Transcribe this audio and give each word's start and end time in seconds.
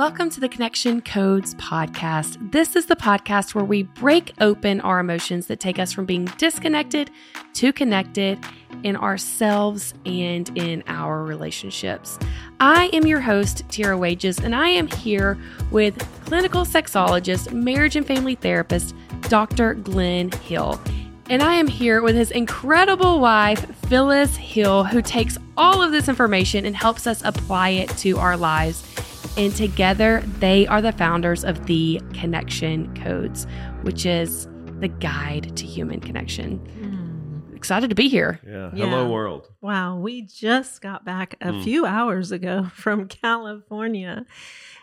Welcome 0.00 0.30
to 0.30 0.40
the 0.40 0.48
Connection 0.48 1.02
Codes 1.02 1.54
podcast. 1.56 2.52
This 2.52 2.74
is 2.74 2.86
the 2.86 2.96
podcast 2.96 3.54
where 3.54 3.66
we 3.66 3.82
break 3.82 4.32
open 4.40 4.80
our 4.80 4.98
emotions 4.98 5.46
that 5.48 5.60
take 5.60 5.78
us 5.78 5.92
from 5.92 6.06
being 6.06 6.24
disconnected 6.38 7.10
to 7.52 7.70
connected 7.70 8.38
in 8.82 8.96
ourselves 8.96 9.92
and 10.06 10.56
in 10.56 10.82
our 10.86 11.22
relationships. 11.22 12.18
I 12.60 12.86
am 12.94 13.06
your 13.06 13.20
host, 13.20 13.68
Tara 13.68 13.98
Wages, 13.98 14.38
and 14.38 14.56
I 14.56 14.68
am 14.68 14.86
here 14.86 15.36
with 15.70 15.98
clinical 16.24 16.62
sexologist, 16.62 17.52
marriage 17.52 17.94
and 17.94 18.06
family 18.06 18.36
therapist, 18.36 18.94
Dr. 19.28 19.74
Glenn 19.74 20.30
Hill. 20.30 20.80
And 21.28 21.42
I 21.42 21.56
am 21.56 21.66
here 21.66 22.00
with 22.00 22.16
his 22.16 22.30
incredible 22.30 23.20
wife, 23.20 23.66
Phyllis 23.88 24.34
Hill, 24.34 24.82
who 24.82 25.02
takes 25.02 25.36
all 25.58 25.82
of 25.82 25.92
this 25.92 26.08
information 26.08 26.64
and 26.64 26.74
helps 26.74 27.06
us 27.06 27.20
apply 27.22 27.68
it 27.68 27.90
to 27.98 28.16
our 28.16 28.38
lives 28.38 28.89
and 29.36 29.54
together, 29.54 30.22
they 30.38 30.66
are 30.66 30.82
the 30.82 30.92
founders 30.92 31.44
of 31.44 31.66
the 31.66 32.00
Connection 32.12 32.94
Codes, 32.94 33.46
which 33.82 34.04
is 34.04 34.48
the 34.80 34.88
guide 34.88 35.56
to 35.56 35.66
human 35.66 36.00
connection. 36.00 36.58
Mm. 36.80 37.56
Excited 37.56 37.90
to 37.90 37.94
be 37.94 38.08
here. 38.08 38.40
Yeah. 38.46 38.70
yeah. 38.74 38.86
Hello, 38.86 39.10
world. 39.10 39.48
Wow. 39.60 39.98
We 39.98 40.22
just 40.22 40.80
got 40.80 41.04
back 41.04 41.36
a 41.40 41.52
mm. 41.52 41.64
few 41.64 41.86
hours 41.86 42.32
ago 42.32 42.68
from 42.74 43.06
California. 43.06 44.26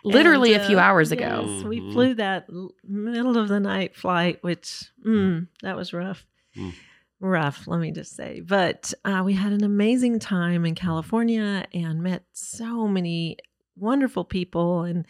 Literally 0.04 0.54
and, 0.54 0.62
uh, 0.62 0.66
a 0.66 0.68
few 0.68 0.80
hours 0.80 1.12
ago. 1.12 1.44
Yes, 1.46 1.64
we 1.64 1.80
mm-hmm. 1.80 1.92
flew 1.92 2.14
that 2.16 2.48
middle 2.88 3.38
of 3.38 3.48
the 3.50 3.60
night 3.60 3.96
flight, 3.96 4.38
which 4.42 4.86
mm, 5.06 5.48
that 5.64 5.76
was 5.76 5.94
rough. 5.94 6.26
Mm 6.56 6.74
rough, 7.20 7.68
let 7.68 7.80
me 7.80 7.92
just 7.92 8.16
say. 8.16 8.42
But 8.42 8.94
uh, 9.04 9.24
we 9.26 9.34
had 9.34 9.54
an 9.54 9.64
amazing 9.64 10.20
time 10.20 10.66
in 10.66 10.76
California 10.76 11.66
and 11.74 12.02
met 12.02 12.24
so 12.34 12.88
many 12.88 13.38
wonderful 13.78 14.24
people 14.24 14.84
and 14.84 15.06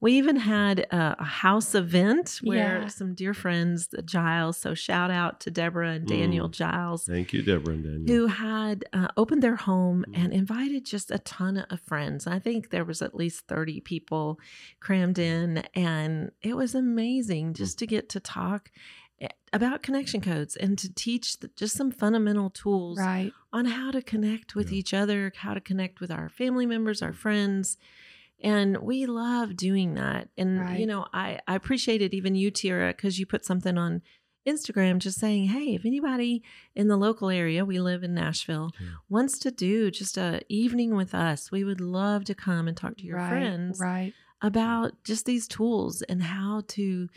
we 0.00 0.14
even 0.14 0.36
had 0.36 0.86
a, 0.90 1.22
house 1.22 1.74
event 1.74 2.40
where 2.42 2.82
yeah. 2.82 2.88
some 2.88 3.14
dear 3.14 3.34
friends, 3.34 3.88
the 3.88 4.00
Giles. 4.00 4.56
So 4.56 4.74
shout 4.74 5.10
out 5.10 5.40
to 5.40 5.50
Deborah 5.50 5.90
and 5.90 6.06
Daniel 6.06 6.48
mm. 6.48 6.52
Giles. 6.52 7.04
Thank 7.04 7.32
you, 7.34 7.42
Deborah 7.42 7.74
and 7.74 7.84
Daniel. 7.84 8.06
Who 8.06 8.26
had 8.26 8.84
uh, 8.94 9.08
opened 9.16 9.42
their 9.42 9.56
home 9.56 10.06
mm. 10.08 10.24
and 10.24 10.32
invited 10.32 10.86
just 10.86 11.10
a 11.10 11.18
ton 11.18 11.58
of 11.58 11.80
friends. 11.80 12.26
I 12.26 12.38
think 12.38 12.70
there 12.70 12.84
was 12.84 13.02
at 13.02 13.14
least 13.14 13.46
thirty 13.46 13.80
people 13.80 14.40
crammed 14.80 15.18
in, 15.18 15.58
and 15.74 16.32
it 16.40 16.56
was 16.56 16.74
amazing 16.74 17.52
just 17.52 17.76
mm. 17.76 17.80
to 17.80 17.86
get 17.86 18.08
to 18.10 18.20
talk 18.20 18.70
eh, 19.20 19.28
about 19.52 19.82
connection 19.82 20.22
codes 20.22 20.56
and 20.56 20.78
to 20.78 20.92
teach 20.94 21.36
just 21.56 21.76
some 21.76 21.92
fundamental 21.92 22.48
tools 22.48 22.98
right. 22.98 23.32
on 23.52 23.66
how 23.66 23.90
to 23.90 24.00
connect 24.00 24.54
with 24.54 24.72
yeah. 24.72 24.78
each 24.78 24.94
other, 24.94 25.30
how 25.36 25.52
to 25.52 25.60
connect 25.60 26.00
with 26.00 26.10
our 26.10 26.30
family 26.30 26.64
members, 26.64 27.02
our 27.02 27.12
friends 27.12 27.76
and 28.42 28.78
we 28.78 29.06
love 29.06 29.56
doing 29.56 29.94
that 29.94 30.28
and 30.36 30.60
right. 30.60 30.78
you 30.78 30.86
know 30.86 31.06
i 31.12 31.38
i 31.46 31.54
appreciate 31.54 32.02
it 32.02 32.14
even 32.14 32.34
you 32.34 32.50
tira 32.50 32.88
because 32.88 33.18
you 33.18 33.26
put 33.26 33.44
something 33.44 33.76
on 33.76 34.02
instagram 34.46 34.98
just 34.98 35.18
saying 35.18 35.46
hey 35.46 35.74
if 35.74 35.84
anybody 35.84 36.42
in 36.74 36.88
the 36.88 36.96
local 36.96 37.28
area 37.28 37.64
we 37.64 37.78
live 37.78 38.02
in 38.02 38.14
nashville 38.14 38.70
yeah. 38.80 38.88
wants 39.08 39.38
to 39.38 39.50
do 39.50 39.90
just 39.90 40.16
a 40.16 40.40
evening 40.48 40.96
with 40.96 41.14
us 41.14 41.52
we 41.52 41.62
would 41.62 41.80
love 41.80 42.24
to 42.24 42.34
come 42.34 42.66
and 42.66 42.76
talk 42.76 42.96
to 42.96 43.04
your 43.04 43.18
right, 43.18 43.28
friends 43.28 43.78
right 43.78 44.14
about 44.42 44.92
just 45.04 45.26
these 45.26 45.46
tools 45.46 46.02
and 46.02 46.22
how 46.22 46.62
to 46.66 47.08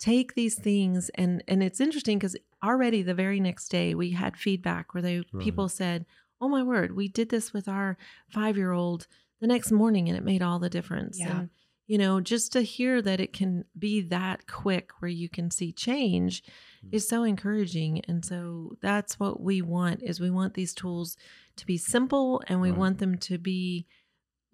take 0.00 0.34
these 0.34 0.56
things 0.56 1.10
and 1.14 1.44
and 1.46 1.62
it's 1.62 1.80
interesting 1.80 2.18
because 2.18 2.36
already 2.64 3.02
the 3.02 3.14
very 3.14 3.38
next 3.38 3.68
day 3.68 3.94
we 3.94 4.10
had 4.10 4.36
feedback 4.36 4.92
where 4.92 5.02
they 5.02 5.18
right. 5.18 5.44
people 5.44 5.68
said 5.68 6.04
oh 6.40 6.48
my 6.48 6.62
word 6.62 6.96
we 6.96 7.06
did 7.06 7.28
this 7.28 7.52
with 7.52 7.68
our 7.68 7.96
five 8.28 8.56
year 8.56 8.72
old 8.72 9.06
the 9.42 9.48
next 9.48 9.72
morning 9.72 10.08
and 10.08 10.16
it 10.16 10.24
made 10.24 10.40
all 10.40 10.60
the 10.60 10.70
difference. 10.70 11.18
Yeah. 11.18 11.40
And, 11.40 11.50
you 11.88 11.98
know, 11.98 12.20
just 12.20 12.52
to 12.52 12.62
hear 12.62 13.02
that 13.02 13.20
it 13.20 13.32
can 13.32 13.64
be 13.76 14.00
that 14.02 14.46
quick 14.46 14.90
where 15.00 15.10
you 15.10 15.28
can 15.28 15.50
see 15.50 15.72
change 15.72 16.42
mm-hmm. 16.42 16.94
is 16.94 17.08
so 17.08 17.24
encouraging. 17.24 18.02
And 18.06 18.24
so 18.24 18.76
that's 18.80 19.18
what 19.18 19.40
we 19.40 19.60
want 19.60 20.00
is 20.02 20.20
we 20.20 20.30
want 20.30 20.54
these 20.54 20.72
tools 20.72 21.16
to 21.56 21.66
be 21.66 21.76
simple 21.76 22.40
and 22.46 22.60
we 22.60 22.70
right. 22.70 22.78
want 22.78 22.98
them 22.98 23.18
to 23.18 23.36
be 23.36 23.86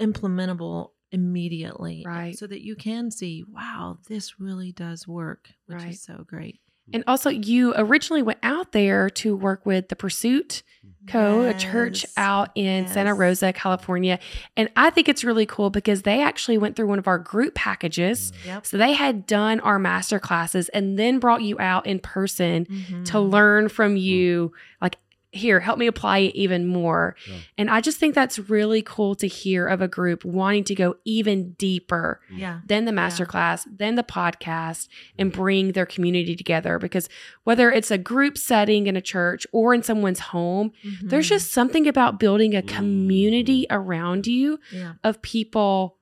implementable 0.00 0.92
immediately 1.10 2.04
right 2.06 2.36
so 2.36 2.46
that 2.46 2.62
you 2.62 2.76
can 2.76 3.10
see 3.10 3.42
wow 3.48 3.96
this 4.08 4.38
really 4.38 4.72
does 4.72 5.08
work 5.08 5.48
which 5.64 5.78
right. 5.78 5.92
is 5.92 6.02
so 6.02 6.22
great 6.26 6.60
and 6.92 7.04
also, 7.06 7.30
you 7.30 7.74
originally 7.76 8.22
went 8.22 8.38
out 8.42 8.72
there 8.72 9.10
to 9.10 9.36
work 9.36 9.66
with 9.66 9.88
the 9.88 9.96
Pursuit 9.96 10.62
Co., 11.08 11.42
yes. 11.42 11.54
a 11.62 11.66
church 11.66 12.06
out 12.16 12.50
in 12.54 12.84
yes. 12.84 12.92
Santa 12.92 13.14
Rosa, 13.14 13.52
California. 13.52 14.18
And 14.56 14.70
I 14.76 14.90
think 14.90 15.08
it's 15.08 15.24
really 15.24 15.46
cool 15.46 15.70
because 15.70 16.02
they 16.02 16.22
actually 16.22 16.58
went 16.58 16.76
through 16.76 16.86
one 16.88 16.98
of 16.98 17.08
our 17.08 17.18
group 17.18 17.54
packages. 17.54 18.32
Yep. 18.44 18.66
So 18.66 18.76
they 18.76 18.92
had 18.92 19.26
done 19.26 19.60
our 19.60 19.78
master 19.78 20.18
classes 20.18 20.68
and 20.70 20.98
then 20.98 21.18
brought 21.18 21.42
you 21.42 21.58
out 21.58 21.86
in 21.86 21.98
person 21.98 22.66
mm-hmm. 22.66 23.04
to 23.04 23.20
learn 23.20 23.68
from 23.68 23.96
you, 23.96 24.52
like 24.80 24.96
here, 25.30 25.60
help 25.60 25.78
me 25.78 25.86
apply 25.86 26.18
it 26.18 26.34
even 26.34 26.66
more. 26.66 27.14
Yeah. 27.28 27.36
And 27.58 27.70
I 27.70 27.80
just 27.80 27.98
think 27.98 28.14
that's 28.14 28.38
really 28.38 28.80
cool 28.80 29.14
to 29.16 29.26
hear 29.26 29.66
of 29.66 29.82
a 29.82 29.88
group 29.88 30.24
wanting 30.24 30.64
to 30.64 30.74
go 30.74 30.96
even 31.04 31.52
deeper 31.52 32.20
mm. 32.32 32.38
yeah. 32.38 32.60
than 32.66 32.86
the 32.86 32.92
masterclass, 32.92 33.66
yeah. 33.66 33.72
than 33.76 33.94
the 33.96 34.02
podcast, 34.02 34.88
and 35.18 35.30
mm. 35.30 35.36
bring 35.36 35.72
their 35.72 35.86
community 35.86 36.34
together. 36.34 36.78
Because 36.78 37.08
whether 37.44 37.70
it's 37.70 37.90
a 37.90 37.98
group 37.98 38.38
setting 38.38 38.86
in 38.86 38.96
a 38.96 39.02
church 39.02 39.46
or 39.52 39.74
in 39.74 39.82
someone's 39.82 40.20
home, 40.20 40.72
mm-hmm. 40.82 41.08
there's 41.08 41.28
just 41.28 41.52
something 41.52 41.86
about 41.86 42.18
building 42.18 42.54
a 42.54 42.62
mm. 42.62 42.68
community 42.68 43.66
around 43.70 44.26
you 44.26 44.58
yeah. 44.72 44.94
of 45.04 45.20
people 45.20 45.98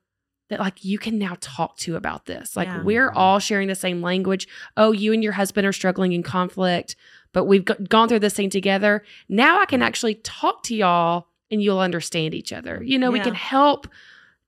that 0.48 0.60
like 0.60 0.84
you 0.84 0.98
can 0.98 1.18
now 1.18 1.36
talk 1.40 1.76
to 1.78 1.96
about 1.96 2.26
this. 2.26 2.56
Like 2.56 2.68
yeah. 2.68 2.82
we're 2.82 3.08
mm-hmm. 3.08 3.18
all 3.18 3.38
sharing 3.40 3.66
the 3.66 3.74
same 3.74 4.02
language. 4.02 4.46
Oh, 4.76 4.92
you 4.92 5.12
and 5.12 5.22
your 5.22 5.32
husband 5.32 5.66
are 5.66 5.72
struggling 5.72 6.12
in 6.12 6.22
conflict 6.22 6.94
but 7.36 7.44
we've 7.44 7.66
gone 7.66 8.08
through 8.08 8.20
this 8.20 8.32
thing 8.32 8.48
together. 8.48 9.04
Now 9.28 9.60
I 9.60 9.66
can 9.66 9.82
actually 9.82 10.14
talk 10.14 10.62
to 10.62 10.74
y'all 10.74 11.26
and 11.50 11.62
you'll 11.62 11.80
understand 11.80 12.32
each 12.32 12.50
other. 12.50 12.82
You 12.82 12.98
know, 12.98 13.08
yeah. 13.08 13.12
we 13.12 13.20
can 13.20 13.34
help 13.34 13.86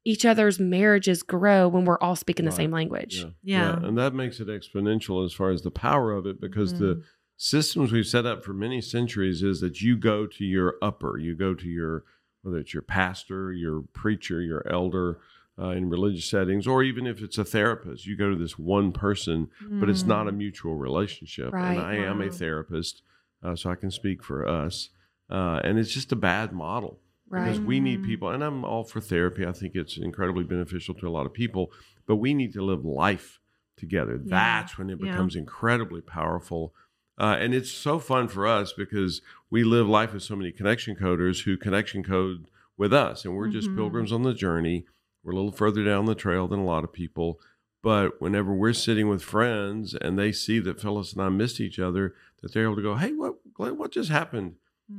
each 0.07 0.25
other's 0.25 0.59
marriages 0.59 1.23
grow 1.23 1.69
when 1.69 1.85
we're 1.85 1.99
all 1.99 2.17
speaking 2.17 2.47
right. 2.47 2.51
the 2.51 2.57
same 2.57 2.71
language. 2.71 3.19
Yeah. 3.19 3.27
Yeah. 3.43 3.79
yeah. 3.79 3.87
And 3.87 3.99
that 3.99 4.15
makes 4.15 4.41
it 4.41 4.49
exponential 4.49 5.23
as 5.23 5.35
far 5.35 5.51
as 5.51 5.61
the 5.61 5.71
power 5.71 6.13
of 6.13 6.25
it 6.25 6.41
because 6.41 6.73
mm. 6.73 6.79
the 6.79 7.03
systems 7.37 7.93
we've 7.93 8.07
set 8.07 8.25
up 8.25 8.43
for 8.43 8.55
many 8.55 8.81
centuries 8.81 9.43
is 9.43 9.61
that 9.61 9.83
you 9.83 9.95
go 9.95 10.27
to 10.27 10.47
your 10.47 10.77
upper, 10.81 11.19
you 11.19 11.37
go 11.37 11.53
to 11.53 11.69
your, 11.69 12.05
whether 12.41 12.57
it's 12.57 12.73
your 12.73 12.83
pastor, 12.83 13.53
your 13.53 13.83
preacher, 13.93 14.41
your 14.41 14.67
elder, 14.67 15.19
uh, 15.61 15.71
in 15.71 15.91
religious 15.91 16.25
settings, 16.25 16.67
or 16.67 16.83
even 16.83 17.07
if 17.07 17.21
it's 17.21 17.39
a 17.39 17.45
therapist, 17.45 18.07
you 18.07 18.17
go 18.17 18.31
to 18.31 18.37
this 18.37 18.59
one 18.59 18.93
person, 18.93 19.51
mm. 19.63 19.81
but 19.81 19.89
it's 19.89 20.05
not 20.05 20.29
a 20.29 20.33
mm. 20.33 20.37
mutual 20.37 20.77
relationship. 20.77 21.53
Right. 21.53 21.73
And 21.73 21.81
I 21.81 21.99
wow. 21.99 22.11
am 22.11 22.21
a 22.21 22.31
therapist, 22.31 23.03
uh, 23.43 23.57
so 23.57 23.71
I 23.71 23.75
can 23.75 23.91
speak 23.91 24.23
for 24.23 24.47
us. 24.47 24.91
Uh, 25.31 25.61
and 25.65 25.79
it's 25.79 25.93
just 25.93 26.13
a 26.13 26.17
bad 26.17 26.53
model 26.53 27.01
right. 27.29 27.45
because 27.45 27.61
we 27.61 27.81
need 27.81 28.05
people, 28.05 28.31
and 28.31 28.43
I'm 28.43 28.65
all 28.65 28.85
for 28.85 29.01
therapy. 29.01 29.45
I 29.47 29.53
think 29.53 29.75
it's 29.75 29.97
incredibly 29.97 30.45
beneficial 30.45 30.95
to 30.95 31.09
a 31.09 31.11
lot 31.11 31.27
of 31.27 31.33
people, 31.33 31.73
but 32.07 32.17
we 32.17 32.35
need 32.35 32.53
to 32.55 32.63
live 32.63 32.85
life 32.85 33.41
together. 33.77 34.15
Yeah. 34.15 34.31
That's 34.31 34.79
when 34.79 34.91
it 34.91 35.01
becomes 35.01 35.35
yeah. 35.35 35.41
incredibly 35.41 36.01
powerful. 36.01 36.73
Uh, 37.19 37.37
and 37.41 37.53
it's 37.53 37.71
so 37.71 37.99
fun 37.99 38.29
for 38.29 38.47
us 38.47 38.73
because 38.73 39.23
we 39.51 39.65
live 39.65 39.89
life 39.89 40.13
with 40.15 40.23
so 40.23 40.37
many 40.37 40.53
connection 40.53 40.95
coders 40.95 41.43
who 41.43 41.57
connection 41.57 42.05
code 42.05 42.47
with 42.77 42.95
us, 42.95 43.25
and 43.25 43.35
we're 43.35 43.49
mm-hmm. 43.49 43.59
just 43.59 43.75
pilgrims 43.75 44.13
on 44.13 44.23
the 44.23 44.33
journey 44.33 44.87
we're 45.29 45.33
a 45.33 45.37
little 45.37 45.53
further 45.53 45.85
down 45.85 46.07
the 46.07 46.15
trail 46.15 46.49
than 46.49 46.59
a 46.59 46.65
lot 46.65 46.85
of 46.85 46.93
people. 46.93 47.39
But 47.83 48.19
whenever 48.19 48.55
we're 48.55 48.73
sitting 48.73 49.09
with 49.09 49.23
friends 49.23 49.95
and 49.95 50.19
they 50.19 50.33
see 50.33 50.59
that 50.61 50.81
Phyllis 50.81 51.13
and 51.13 51.21
I 51.21 51.29
missed 51.29 51.61
each 51.61 51.79
other, 51.79 52.15
that 52.41 52.53
they're 52.53 52.65
able 52.65 52.77
to 52.77 52.83
go, 52.83 52.95
"Hey, 52.95 53.13
what 53.13 53.37
what 53.57 53.93
just 53.93 54.09
happened?" 54.11 54.57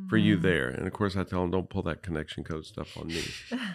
For 0.08 0.18
you 0.18 0.36
mm-hmm. 0.36 0.44
there. 0.44 0.70
And 0.70 0.86
of 0.86 0.94
course, 0.94 1.16
I 1.16 1.24
tell 1.24 1.42
them, 1.42 1.50
don't 1.50 1.68
pull 1.68 1.82
that 1.84 2.04
connection 2.04 2.44
code 2.44 2.66
stuff 2.66 2.96
on 2.96 3.08
me. 3.08 3.24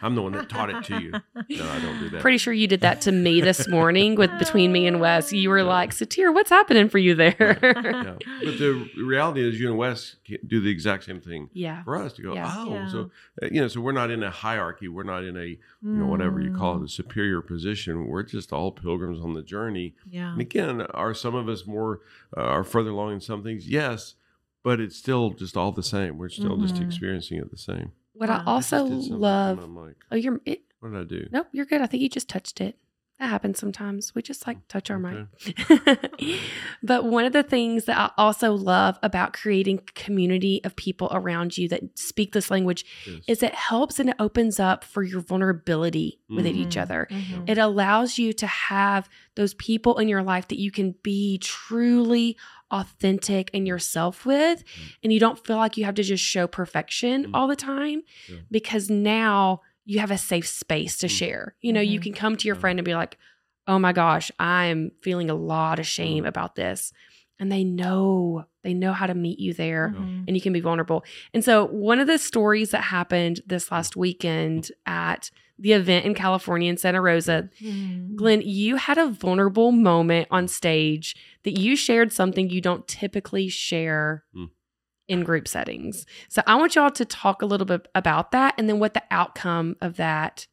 I'm 0.00 0.14
the 0.14 0.22
one 0.22 0.32
that 0.32 0.48
taught 0.48 0.70
it 0.70 0.84
to 0.84 1.00
you. 1.00 1.10
No, 1.10 1.70
I 1.70 1.80
don't 1.80 1.98
do 1.98 2.08
that. 2.10 2.20
Pretty 2.20 2.38
sure 2.38 2.52
you 2.52 2.68
did 2.68 2.82
that 2.82 3.00
to 3.02 3.12
me 3.12 3.40
this 3.40 3.66
morning 3.68 4.14
with 4.14 4.30
between 4.38 4.70
me 4.70 4.86
and 4.86 5.00
Wes. 5.00 5.32
You 5.32 5.50
were 5.50 5.58
yeah. 5.58 5.64
like, 5.64 5.90
Satir, 5.90 6.32
what's 6.32 6.50
happening 6.50 6.88
for 6.88 6.98
you 6.98 7.14
there? 7.14 7.58
yeah. 7.62 8.16
But 8.44 8.58
the 8.58 8.88
reality 8.96 9.48
is, 9.48 9.58
you 9.58 9.68
and 9.68 9.78
Wes 9.78 10.16
do 10.46 10.60
the 10.60 10.70
exact 10.70 11.04
same 11.04 11.20
thing 11.20 11.50
yeah. 11.52 11.82
for 11.82 11.96
us 11.96 12.12
to 12.14 12.22
go, 12.22 12.34
yeah. 12.34 12.54
oh, 12.56 12.88
so, 12.90 13.10
uh, 13.42 13.48
you 13.50 13.60
know, 13.60 13.68
so 13.68 13.80
we're 13.80 13.92
not 13.92 14.10
in 14.10 14.22
a 14.22 14.30
hierarchy. 14.30 14.86
We're 14.86 15.02
not 15.02 15.24
in 15.24 15.36
a, 15.36 15.46
you 15.46 15.58
know, 15.82 16.06
whatever 16.06 16.40
you 16.40 16.54
call 16.54 16.76
it, 16.76 16.82
a 16.82 16.84
mm. 16.84 16.90
superior 16.90 17.42
position. 17.42 18.06
We're 18.06 18.22
just 18.22 18.52
all 18.52 18.70
pilgrims 18.70 19.20
on 19.20 19.34
the 19.34 19.42
journey. 19.42 19.94
Yeah. 20.08 20.32
And 20.32 20.40
again, 20.40 20.82
are 20.82 21.14
some 21.14 21.34
of 21.34 21.48
us 21.48 21.66
more, 21.66 22.00
uh, 22.36 22.40
are 22.42 22.64
further 22.64 22.90
along 22.90 23.14
in 23.14 23.20
some 23.20 23.42
things? 23.42 23.68
Yes 23.68 24.14
but 24.64 24.80
it's 24.80 24.96
still 24.96 25.30
just 25.30 25.56
all 25.56 25.70
the 25.70 25.82
same. 25.82 26.18
We're 26.18 26.30
still 26.30 26.56
mm-hmm. 26.56 26.66
just 26.66 26.82
experiencing 26.82 27.38
it 27.38 27.50
the 27.50 27.58
same. 27.58 27.92
What. 28.14 28.30
I 28.30 28.42
also 28.44 28.86
I 28.86 28.88
love. 28.88 29.68
Oh, 30.10 30.16
you're. 30.16 30.40
It, 30.44 30.62
what 30.80 30.92
did 30.92 31.00
I 31.00 31.04
do? 31.04 31.28
Nope, 31.30 31.48
you're 31.52 31.66
good. 31.66 31.80
I 31.80 31.86
think 31.86 32.02
you 32.02 32.08
just 32.08 32.28
touched 32.28 32.60
it. 32.60 32.76
That 33.20 33.28
happens 33.28 33.60
sometimes. 33.60 34.12
We 34.12 34.22
just 34.22 34.44
like 34.44 34.66
touch 34.66 34.90
our 34.90 34.98
okay. 34.98 35.26
mic. 35.68 36.40
but 36.82 37.04
one 37.04 37.24
of 37.24 37.32
the 37.32 37.44
things 37.44 37.84
that 37.84 37.96
I 37.96 38.10
also 38.20 38.54
love 38.54 38.98
about 39.04 39.32
creating 39.32 39.82
community 39.94 40.60
of 40.64 40.74
people 40.74 41.08
around 41.12 41.56
you 41.56 41.68
that 41.68 41.96
speak 41.96 42.32
this 42.32 42.50
language 42.50 42.84
yes. 43.06 43.22
is 43.28 43.42
it 43.44 43.54
helps 43.54 44.00
and 44.00 44.10
it 44.10 44.16
opens 44.18 44.58
up 44.58 44.82
for 44.82 45.04
your 45.04 45.20
vulnerability 45.20 46.18
mm-hmm. 46.24 46.36
with 46.36 46.46
each 46.46 46.76
other. 46.76 47.06
Mm-hmm. 47.08 47.44
It 47.46 47.56
allows 47.56 48.18
you 48.18 48.32
to 48.32 48.48
have 48.48 49.08
those 49.36 49.54
people 49.54 49.98
in 49.98 50.08
your 50.08 50.24
life 50.24 50.48
that 50.48 50.58
you 50.58 50.72
can 50.72 50.96
be 51.04 51.38
truly 51.38 52.36
authentic 52.70 53.50
and 53.54 53.66
yourself 53.66 54.26
with 54.26 54.64
mm-hmm. 54.64 54.88
and 55.02 55.12
you 55.12 55.20
don't 55.20 55.44
feel 55.46 55.56
like 55.56 55.76
you 55.76 55.84
have 55.84 55.94
to 55.94 56.02
just 56.02 56.24
show 56.24 56.46
perfection 56.46 57.24
mm-hmm. 57.24 57.34
all 57.34 57.46
the 57.46 57.56
time 57.56 58.02
yeah. 58.28 58.38
because 58.50 58.90
now 58.90 59.60
you 59.84 60.00
have 60.00 60.10
a 60.10 60.18
safe 60.18 60.48
space 60.48 60.96
to 60.98 61.06
mm-hmm. 61.06 61.14
share. 61.14 61.54
You 61.60 61.72
know, 61.72 61.80
you 61.80 61.98
mm-hmm. 61.98 62.04
can 62.04 62.14
come 62.14 62.36
to 62.36 62.46
your 62.46 62.56
friend 62.56 62.78
and 62.78 62.84
be 62.86 62.94
like, 62.94 63.18
"Oh 63.66 63.78
my 63.78 63.92
gosh, 63.92 64.30
I'm 64.38 64.92
feeling 65.02 65.30
a 65.30 65.34
lot 65.34 65.78
of 65.78 65.86
shame 65.86 66.18
mm-hmm. 66.18 66.26
about 66.26 66.54
this." 66.54 66.92
And 67.40 67.50
they 67.50 67.64
know, 67.64 68.44
they 68.62 68.74
know 68.74 68.92
how 68.92 69.06
to 69.06 69.14
meet 69.14 69.40
you 69.40 69.54
there 69.54 69.86
and 70.28 70.36
you 70.36 70.40
can 70.40 70.52
be 70.52 70.60
vulnerable. 70.60 71.04
And 71.32 71.44
so, 71.44 71.66
one 71.66 71.98
of 71.98 72.06
the 72.06 72.18
stories 72.18 72.70
that 72.70 72.82
happened 72.82 73.40
this 73.46 73.72
last 73.72 73.96
weekend 73.96 74.70
at 74.86 75.30
the 75.58 75.72
event 75.72 76.04
in 76.04 76.14
California 76.14 76.70
in 76.70 76.76
Santa 76.76 77.00
Rosa, 77.00 77.48
mm. 77.60 78.14
Glenn, 78.16 78.42
you 78.42 78.76
had 78.76 78.98
a 78.98 79.08
vulnerable 79.08 79.72
moment 79.72 80.28
on 80.30 80.48
stage 80.48 81.14
that 81.44 81.58
you 81.58 81.76
shared 81.76 82.12
something 82.12 82.50
you 82.50 82.60
don't 82.60 82.86
typically 82.88 83.48
share 83.48 84.24
mm. 84.34 84.50
in 85.08 85.22
group 85.22 85.46
settings. 85.46 86.06
So 86.28 86.42
I 86.46 86.56
want 86.56 86.74
y'all 86.74 86.90
to 86.90 87.04
talk 87.04 87.42
a 87.42 87.46
little 87.46 87.66
bit 87.66 87.86
about 87.94 88.32
that 88.32 88.54
and 88.58 88.68
then 88.68 88.78
what 88.78 88.94
the 88.94 89.02
outcome 89.10 89.76
of 89.80 89.96
that 89.96 90.46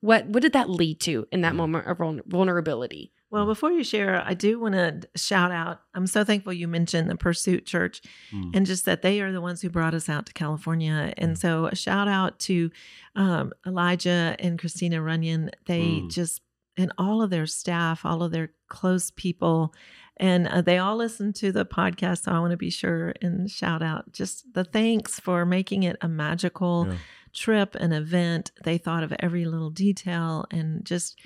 what 0.00 0.26
what 0.26 0.42
did 0.42 0.52
that 0.52 0.68
lead 0.68 1.00
to 1.00 1.26
in 1.32 1.40
that 1.40 1.54
mm. 1.54 1.56
moment 1.56 1.86
of 1.86 1.98
vulnerability? 2.26 3.12
Well, 3.34 3.46
before 3.46 3.72
you 3.72 3.82
share, 3.82 4.22
I 4.24 4.34
do 4.34 4.60
want 4.60 4.76
to 4.76 5.00
shout 5.16 5.50
out. 5.50 5.80
I'm 5.92 6.06
so 6.06 6.22
thankful 6.22 6.52
you 6.52 6.68
mentioned 6.68 7.10
the 7.10 7.16
Pursuit 7.16 7.66
Church 7.66 8.00
mm. 8.32 8.54
and 8.54 8.64
just 8.64 8.84
that 8.84 9.02
they 9.02 9.20
are 9.22 9.32
the 9.32 9.40
ones 9.40 9.60
who 9.60 9.70
brought 9.70 9.92
us 9.92 10.08
out 10.08 10.26
to 10.26 10.32
California. 10.32 11.12
And 11.16 11.34
mm. 11.34 11.36
so, 11.36 11.66
a 11.66 11.74
shout 11.74 12.06
out 12.06 12.38
to 12.38 12.70
um, 13.16 13.52
Elijah 13.66 14.36
and 14.38 14.56
Christina 14.56 15.02
Runyon. 15.02 15.50
They 15.66 15.80
mm. 15.80 16.10
just, 16.12 16.42
and 16.76 16.92
all 16.96 17.22
of 17.22 17.30
their 17.30 17.46
staff, 17.46 18.04
all 18.04 18.22
of 18.22 18.30
their 18.30 18.52
close 18.68 19.10
people, 19.10 19.74
and 20.18 20.46
uh, 20.46 20.60
they 20.60 20.78
all 20.78 20.94
listen 20.94 21.32
to 21.32 21.50
the 21.50 21.66
podcast. 21.66 22.22
So, 22.22 22.30
I 22.30 22.38
want 22.38 22.52
to 22.52 22.56
be 22.56 22.70
sure 22.70 23.14
and 23.20 23.50
shout 23.50 23.82
out 23.82 24.12
just 24.12 24.54
the 24.54 24.62
thanks 24.62 25.18
for 25.18 25.44
making 25.44 25.82
it 25.82 25.96
a 26.00 26.06
magical 26.06 26.86
yeah. 26.88 26.98
trip, 27.32 27.74
an 27.74 27.92
event. 27.92 28.52
They 28.62 28.78
thought 28.78 29.02
of 29.02 29.12
every 29.18 29.44
little 29.44 29.70
detail 29.70 30.46
and 30.52 30.84
just, 30.84 31.18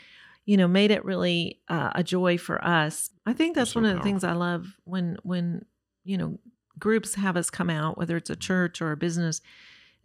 you 0.49 0.57
know, 0.57 0.67
made 0.67 0.91
it 0.91 1.05
really 1.05 1.61
uh, 1.69 1.91
a 1.95 2.03
joy 2.03 2.39
for 2.39 2.65
us. 2.65 3.11
I 3.27 3.35
think 3.35 3.55
that's, 3.55 3.73
that's 3.73 3.75
one 3.75 3.85
so 3.85 3.91
of 3.91 3.97
the 3.99 4.03
things 4.03 4.25
I 4.25 4.33
love 4.33 4.79
when 4.85 5.19
when 5.23 5.67
you 6.05 6.17
know 6.17 6.39
groups 6.79 7.17
have 7.17 7.37
us 7.37 7.51
come 7.51 7.69
out, 7.69 7.99
whether 7.99 8.17
it's 8.17 8.31
a 8.31 8.37
church 8.37 8.81
or 8.81 8.91
a 8.91 8.97
business, 8.97 9.43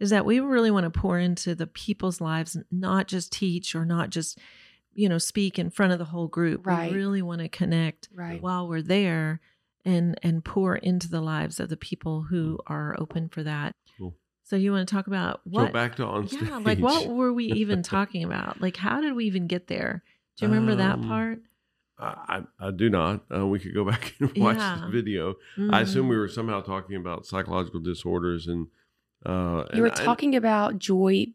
is 0.00 0.10
that 0.10 0.26
we 0.26 0.40
really 0.40 0.70
want 0.70 0.84
to 0.84 0.90
pour 0.90 1.18
into 1.18 1.54
the 1.54 1.66
people's 1.66 2.20
lives, 2.20 2.58
not 2.70 3.08
just 3.08 3.32
teach 3.32 3.74
or 3.74 3.86
not 3.86 4.10
just 4.10 4.38
you 4.92 5.08
know 5.08 5.16
speak 5.16 5.58
in 5.58 5.70
front 5.70 5.94
of 5.94 5.98
the 5.98 6.04
whole 6.04 6.28
group. 6.28 6.66
Right. 6.66 6.92
We 6.92 6.98
really 6.98 7.22
want 7.22 7.40
to 7.40 7.48
connect 7.48 8.10
right. 8.14 8.42
while 8.42 8.68
we're 8.68 8.82
there 8.82 9.40
and 9.86 10.20
and 10.22 10.44
pour 10.44 10.76
into 10.76 11.08
the 11.08 11.22
lives 11.22 11.58
of 11.58 11.70
the 11.70 11.78
people 11.78 12.20
who 12.20 12.58
are 12.66 12.94
open 12.98 13.30
for 13.30 13.42
that. 13.44 13.76
Cool. 13.96 14.14
So 14.42 14.56
you 14.56 14.72
want 14.72 14.86
to 14.86 14.94
talk 14.94 15.06
about 15.06 15.40
what? 15.44 15.68
So 15.68 15.72
back 15.72 15.96
to 15.96 16.04
on 16.04 16.28
stage. 16.28 16.42
Yeah, 16.42 16.58
like 16.58 16.80
what 16.80 17.06
were 17.06 17.32
we 17.32 17.46
even 17.46 17.82
talking 17.82 18.24
about? 18.24 18.60
Like 18.60 18.76
how 18.76 19.00
did 19.00 19.14
we 19.14 19.24
even 19.24 19.46
get 19.46 19.68
there? 19.68 20.02
Do 20.36 20.46
you 20.46 20.52
remember 20.52 20.72
um, 20.72 20.78
that 20.78 21.08
part? 21.08 21.40
I, 21.98 22.42
I 22.58 22.70
do 22.70 22.90
not. 22.90 23.24
Uh, 23.34 23.46
we 23.46 23.58
could 23.58 23.74
go 23.74 23.84
back 23.90 24.14
and 24.18 24.36
watch 24.36 24.58
yeah. 24.58 24.82
the 24.84 24.90
video. 24.90 25.34
Mm. 25.56 25.72
I 25.72 25.82
assume 25.82 26.08
we 26.08 26.16
mm. 26.16 26.20
were 26.20 26.28
somehow 26.28 26.60
talking 26.60 26.96
about 26.96 27.26
psychological 27.26 27.80
disorders 27.80 28.46
and. 28.46 28.68
Uh, 29.24 29.64
you 29.72 29.80
were 29.80 29.88
talking 29.88 30.36
about 30.36 30.78
joy 30.78 31.26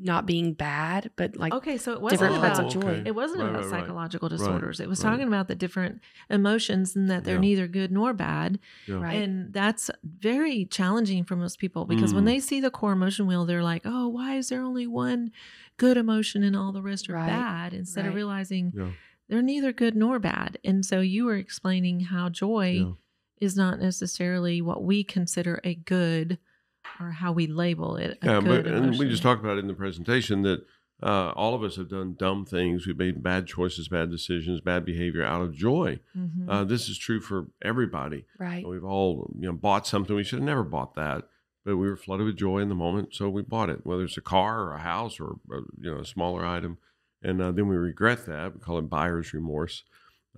not 0.00 0.26
being 0.26 0.52
bad, 0.52 1.10
but 1.16 1.36
like 1.36 1.52
okay, 1.52 1.76
so 1.76 1.92
it 1.92 2.00
wasn't 2.00 2.20
different 2.20 2.36
about, 2.36 2.56
parts 2.56 2.74
of 2.74 2.82
joy. 2.82 3.02
It 3.04 3.14
wasn't 3.14 3.40
right, 3.40 3.50
about 3.50 3.62
right, 3.62 3.70
psychological 3.70 4.28
right. 4.28 4.38
disorders. 4.38 4.80
It 4.80 4.88
was 4.88 5.00
talking 5.00 5.26
about 5.26 5.48
the 5.48 5.54
different 5.54 6.00
emotions 6.30 6.94
and 6.94 7.10
that 7.10 7.24
they're 7.24 7.34
yeah. 7.34 7.40
neither 7.40 7.66
good 7.66 7.90
nor 7.90 8.12
bad. 8.12 8.58
Yeah. 8.86 9.10
And 9.10 9.52
that's 9.52 9.90
very 10.04 10.66
challenging 10.66 11.24
for 11.24 11.36
most 11.36 11.58
people 11.58 11.84
because 11.84 12.12
mm. 12.12 12.16
when 12.16 12.26
they 12.26 12.38
see 12.38 12.60
the 12.60 12.70
core 12.70 12.92
emotion 12.92 13.26
wheel, 13.26 13.44
they're 13.44 13.62
like, 13.62 13.82
"Oh, 13.84 14.08
why 14.08 14.36
is 14.36 14.50
there 14.50 14.60
only 14.60 14.86
one 14.86 15.32
good 15.78 15.96
emotion 15.96 16.42
and 16.42 16.54
all 16.54 16.72
the 16.72 16.82
rest 16.82 17.08
are 17.08 17.14
bad?" 17.14 17.72
Instead 17.72 18.04
of 18.06 18.14
realizing 18.14 18.72
yeah. 18.76 18.90
they're 19.28 19.42
neither 19.42 19.72
good 19.72 19.96
nor 19.96 20.18
bad. 20.18 20.58
And 20.62 20.84
so 20.84 21.00
you 21.00 21.24
were 21.24 21.36
explaining 21.36 22.00
how 22.00 22.28
joy 22.28 22.94
is 23.40 23.56
not 23.56 23.80
necessarily 23.80 24.60
what 24.60 24.82
we 24.82 25.02
consider 25.04 25.60
a 25.64 25.74
good 25.74 26.38
or 27.00 27.12
how 27.12 27.32
we 27.32 27.46
label 27.46 27.96
it. 27.96 28.18
yeah, 28.22 28.40
but 28.40 28.66
and 28.66 28.98
we 28.98 29.08
just 29.08 29.22
talked 29.22 29.42
about 29.42 29.56
it 29.56 29.60
in 29.60 29.68
the 29.68 29.74
presentation 29.74 30.42
that 30.42 30.64
uh, 31.02 31.30
all 31.30 31.54
of 31.54 31.62
us 31.62 31.76
have 31.76 31.88
done 31.88 32.16
dumb 32.18 32.44
things. 32.44 32.86
We've 32.86 32.98
made 32.98 33.22
bad 33.22 33.46
choices, 33.46 33.88
bad 33.88 34.10
decisions, 34.10 34.60
bad 34.60 34.84
behavior 34.84 35.24
out 35.24 35.42
of 35.42 35.54
joy. 35.54 36.00
Mm-hmm. 36.16 36.50
Uh, 36.50 36.64
this 36.64 36.88
is 36.88 36.98
true 36.98 37.20
for 37.20 37.46
everybody. 37.62 38.24
Right. 38.38 38.66
We've 38.66 38.84
all 38.84 39.30
you 39.38 39.46
know 39.46 39.52
bought 39.52 39.86
something 39.86 40.16
we 40.16 40.24
should 40.24 40.40
have 40.40 40.46
never 40.46 40.64
bought 40.64 40.94
that, 40.96 41.24
but 41.68 41.76
we 41.76 41.86
were 41.86 41.96
flooded 41.96 42.24
with 42.24 42.38
joy 42.38 42.60
in 42.60 42.70
the 42.70 42.74
moment, 42.74 43.14
so 43.14 43.28
we 43.28 43.42
bought 43.42 43.68
it. 43.68 43.84
Whether 43.84 44.04
it's 44.04 44.16
a 44.16 44.22
car 44.22 44.62
or 44.62 44.74
a 44.74 44.80
house 44.80 45.20
or 45.20 45.36
a, 45.52 45.60
you 45.78 45.94
know 45.94 45.98
a 45.98 46.04
smaller 46.06 46.42
item, 46.42 46.78
and 47.22 47.42
uh, 47.42 47.52
then 47.52 47.68
we 47.68 47.76
regret 47.76 48.24
that. 48.24 48.54
We 48.54 48.60
call 48.60 48.78
it 48.78 48.88
buyer's 48.88 49.34
remorse 49.34 49.82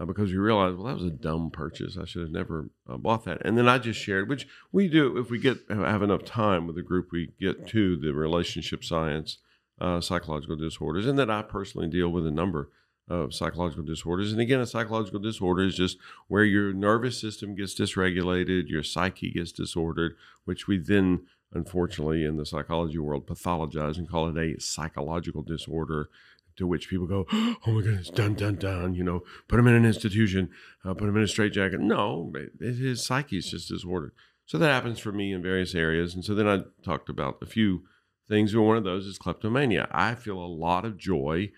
uh, 0.00 0.06
because 0.06 0.32
you 0.32 0.42
realize, 0.42 0.74
well, 0.74 0.86
that 0.86 0.96
was 1.00 1.04
a 1.04 1.10
dumb 1.10 1.52
purchase. 1.52 1.96
I 1.96 2.04
should 2.04 2.22
have 2.22 2.32
never 2.32 2.70
uh, 2.88 2.96
bought 2.96 3.24
that. 3.26 3.42
And 3.44 3.56
then 3.56 3.68
I 3.68 3.78
just 3.78 4.00
shared, 4.00 4.28
which 4.28 4.48
we 4.72 4.88
do 4.88 5.18
if 5.18 5.30
we 5.30 5.38
get 5.38 5.58
have 5.68 6.02
enough 6.02 6.24
time 6.24 6.66
with 6.66 6.74
the 6.74 6.82
group, 6.82 7.10
we 7.12 7.30
get 7.38 7.68
to 7.68 7.96
the 7.96 8.12
relationship 8.12 8.82
science, 8.82 9.38
uh, 9.80 10.00
psychological 10.00 10.56
disorders, 10.56 11.06
and 11.06 11.16
that 11.16 11.30
I 11.30 11.42
personally 11.42 11.86
deal 11.86 12.08
with 12.08 12.26
a 12.26 12.32
number 12.32 12.70
of 13.10 13.34
psychological 13.34 13.84
disorders. 13.84 14.32
And 14.32 14.40
again, 14.40 14.60
a 14.60 14.66
psychological 14.66 15.20
disorder 15.20 15.64
is 15.64 15.74
just 15.74 15.98
where 16.28 16.44
your 16.44 16.72
nervous 16.72 17.20
system 17.20 17.56
gets 17.56 17.74
dysregulated, 17.74 18.68
your 18.68 18.84
psyche 18.84 19.32
gets 19.32 19.52
disordered, 19.52 20.14
which 20.44 20.66
we 20.68 20.78
then 20.78 21.26
unfortunately 21.52 22.24
in 22.24 22.36
the 22.36 22.46
psychology 22.46 22.98
world 22.98 23.26
pathologize 23.26 23.98
and 23.98 24.08
call 24.08 24.28
it 24.28 24.38
a 24.38 24.60
psychological 24.60 25.42
disorder 25.42 26.08
to 26.56 26.66
which 26.66 26.88
people 26.88 27.06
go, 27.06 27.26
oh 27.32 27.58
my 27.66 27.82
goodness, 27.82 28.10
done, 28.10 28.34
done, 28.34 28.54
done. 28.54 28.94
You 28.94 29.02
know, 29.02 29.22
put 29.48 29.58
him 29.58 29.66
in 29.66 29.74
an 29.74 29.84
institution, 29.84 30.50
uh, 30.84 30.94
put 30.94 31.08
him 31.08 31.16
in 31.16 31.22
a 31.24 31.28
straitjacket. 31.28 31.80
No, 31.80 32.32
his 32.60 33.04
psyche 33.04 33.38
is 33.38 33.50
just 33.50 33.68
disordered. 33.68 34.12
So 34.46 34.58
that 34.58 34.70
happens 34.70 34.98
for 34.98 35.10
me 35.10 35.32
in 35.32 35.42
various 35.42 35.74
areas. 35.74 36.14
And 36.14 36.24
so 36.24 36.34
then 36.34 36.46
I 36.46 36.62
talked 36.84 37.08
about 37.08 37.38
a 37.42 37.46
few 37.46 37.84
things. 38.28 38.52
And 38.52 38.64
one 38.64 38.76
of 38.76 38.84
those 38.84 39.06
is 39.06 39.18
kleptomania. 39.18 39.88
I 39.90 40.14
feel 40.14 40.38
a 40.38 40.46
lot 40.46 40.84
of 40.84 40.96
joy 40.96 41.50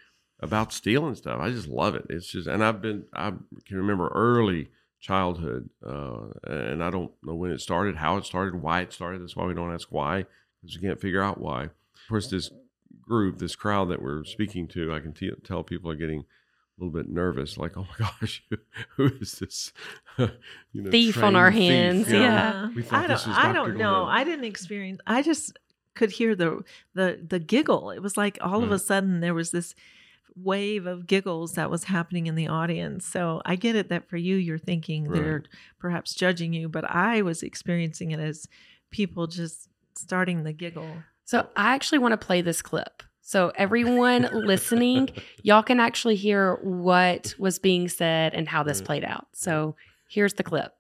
about 0.42 0.72
stealing 0.72 1.14
stuff. 1.14 1.40
I 1.40 1.50
just 1.50 1.68
love 1.68 1.94
it. 1.94 2.04
It's 2.10 2.26
just, 2.26 2.48
and 2.48 2.62
I've 2.64 2.82
been, 2.82 3.04
I 3.14 3.32
can 3.64 3.76
remember 3.76 4.08
early 4.08 4.68
childhood, 5.00 5.70
uh, 5.86 6.26
and 6.44 6.82
I 6.82 6.90
don't 6.90 7.12
know 7.22 7.34
when 7.34 7.52
it 7.52 7.60
started, 7.60 7.96
how 7.96 8.16
it 8.16 8.24
started, 8.24 8.60
why 8.60 8.80
it 8.80 8.92
started. 8.92 9.22
That's 9.22 9.36
why 9.36 9.46
we 9.46 9.54
don't 9.54 9.72
ask 9.72 9.88
why, 9.90 10.26
because 10.60 10.76
we 10.76 10.86
can't 10.86 11.00
figure 11.00 11.22
out 11.22 11.40
why. 11.40 11.64
Of 11.64 12.08
course, 12.08 12.28
this 12.28 12.50
group, 13.00 13.38
this 13.38 13.54
crowd 13.54 13.88
that 13.90 14.02
we're 14.02 14.24
speaking 14.24 14.66
to, 14.68 14.92
I 14.92 15.00
can 15.00 15.12
t- 15.12 15.30
tell 15.44 15.62
people 15.62 15.90
are 15.90 15.96
getting 15.96 16.20
a 16.20 16.84
little 16.84 16.92
bit 16.92 17.08
nervous, 17.08 17.56
like, 17.56 17.76
oh 17.76 17.86
my 17.98 18.06
gosh, 18.20 18.42
who 18.96 19.06
is 19.20 19.34
this 19.34 19.72
you 20.18 20.28
know, 20.74 20.90
thief 20.90 21.22
on 21.22 21.36
our 21.36 21.52
hands? 21.52 22.06
Thief? 22.06 22.14
Yeah, 22.14 22.68
yeah. 22.74 22.82
I 22.90 23.06
don't, 23.06 23.28
I 23.28 23.52
don't 23.52 23.76
know. 23.76 24.04
I 24.06 24.24
didn't 24.24 24.44
experience. 24.44 25.00
I 25.06 25.22
just 25.22 25.56
could 25.94 26.10
hear 26.10 26.34
the 26.34 26.62
the 26.94 27.20
the 27.24 27.38
giggle. 27.38 27.90
It 27.90 28.00
was 28.00 28.16
like 28.16 28.38
all 28.40 28.60
right. 28.60 28.64
of 28.64 28.72
a 28.72 28.78
sudden 28.78 29.20
there 29.20 29.34
was 29.34 29.50
this 29.50 29.74
wave 30.36 30.86
of 30.86 31.06
giggles 31.06 31.52
that 31.52 31.70
was 31.70 31.84
happening 31.84 32.26
in 32.26 32.34
the 32.34 32.48
audience. 32.48 33.06
So 33.06 33.42
I 33.44 33.56
get 33.56 33.76
it 33.76 33.88
that 33.90 34.08
for 34.08 34.16
you, 34.16 34.36
you're 34.36 34.58
thinking 34.58 35.08
right. 35.08 35.20
they're 35.20 35.42
perhaps 35.78 36.14
judging 36.14 36.52
you, 36.52 36.68
but 36.68 36.84
I 36.84 37.22
was 37.22 37.42
experiencing 37.42 38.10
it 38.12 38.20
as 38.20 38.46
people 38.90 39.26
just 39.26 39.68
starting 39.96 40.44
the 40.44 40.52
giggle. 40.52 40.90
So 41.24 41.46
I 41.56 41.74
actually 41.74 41.98
want 41.98 42.12
to 42.12 42.26
play 42.26 42.40
this 42.40 42.62
clip. 42.62 43.02
So 43.20 43.52
everyone 43.54 44.28
listening, 44.32 45.10
y'all 45.42 45.62
can 45.62 45.80
actually 45.80 46.16
hear 46.16 46.56
what 46.62 47.34
was 47.38 47.58
being 47.58 47.88
said 47.88 48.34
and 48.34 48.48
how 48.48 48.62
this 48.62 48.82
played 48.82 49.04
out. 49.04 49.28
So 49.32 49.76
here's 50.08 50.34
the 50.34 50.42
clip. 50.42 50.74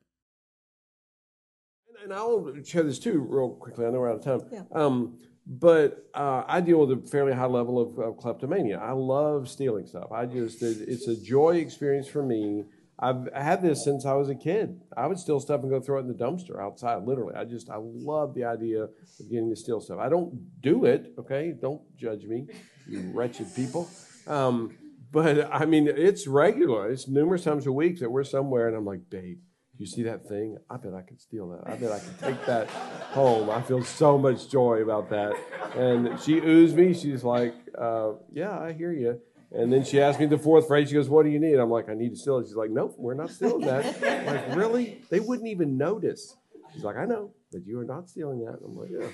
And 2.02 2.12
I'll 2.12 2.52
share 2.64 2.82
this 2.82 2.98
too, 2.98 3.24
real 3.28 3.50
quickly. 3.50 3.86
I 3.86 3.90
know 3.90 4.00
we're 4.00 4.10
out 4.10 4.16
of 4.16 4.24
time. 4.24 4.48
Yeah. 4.50 4.62
Um, 4.72 5.18
but 5.46 6.08
uh, 6.14 6.44
I 6.46 6.60
deal 6.60 6.78
with 6.84 6.92
a 6.92 7.08
fairly 7.08 7.32
high 7.32 7.46
level 7.46 7.80
of, 7.80 7.98
of, 7.98 8.16
kleptomania. 8.16 8.78
I 8.78 8.92
love 8.92 9.48
stealing 9.48 9.86
stuff. 9.86 10.12
I 10.12 10.26
just, 10.26 10.62
it's 10.62 11.08
a 11.08 11.16
joy 11.16 11.56
experience 11.56 12.06
for 12.06 12.22
me 12.22 12.64
I've 13.02 13.28
had 13.34 13.62
this 13.62 13.82
since 13.82 14.06
I 14.06 14.14
was 14.14 14.28
a 14.28 14.34
kid. 14.34 14.80
I 14.96 15.08
would 15.08 15.18
steal 15.18 15.40
stuff 15.40 15.62
and 15.62 15.70
go 15.70 15.80
throw 15.80 15.98
it 15.98 16.02
in 16.02 16.08
the 16.08 16.14
dumpster 16.14 16.60
outside, 16.60 17.02
literally. 17.04 17.34
I 17.34 17.44
just, 17.44 17.68
I 17.68 17.76
love 17.78 18.32
the 18.32 18.44
idea 18.44 18.84
of 18.84 18.90
getting 19.28 19.50
to 19.50 19.56
steal 19.56 19.80
stuff. 19.80 19.98
I 19.98 20.08
don't 20.08 20.60
do 20.60 20.84
it, 20.84 21.12
okay? 21.18 21.52
Don't 21.60 21.82
judge 21.96 22.24
me, 22.24 22.46
you 22.88 23.10
wretched 23.12 23.52
people. 23.56 23.90
Um, 24.28 24.78
but 25.10 25.52
I 25.52 25.66
mean, 25.66 25.88
it's 25.88 26.28
regular. 26.28 26.90
It's 26.90 27.08
numerous 27.08 27.42
times 27.42 27.66
a 27.66 27.72
week 27.72 27.98
that 27.98 28.08
we're 28.10 28.22
somewhere, 28.22 28.68
and 28.68 28.76
I'm 28.76 28.84
like, 28.84 29.10
babe, 29.10 29.40
you 29.82 29.86
see 29.86 30.04
that 30.04 30.26
thing? 30.28 30.58
I 30.70 30.76
bet 30.76 30.94
I 30.94 31.02
could 31.02 31.20
steal 31.20 31.48
that. 31.50 31.70
I 31.70 31.76
bet 31.76 31.90
I 31.90 31.98
could 31.98 32.18
take 32.18 32.46
that 32.46 32.70
home. 32.70 33.50
I 33.50 33.60
feel 33.60 33.82
so 33.82 34.16
much 34.16 34.48
joy 34.48 34.80
about 34.80 35.10
that. 35.10 35.34
And 35.76 36.20
she 36.20 36.38
oos 36.38 36.72
me. 36.72 36.94
She's 36.94 37.24
like, 37.24 37.54
uh, 37.76 38.12
yeah, 38.32 38.56
I 38.58 38.72
hear 38.72 38.92
you. 38.92 39.20
And 39.50 39.72
then 39.72 39.84
she 39.84 40.00
asked 40.00 40.20
me 40.20 40.26
the 40.26 40.38
fourth 40.38 40.68
phrase. 40.68 40.88
She 40.88 40.94
goes, 40.94 41.10
"What 41.10 41.24
do 41.24 41.28
you 41.30 41.38
need?" 41.38 41.56
I'm 41.56 41.68
like, 41.68 41.90
"I 41.90 41.94
need 41.94 42.10
to 42.10 42.16
steal 42.16 42.38
it." 42.38 42.46
She's 42.46 42.56
like, 42.56 42.70
"Nope, 42.70 42.94
we're 42.96 43.12
not 43.12 43.28
stealing 43.28 43.66
that." 43.66 43.84
I'm 44.02 44.24
like, 44.24 44.56
really? 44.56 45.02
They 45.10 45.20
wouldn't 45.20 45.46
even 45.46 45.76
notice. 45.76 46.38
She's 46.72 46.82
like, 46.82 46.96
"I 46.96 47.04
know, 47.04 47.34
but 47.50 47.66
you 47.66 47.78
are 47.78 47.84
not 47.84 48.08
stealing 48.08 48.42
that." 48.46 48.60
I'm 48.64 48.74
like, 48.74 48.88
"Yeah." 48.90 49.08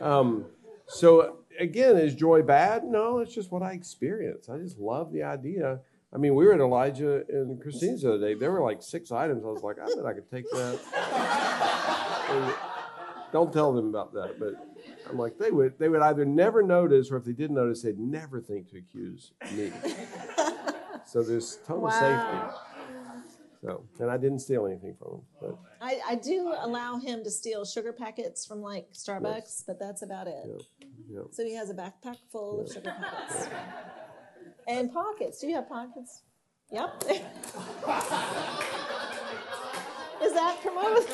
Um, 0.00 0.46
so 0.86 1.40
again, 1.60 1.98
is 1.98 2.14
joy 2.14 2.40
bad? 2.40 2.84
No, 2.84 3.18
it's 3.18 3.34
just 3.34 3.52
what 3.52 3.62
I 3.62 3.72
experience. 3.72 4.48
I 4.48 4.56
just 4.56 4.78
love 4.78 5.12
the 5.12 5.24
idea. 5.24 5.80
I 6.14 6.18
mean, 6.18 6.34
we 6.34 6.46
were 6.46 6.52
at 6.52 6.60
Elijah 6.60 7.24
and 7.28 7.60
Christine's 7.60 8.02
the 8.02 8.14
other 8.14 8.28
day. 8.28 8.34
There 8.34 8.52
were 8.52 8.62
like 8.62 8.82
six 8.82 9.10
items. 9.10 9.44
I 9.44 9.48
was 9.48 9.62
like, 9.62 9.76
I 9.78 9.86
bet 9.86 10.06
I 10.06 10.12
could 10.14 10.30
take 10.30 10.48
that. 10.50 10.78
And 12.30 12.54
don't 13.32 13.52
tell 13.52 13.72
them 13.72 13.88
about 13.88 14.12
that, 14.14 14.38
but 14.38 14.54
I'm 15.08 15.18
like, 15.18 15.38
they 15.38 15.50
would 15.50 15.78
they 15.78 15.88
would 15.88 16.02
either 16.02 16.24
never 16.24 16.62
notice, 16.62 17.10
or 17.10 17.16
if 17.16 17.24
they 17.24 17.32
did 17.32 17.50
notice, 17.50 17.82
they'd 17.82 17.98
never 17.98 18.40
think 18.40 18.70
to 18.70 18.78
accuse 18.78 19.32
me. 19.52 19.72
so 21.06 21.22
there's 21.22 21.58
total 21.66 21.84
wow. 21.84 21.90
safety. 21.90 22.62
So, 23.62 23.84
and 23.98 24.10
I 24.10 24.16
didn't 24.16 24.40
steal 24.40 24.66
anything 24.66 24.94
from 24.98 25.14
him. 25.14 25.22
But 25.40 25.58
I, 25.80 26.00
I 26.10 26.14
do 26.14 26.54
allow 26.60 26.98
him 26.98 27.24
to 27.24 27.30
steal 27.30 27.64
sugar 27.64 27.92
packets 27.92 28.46
from 28.46 28.60
like 28.60 28.92
Starbucks, 28.92 29.36
yes. 29.36 29.64
but 29.66 29.78
that's 29.80 30.02
about 30.02 30.28
it. 30.28 30.44
Yep. 30.46 30.60
Yep. 31.10 31.24
So 31.32 31.44
he 31.44 31.54
has 31.54 31.70
a 31.70 31.74
backpack 31.74 32.18
full 32.30 32.58
yep. 32.58 32.66
of 32.66 32.72
sugar 32.72 32.94
packets. 33.00 33.48
And 34.68 34.92
pockets. 34.92 35.40
Do 35.40 35.46
you 35.46 35.54
have 35.54 35.68
pockets? 35.68 36.22
Yep. 36.72 37.04
Is 40.22 40.32
that 40.32 40.58
promoted? 40.60 41.06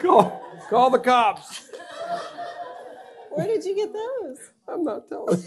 call, 0.00 0.44
call 0.68 0.90
the 0.90 1.00
cops. 1.00 1.70
Where 3.30 3.46
did 3.46 3.64
you 3.64 3.74
get 3.74 3.92
those? 3.92 4.38
I'm 4.68 4.84
not 4.84 5.08
telling. 5.08 5.36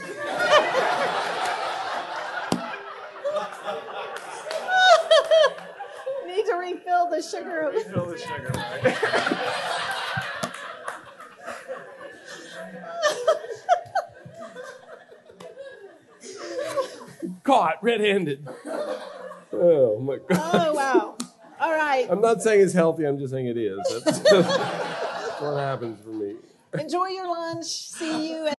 Need 6.27 6.46
to 6.46 6.55
refill 6.55 7.10
the 7.10 7.22
sugar. 7.22 7.72
Refill 7.74 8.08
the 8.08 8.17
sugar. 8.17 8.51
Caught 17.46 17.84
red-handed. 17.84 18.48
Oh 19.54 20.00
my 20.00 20.18
god. 20.18 20.52
Oh 20.54 20.74
wow. 20.74 21.18
All 21.60 21.72
right. 21.72 22.08
I'm 22.10 22.20
not 22.20 22.42
saying 22.42 22.62
it's 22.62 22.74
healthy. 22.74 23.06
I'm 23.06 23.20
just 23.20 23.32
saying 23.32 23.46
it 23.46 23.56
is. 23.56 23.80
That's, 24.04 24.20
that's 24.32 25.42
what 25.42 25.58
happens 25.58 26.02
for 26.04 26.10
me. 26.10 26.36
Enjoy 26.78 27.06
your 27.06 27.28
lunch. 27.28 27.68
See 27.68 28.32
you. 28.32 28.48
At- 28.48 28.56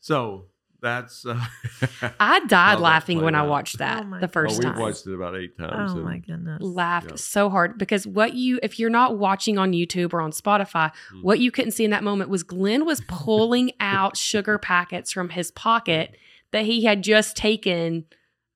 so 0.00 0.44
that's. 0.80 1.26
Uh, 1.26 1.40
I 2.20 2.40
died 2.46 2.78
laughing 2.78 3.20
when 3.20 3.34
out. 3.34 3.46
I 3.46 3.48
watched 3.48 3.78
that 3.78 4.04
oh 4.04 4.20
the 4.20 4.28
first 4.28 4.58
oh, 4.58 4.62
time. 4.62 4.74
We've 4.74 4.82
watched 4.82 5.06
it 5.06 5.14
about 5.14 5.36
eight 5.36 5.56
times. 5.56 5.92
Oh 5.92 5.96
my 5.96 6.18
goodness! 6.18 6.62
Laughed 6.62 7.10
yeah. 7.10 7.16
so 7.16 7.50
hard 7.50 7.78
because 7.78 8.06
what 8.06 8.34
you, 8.34 8.60
if 8.62 8.78
you're 8.78 8.90
not 8.90 9.18
watching 9.18 9.58
on 9.58 9.72
YouTube 9.72 10.12
or 10.12 10.20
on 10.20 10.30
Spotify, 10.30 10.92
mm. 11.12 11.22
what 11.22 11.40
you 11.40 11.50
couldn't 11.50 11.72
see 11.72 11.84
in 11.84 11.90
that 11.90 12.04
moment 12.04 12.30
was 12.30 12.42
Glenn 12.42 12.84
was 12.84 13.00
pulling 13.08 13.72
out 13.80 14.16
sugar 14.16 14.58
packets 14.58 15.10
from 15.12 15.30
his 15.30 15.50
pocket 15.50 16.16
that 16.52 16.64
he 16.64 16.84
had 16.84 17.02
just 17.02 17.36
taken. 17.36 18.04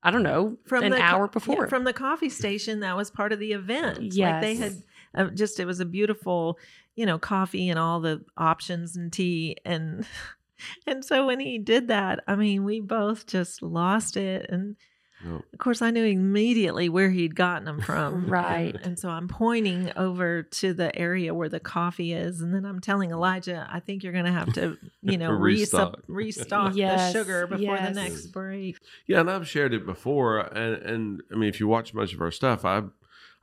I 0.05 0.11
don't 0.11 0.25
know, 0.25 0.59
from 0.67 0.83
an 0.83 0.95
hour 0.95 1.29
before 1.29 1.63
yeah, 1.63 1.67
from 1.69 1.85
the 1.85 1.93
coffee 1.93 2.29
station. 2.29 2.81
That 2.81 2.97
was 2.97 3.09
part 3.09 3.33
of 3.33 3.39
the 3.39 3.53
event. 3.53 4.13
Yes, 4.13 4.33
like 4.33 4.41
they 4.43 4.57
had 4.57 4.83
uh, 5.15 5.31
just 5.31 5.61
it 5.61 5.65
was 5.65 5.79
a 5.79 5.85
beautiful, 5.85 6.59
you 6.97 7.07
know, 7.07 7.21
coffee 7.21 7.69
and 7.69 7.79
all 7.79 8.01
the 8.01 8.25
options 8.37 8.97
and 8.97 9.13
tea 9.13 9.57
and 9.65 10.05
and 10.87 11.05
so 11.05 11.27
when 11.27 11.41
he 11.41 11.59
did 11.59 11.89
that, 11.89 12.21
I 12.27 12.37
mean, 12.37 12.65
we 12.65 12.81
both 12.81 13.27
just 13.27 13.63
lost 13.63 14.17
it. 14.17 14.47
And 14.49 14.77
of 15.25 15.59
course, 15.59 15.83
I 15.83 15.91
knew 15.91 16.05
immediately 16.05 16.89
where 16.89 17.11
he'd 17.11 17.37
gotten 17.37 17.65
them 17.65 17.81
from. 17.81 18.27
right. 18.27 18.75
And, 18.75 18.87
and, 18.87 18.99
so 18.99 19.09
I'm 19.09 19.29
pointing 19.29 19.93
over 19.97 20.43
to 20.43 20.75
the 20.75 20.97
area 20.99 21.33
where 21.33 21.49
the 21.49 21.61
coffee 21.61 22.13
is. 22.13 22.41
And 22.41 22.53
then 22.53 22.65
I'm 22.65 22.81
telling 22.81 23.11
Elijah, 23.11 23.69
I 23.71 23.81
think 23.81 24.03
you're 24.03 24.13
going 24.13 24.25
to 24.25 24.33
have 24.33 24.53
to, 24.55 24.77
you 25.03 25.19
know, 25.19 25.31
restock, 25.31 26.01
restock 26.09 26.75
yes, 26.75 27.13
the 27.13 27.19
sugar 27.19 27.47
before 27.47 27.77
yes. 27.77 27.95
the 27.95 28.03
next 28.03 28.27
break. 28.29 28.79
Yeah. 29.07 29.21
And 29.21 29.31
I've 29.31 29.49
shared 29.49 29.75
it 29.75 29.87
before. 29.87 30.41
And, 30.41 30.75
and 30.83 31.23
I 31.33 31.37
mean, 31.37 31.49
if 31.49 31.61
you 31.61 31.69
watch 31.69 31.95
much 31.95 32.13
of 32.13 32.21
our 32.21 32.33
stuff, 32.33 32.65
I, 32.65 32.83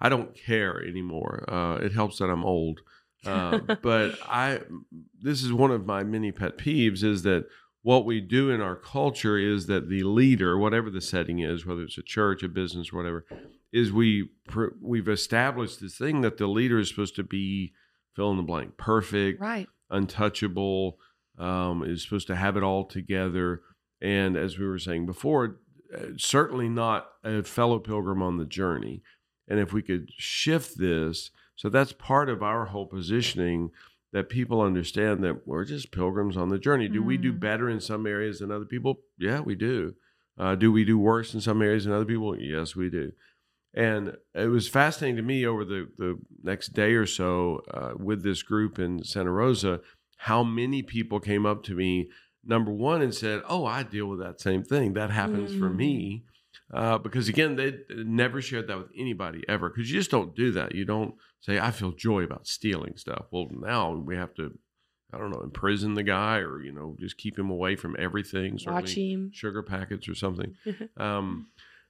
I 0.02 0.10
don't 0.10 0.36
care 0.36 0.84
anymore. 0.86 1.46
Uh, 1.48 1.76
it 1.82 1.94
helps 1.94 2.18
that 2.20 2.30
I'm 2.30 2.44
old. 2.44 2.82
Uh, 3.26 3.60
but 3.82 4.18
I, 4.28 4.62
this 5.22 5.44
is 5.44 5.54
one 5.54 5.72
of 5.72 5.86
my 5.86 6.04
many 6.04 6.32
pet 6.32 6.58
peeves 6.58 7.04
is 7.04 7.24
that 7.24 7.46
what 7.82 8.06
we 8.06 8.20
do 8.20 8.50
in 8.50 8.62
our 8.62 8.76
culture 8.76 9.38
is 9.38 9.68
that 9.68 9.90
the 9.90 10.04
leader, 10.04 10.58
whatever 10.58 10.90
the 10.90 11.02
setting 11.02 11.40
is, 11.40 11.66
whether 11.66 11.84
it's 11.84 11.98
a 11.98 12.04
church, 12.04 12.44
a 12.44 12.50
business, 12.50 12.92
whatever, 12.92 13.26
is 13.72 13.92
we 13.92 14.30
we've 14.82 15.08
established 15.08 15.80
this 15.80 15.98
thing 15.98 16.22
that 16.22 16.38
the 16.38 16.48
leader 16.48 16.80
is 16.80 16.90
supposed 16.90 17.16
to 17.16 17.24
be 17.24 17.74
fill 18.16 18.32
in 18.32 18.38
the 18.38 18.44
blank, 18.44 18.76
perfect, 18.78 19.40
right, 19.40 19.68
untouchable, 19.90 20.98
um, 21.38 21.84
is 21.84 22.04
supposed 22.04 22.28
to 22.28 22.36
have 22.36 22.58
it 22.58 22.64
all 22.64 22.84
together, 22.84 23.62
and 24.02 24.36
as 24.36 24.58
we 24.60 24.68
were 24.68 24.80
saying 24.80 25.06
before, 25.06 25.60
uh, 25.96 26.08
certainly 26.18 26.68
not 26.68 27.08
a 27.24 27.44
fellow 27.44 27.80
pilgrim 27.80 28.22
on 28.22 28.38
the 28.38 28.46
journey. 28.46 29.02
And 29.48 29.60
if 29.60 29.74
we 29.74 29.82
could 29.82 30.10
shift 30.18 30.78
this 30.78 31.32
so 31.60 31.68
that's 31.68 31.92
part 31.92 32.30
of 32.30 32.42
our 32.42 32.68
whole 32.68 32.86
positioning 32.86 33.72
that 34.14 34.30
people 34.30 34.62
understand 34.62 35.22
that 35.26 35.46
we're 35.46 35.66
just 35.66 35.92
pilgrims 35.92 36.38
on 36.38 36.48
the 36.48 36.58
journey. 36.58 36.88
Do 36.88 37.02
mm. 37.02 37.06
we 37.06 37.18
do 37.18 37.34
mm. 37.34 37.40
better 37.42 37.70
in 37.70 37.82
some 37.82 38.08
areas 38.08 38.40
than 38.40 38.50
other 38.50 38.64
people? 38.64 39.02
Yeah, 39.18 39.42
we 39.42 39.56
do. 39.56 39.94
Uh, 40.38 40.56
do 40.56 40.72
we 40.72 40.86
do 40.86 40.98
worse 40.98 41.34
in 41.34 41.42
some 41.42 41.62
areas 41.62 41.84
than 41.84 41.92
other 41.92 42.06
people? 42.06 42.40
Yes, 42.40 42.78
we 42.78 42.90
do. 42.90 43.12
And 43.74 44.16
it 44.34 44.48
was 44.48 44.70
fascinating 44.70 45.18
to 45.18 45.22
me 45.22 45.46
over 45.46 45.66
the, 45.66 45.90
the 45.98 46.18
next 46.42 46.70
day 46.70 46.94
or 46.94 47.06
so 47.06 47.62
uh, 47.74 47.92
with 47.98 48.24
this 48.24 48.42
group 48.42 48.80
in 48.80 49.04
Santa 49.04 49.32
Rosa 49.32 49.82
how 50.16 50.44
many 50.46 50.82
people 50.82 51.20
came 51.20 51.46
up 51.46 51.64
to 51.64 51.76
me, 51.76 52.10
number 52.46 52.72
one, 52.72 53.02
and 53.02 53.14
said, 53.14 53.42
Oh, 53.50 53.66
I 53.66 53.84
deal 53.84 54.06
with 54.06 54.20
that 54.20 54.40
same 54.40 54.64
thing. 54.64 54.94
That 54.94 55.12
happens 55.12 55.52
mm. 55.52 55.60
for 55.60 55.70
me. 55.70 56.24
Uh, 56.74 56.98
because 57.00 57.28
again, 57.28 57.58
they 57.58 57.74
never 57.90 58.42
shared 58.42 58.68
that 58.68 58.78
with 58.78 58.92
anybody 58.98 59.44
ever 59.50 59.70
because 59.70 59.92
you 59.92 60.00
just 60.00 60.12
don't 60.12 60.36
do 60.36 60.52
that. 60.52 60.74
You 60.74 60.86
don't 60.86 61.16
say, 61.42 61.60
I 61.60 61.72
feel 61.72 61.92
joy 61.92 62.24
about 62.24 62.48
stealing 62.48 62.98
stuff. 62.98 63.26
Well, 63.32 63.48
now 63.52 63.92
we 63.94 64.16
have 64.16 64.34
to, 64.36 64.58
I 65.14 65.18
don't 65.18 65.32
know, 65.32 65.42
imprison 65.42 65.94
the 65.94 66.04
guy 66.04 66.38
or, 66.38 66.62
you 66.62 66.72
know, 66.72 66.96
just 67.00 67.18
keep 67.18 67.38
him 67.38 67.50
away 67.50 67.76
from 67.76 67.96
everything. 67.98 68.60
Watch 68.66 68.96
him. 68.96 69.32
Sugar 69.34 69.64
packets 69.64 70.08
or 70.08 70.16
something. 70.16 70.56
um, 70.98 71.48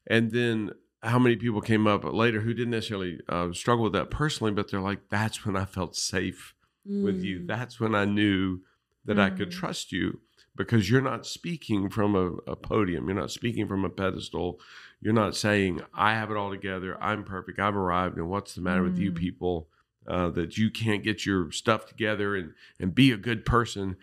and 0.08 0.32
then 0.32 0.72
how 1.02 1.20
many 1.20 1.36
people 1.36 1.62
came 1.62 1.88
up 1.88 2.04
later 2.04 2.42
who 2.42 2.54
didn't 2.54 2.72
necessarily 2.72 3.20
uh, 3.30 3.52
struggle 3.54 3.86
with 3.86 3.94
that 3.94 4.12
personally, 4.12 4.52
but 4.52 4.70
they're 4.70 4.82
like, 4.82 5.10
that's 5.10 5.46
when 5.46 5.56
I 5.56 5.66
felt 5.66 5.96
safe 5.96 6.54
mm. 6.88 7.04
with 7.04 7.24
you. 7.24 7.40
Mm. 7.40 7.48
That's 7.48 7.80
when 7.80 7.96
I 7.96 8.06
knew 8.06 8.60
that 9.06 9.18
mm. 9.18 9.22
I 9.22 9.30
could 9.30 9.50
mm. 9.50 9.54
trust 9.54 9.92
you 9.92 10.20
because 10.60 10.90
you're 10.90 11.00
not 11.00 11.26
speaking 11.26 11.90
from 11.90 12.16
a, 12.16 12.52
a, 12.52 12.56
podium. 12.56 13.08
You're 13.08 13.16
not 13.16 13.32
speaking 13.32 13.66
from 13.66 13.86
a 13.86 13.90
pedestal. 13.90 14.60
You're 15.00 15.14
not 15.14 15.34
saying, 15.34 15.82
I 15.94 16.16
have 16.16 16.32
it 16.32 16.38
all 16.38 16.52
together. 16.52 17.02
I'm 17.02 17.24
perfect. 17.24 17.60
I've 17.60 17.78
arrived. 17.78 18.18
And 18.18 18.30
what's 18.30 18.56
the 18.56 18.62
matter 18.62 18.82
mm. 18.82 18.90
with 18.90 18.98
you 18.98 19.14
mm. 19.14 19.16
people 19.16 19.70
uh, 20.06 20.30
that 20.32 20.58
you 20.58 20.70
can't 20.70 21.02
get 21.02 21.26
your 21.26 21.50
stuff 21.52 21.86
together 21.86 22.36
and, 22.36 22.54
and 22.78 22.94
be 22.94 23.14
a 23.14 23.18
good 23.18 23.46
person? 23.46 23.96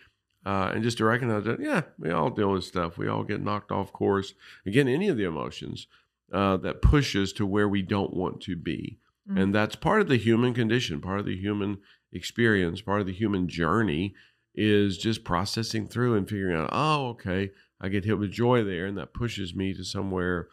Uh, 0.47 0.73
and 0.75 0.83
just 0.83 0.97
to 0.97 1.05
recognize 1.05 1.45
that, 1.45 1.61
yeah, 1.61 1.83
we 1.99 2.11
all 2.11 2.31
deal 2.31 2.53
with 2.53 2.65
stuff. 2.65 2.97
We 2.97 3.07
all 3.07 3.23
get 3.23 3.43
knocked 3.43 3.71
off 3.71 3.93
course. 3.93 4.33
Again, 4.65 4.89
any 4.89 5.09
of 5.09 5.19
the 5.19 5.25
emotions 5.25 5.89
uh, 6.33 6.57
that 6.59 6.81
push 6.81 7.15
us 7.17 7.33
to 7.33 7.45
where 7.45 7.69
we 7.69 7.83
don't 7.83 8.15
want 8.15 8.41
to 8.43 8.57
be. 8.57 8.99
Mm. 9.31 9.43
And 9.43 9.55
that's 9.55 9.77
part 9.77 10.01
of 10.01 10.09
the 10.09 10.17
human 10.17 10.55
condition, 10.55 11.03
part 11.03 11.21
of 11.21 11.27
the 11.27 11.37
human 11.37 11.79
experience, 12.13 12.81
part 12.81 13.03
of 13.03 13.07
the 13.07 13.13
human 13.13 13.47
journey 13.47 14.15
is 14.57 14.97
just 14.97 15.23
processing 15.25 15.87
through 15.87 16.15
and 16.15 16.29
figuring 16.29 16.57
out, 16.57 16.71
oh, 16.73 17.09
okay, 17.09 17.51
I 17.81 17.89
get 17.89 18.05
hit 18.05 18.19
with 18.19 18.33
joy 18.33 18.65
there, 18.65 18.87
and 18.87 18.97
that 18.97 19.13
pushes 19.13 19.55
me 19.55 19.75
to 19.75 19.85
somewhere 19.85 20.49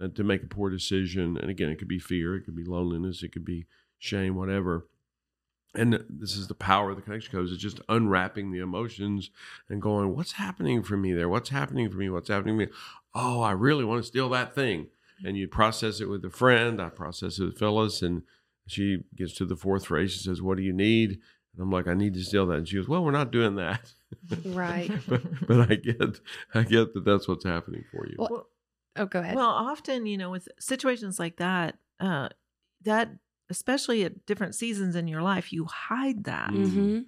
uh, 0.00 0.08
to 0.08 0.22
make 0.22 0.44
a 0.44 0.46
poor 0.46 0.70
decision. 0.70 1.36
And 1.36 1.50
again, 1.50 1.70
it 1.70 1.78
could 1.78 1.88
be 1.88 1.98
fear, 1.98 2.36
it 2.36 2.44
could 2.44 2.56
be 2.56 2.64
loneliness, 2.64 3.22
it 3.22 3.32
could 3.32 3.44
be 3.44 3.66
shame, 3.98 4.36
whatever. 4.36 4.86
And 5.74 6.04
this 6.08 6.36
is 6.36 6.46
the 6.46 6.54
power 6.54 6.90
of 6.90 6.96
the 6.96 7.02
connection 7.02 7.32
codes. 7.32 7.52
It's 7.52 7.62
just 7.62 7.80
unwrapping 7.88 8.52
the 8.52 8.60
emotions 8.60 9.30
and 9.68 9.82
going, 9.82 10.14
what's 10.14 10.32
happening 10.32 10.82
for 10.82 10.96
me 10.96 11.12
there? 11.12 11.28
What's 11.28 11.50
happening 11.50 11.90
for 11.90 11.98
me? 11.98 12.08
What's 12.08 12.30
happening 12.30 12.54
for 12.54 12.66
me? 12.66 12.72
Oh, 13.14 13.42
I 13.42 13.52
really 13.52 13.84
want 13.84 14.02
to 14.02 14.06
steal 14.08 14.28
that 14.30 14.54
thing. 14.54 14.86
And 15.24 15.36
you 15.36 15.46
process 15.46 16.00
it 16.00 16.08
with 16.08 16.24
a 16.24 16.30
friend. 16.30 16.80
I 16.80 16.88
process 16.88 17.38
it 17.38 17.44
with 17.44 17.58
Phyllis, 17.58 18.02
and 18.02 18.22
she 18.66 19.04
gets 19.16 19.34
to 19.34 19.44
the 19.44 19.56
fourth 19.56 19.86
phrase. 19.86 20.12
She 20.12 20.20
says, 20.20 20.40
What 20.40 20.56
do 20.56 20.62
you 20.62 20.72
need? 20.72 21.18
And 21.58 21.64
I'm 21.64 21.72
like, 21.72 21.88
I 21.88 21.94
need 21.94 22.14
to 22.14 22.22
steal 22.22 22.46
that. 22.46 22.58
And 22.58 22.68
she 22.68 22.76
goes, 22.76 22.86
Well, 22.88 23.02
we're 23.04 23.10
not 23.10 23.32
doing 23.32 23.56
that. 23.56 23.92
Right. 24.44 24.90
but, 25.08 25.22
but 25.46 25.70
I 25.70 25.74
get, 25.74 26.20
I 26.54 26.62
get 26.62 26.94
that 26.94 27.04
that's 27.04 27.26
what's 27.26 27.44
happening 27.44 27.84
for 27.90 28.06
you. 28.06 28.14
Well, 28.16 28.46
oh, 28.96 29.06
go 29.06 29.18
ahead. 29.20 29.34
Well, 29.34 29.50
often, 29.50 30.06
you 30.06 30.16
know, 30.16 30.30
with 30.30 30.48
situations 30.60 31.18
like 31.18 31.36
that, 31.38 31.78
uh, 31.98 32.28
that 32.82 33.10
especially 33.50 34.04
at 34.04 34.24
different 34.24 34.54
seasons 34.54 34.94
in 34.94 35.08
your 35.08 35.22
life, 35.22 35.52
you 35.52 35.64
hide 35.64 36.24
that 36.24 36.50
hmm 36.50 37.00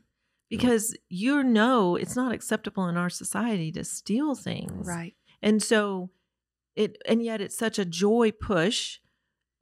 because 0.49 0.97
you 1.09 1.45
know 1.45 1.95
it's 1.95 2.17
not 2.17 2.33
acceptable 2.33 2.89
in 2.89 2.97
our 2.97 3.09
society 3.09 3.71
to 3.71 3.85
steal 3.85 4.35
things. 4.35 4.89
Right. 4.89 5.15
And 5.43 5.63
so 5.63 6.11
it, 6.75 6.99
and 7.07 7.23
yet 7.23 7.41
it's 7.41 7.57
such 7.57 7.79
a 7.79 7.85
joy 7.85 8.33
push. 8.33 8.99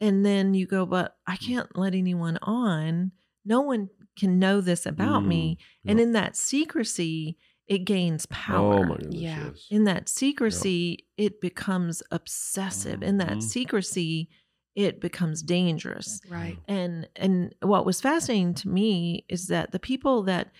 And 0.01 0.25
then 0.25 0.55
you 0.55 0.67
go, 0.67 0.87
but 0.87 1.17
I 1.27 1.37
Mm. 1.37 1.47
can't 1.47 1.77
let 1.77 1.95
anyone 1.95 2.39
on. 2.41 3.13
No 3.45 3.61
one 3.61 3.91
can 4.19 4.39
know 4.39 4.61
this 4.61 4.85
about 4.87 5.25
me. 5.27 5.57
Mm, 5.87 5.91
And 5.91 5.99
yeah. 5.99 6.05
in 6.05 6.13
that 6.13 6.37
secrecy, 6.37 7.37
it 7.67 7.85
gains 7.85 8.27
power. 8.27 8.75
Oh 8.75 8.85
my 8.85 8.97
goodness. 8.97 9.21
Yeah. 9.21 9.45
Yes. 9.47 9.67
In 9.71 9.85
that 9.85 10.09
secrecy, 10.09 11.07
it 11.17 11.41
becomes 11.41 12.03
obsessive. 12.11 13.03
In 13.03 13.19
that 13.19 13.39
Mhm. 13.39 13.43
secrecy, 13.43 14.29
it 14.75 15.01
becomes 15.01 15.43
dangerous. 15.43 16.21
Right. 16.31 16.59
And 16.69 17.09
and 17.17 17.55
what 17.63 17.85
was 17.85 18.01
fascinating 18.01 18.55
to 18.55 18.69
me 18.69 19.25
is 19.29 19.49
that 19.49 19.73
the 19.73 19.79
people 19.81 20.23
that 20.25 20.53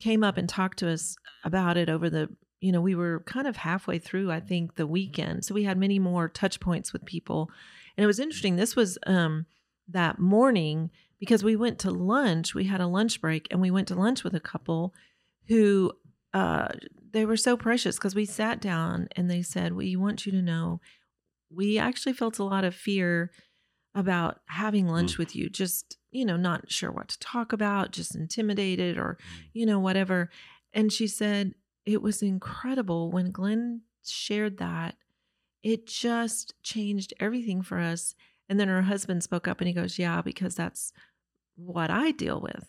came 0.00 0.24
up 0.24 0.36
and 0.38 0.48
talked 0.48 0.78
to 0.80 0.88
us 0.88 1.16
about 1.44 1.76
it 1.76 1.88
over 1.88 2.08
the 2.10 2.28
you 2.60 2.72
know 2.72 2.80
we 2.80 2.94
were 2.94 3.20
kind 3.26 3.46
of 3.46 3.56
halfway 3.56 3.98
through 3.98 4.30
I 4.30 4.40
think 4.40 4.74
the 4.76 4.86
weekend. 4.86 5.44
So 5.44 5.54
we 5.54 5.64
had 5.64 5.78
many 5.78 5.98
more 5.98 6.28
touch 6.28 6.60
points 6.60 6.92
with 6.92 7.04
people. 7.04 7.50
And 7.96 8.02
it 8.04 8.06
was 8.06 8.18
interesting. 8.20 8.56
This 8.56 8.76
was 8.76 8.98
um 9.06 9.46
that 9.88 10.18
morning 10.18 10.90
because 11.20 11.44
we 11.44 11.54
went 11.54 11.78
to 11.80 11.90
lunch. 11.90 12.54
We 12.54 12.64
had 12.64 12.80
a 12.80 12.86
lunch 12.86 13.20
break 13.20 13.46
and 13.50 13.60
we 13.60 13.70
went 13.70 13.88
to 13.88 13.94
lunch 13.94 14.24
with 14.24 14.34
a 14.34 14.40
couple 14.40 14.94
who 15.48 15.92
uh 16.34 16.68
they 17.12 17.24
were 17.24 17.36
so 17.36 17.56
precious 17.56 17.96
because 17.96 18.14
we 18.14 18.24
sat 18.24 18.60
down 18.60 19.08
and 19.16 19.30
they 19.30 19.42
said, 19.42 19.72
We 19.72 19.96
want 19.96 20.26
you 20.26 20.32
to 20.32 20.42
know 20.42 20.80
we 21.52 21.78
actually 21.78 22.12
felt 22.12 22.38
a 22.38 22.44
lot 22.44 22.64
of 22.64 22.74
fear 22.74 23.30
about 23.94 24.38
having 24.46 24.86
lunch 24.86 25.18
with 25.18 25.34
you, 25.34 25.50
just, 25.50 25.96
you 26.12 26.24
know, 26.24 26.36
not 26.36 26.70
sure 26.70 26.92
what 26.92 27.08
to 27.08 27.18
talk 27.18 27.52
about, 27.52 27.90
just 27.90 28.14
intimidated 28.14 28.96
or, 28.96 29.18
you 29.52 29.66
know, 29.66 29.80
whatever. 29.80 30.30
And 30.72 30.92
she 30.92 31.08
said, 31.08 31.54
It 31.84 32.00
was 32.00 32.22
incredible 32.22 33.10
when 33.10 33.32
Glenn 33.32 33.82
shared 34.04 34.58
that. 34.58 34.94
It 35.62 35.86
just 35.86 36.54
changed 36.62 37.12
everything 37.18 37.62
for 37.62 37.78
us. 37.78 38.14
And 38.48 38.58
then 38.58 38.68
her 38.68 38.82
husband 38.82 39.22
spoke 39.22 39.48
up 39.48 39.60
and 39.60 39.68
he 39.68 39.74
goes, 39.74 39.98
Yeah, 39.98 40.22
because 40.22 40.54
that's 40.54 40.92
what 41.64 41.90
I 41.90 42.10
deal 42.12 42.40
with. 42.40 42.68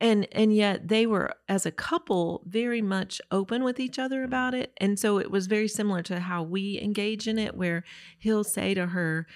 And 0.00 0.26
and 0.32 0.54
yet 0.54 0.88
they 0.88 1.06
were 1.06 1.34
as 1.48 1.66
a 1.66 1.70
couple 1.70 2.42
very 2.46 2.80
much 2.80 3.20
open 3.30 3.64
with 3.64 3.78
each 3.78 3.98
other 3.98 4.22
about 4.24 4.54
it. 4.54 4.72
And 4.78 4.98
so 4.98 5.18
it 5.18 5.30
was 5.30 5.46
very 5.46 5.68
similar 5.68 6.02
to 6.04 6.20
how 6.20 6.42
we 6.42 6.80
engage 6.80 7.28
in 7.28 7.38
it, 7.38 7.54
where 7.54 7.84
he'll 8.18 8.44
say 8.44 8.72
to 8.74 8.86
her, 8.86 9.26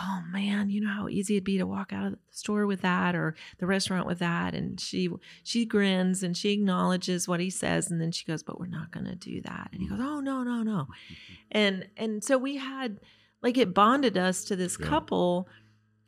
Oh 0.00 0.22
man, 0.30 0.70
you 0.70 0.80
know 0.80 0.92
how 0.92 1.08
easy 1.08 1.34
it'd 1.34 1.44
be 1.44 1.58
to 1.58 1.66
walk 1.66 1.92
out 1.92 2.06
of 2.06 2.12
the 2.12 2.18
store 2.30 2.66
with 2.66 2.82
that 2.82 3.14
or 3.14 3.36
the 3.58 3.66
restaurant 3.66 4.06
with 4.06 4.18
that. 4.18 4.54
And 4.54 4.80
she 4.80 5.08
she 5.44 5.64
grins 5.64 6.22
and 6.24 6.36
she 6.36 6.50
acknowledges 6.52 7.28
what 7.28 7.38
he 7.40 7.48
says, 7.50 7.88
and 7.90 8.00
then 8.00 8.10
she 8.10 8.24
goes, 8.26 8.42
But 8.42 8.58
we're 8.58 8.66
not 8.66 8.90
gonna 8.90 9.14
do 9.16 9.40
that. 9.42 9.70
And 9.72 9.80
he 9.80 9.88
goes, 9.88 9.98
mm. 10.00 10.04
Oh 10.04 10.20
no, 10.20 10.42
no, 10.42 10.62
no. 10.64 10.88
And 11.52 11.86
and 11.96 12.24
so 12.24 12.36
we 12.38 12.56
had 12.56 12.98
like 13.40 13.56
it 13.56 13.72
bonded 13.72 14.18
us 14.18 14.44
to 14.46 14.56
this 14.56 14.76
Yeah. 14.80 14.86
couple 14.86 15.48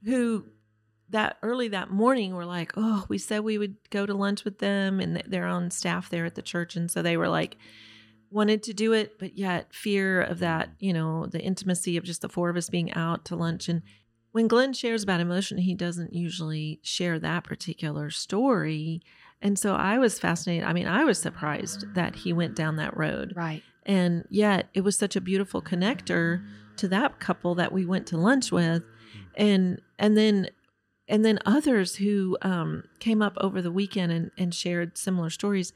who 0.05 0.47
that 1.11 1.37
early 1.43 1.69
that 1.69 1.91
morning 1.91 2.31
we 2.31 2.37
were 2.37 2.47
like, 2.47 2.73
oh, 2.77 3.05
we 3.09 3.19
said 3.19 3.41
we 3.41 3.59
would 3.59 3.77
go 3.91 4.07
to 4.07 4.15
lunch 4.15 4.45
with 4.45 4.59
them, 4.59 5.01
and 5.01 5.17
th- 5.17 5.27
they're 5.29 5.47
on 5.47 5.71
staff 5.71 6.11
there 6.11 6.25
at 6.25 6.35
the 6.35 6.43
church, 6.43 6.77
and 6.77 6.91
so 6.91 7.03
they 7.03 7.17
were 7.17 7.29
like 7.29 7.57
wanted 8.31 8.63
to 8.63 8.73
do 8.73 8.93
it, 8.93 9.19
but 9.19 9.37
yet 9.37 9.75
fear 9.75 10.23
of 10.23 10.39
that, 10.39 10.71
you 10.79 10.93
know, 10.93 11.27
the 11.27 11.41
intimacy 11.41 11.97
of 11.97 12.05
just 12.05 12.23
the 12.23 12.29
four 12.29 12.49
of 12.49 12.57
us 12.57 12.71
being 12.71 12.93
out 12.93 13.25
to 13.25 13.37
lunch. 13.37 13.69
And 13.69 13.83
when 14.33 14.47
Glenn 14.47 14.73
shares 14.73 15.03
about 15.03 15.21
emotion, 15.21 15.59
he 15.59 15.75
doesn't 15.75 16.15
usually 16.15 16.79
share 16.83 17.19
that 17.19 17.45
particular 17.45 18.11
story. 18.11 19.03
And 19.43 19.59
so 19.59 19.75
I 19.75 19.99
was 19.99 20.19
fascinated. 20.19 20.65
I 20.65 20.73
mean, 20.73 20.87
I 20.87 21.05
was 21.05 21.19
surprised 21.19 21.95
that 21.95 22.15
he 22.15 22.33
went 22.33 22.55
down 22.55 22.77
that 22.77 22.97
road. 22.97 23.33
Right. 23.35 23.63
And 23.85 24.25
yet 24.31 24.69
it 24.75 24.83
was 24.83 24.97
such 24.97 25.17
a 25.17 25.21
beautiful 25.21 25.61
connector 25.61 26.47
to 26.77 26.87
that 26.89 27.19
couple 27.19 27.57
that 27.57 27.73
we 27.73 27.85
went 27.85 28.07
to 28.09 28.17
lunch 28.17 28.53
with. 28.53 28.85
And 29.35 29.81
and 29.99 30.17
then 30.17 30.51
and 31.11 31.25
then 31.25 31.39
others 31.45 31.97
who 31.97 32.39
um, 32.41 32.85
came 33.01 33.21
up 33.21 33.37
over 33.43 33.61
the 33.61 33.71
weekend 33.71 34.11
and, 34.13 34.31
and 34.39 34.55
shared 34.55 34.97
similar 34.97 35.29
stories. 35.29 35.75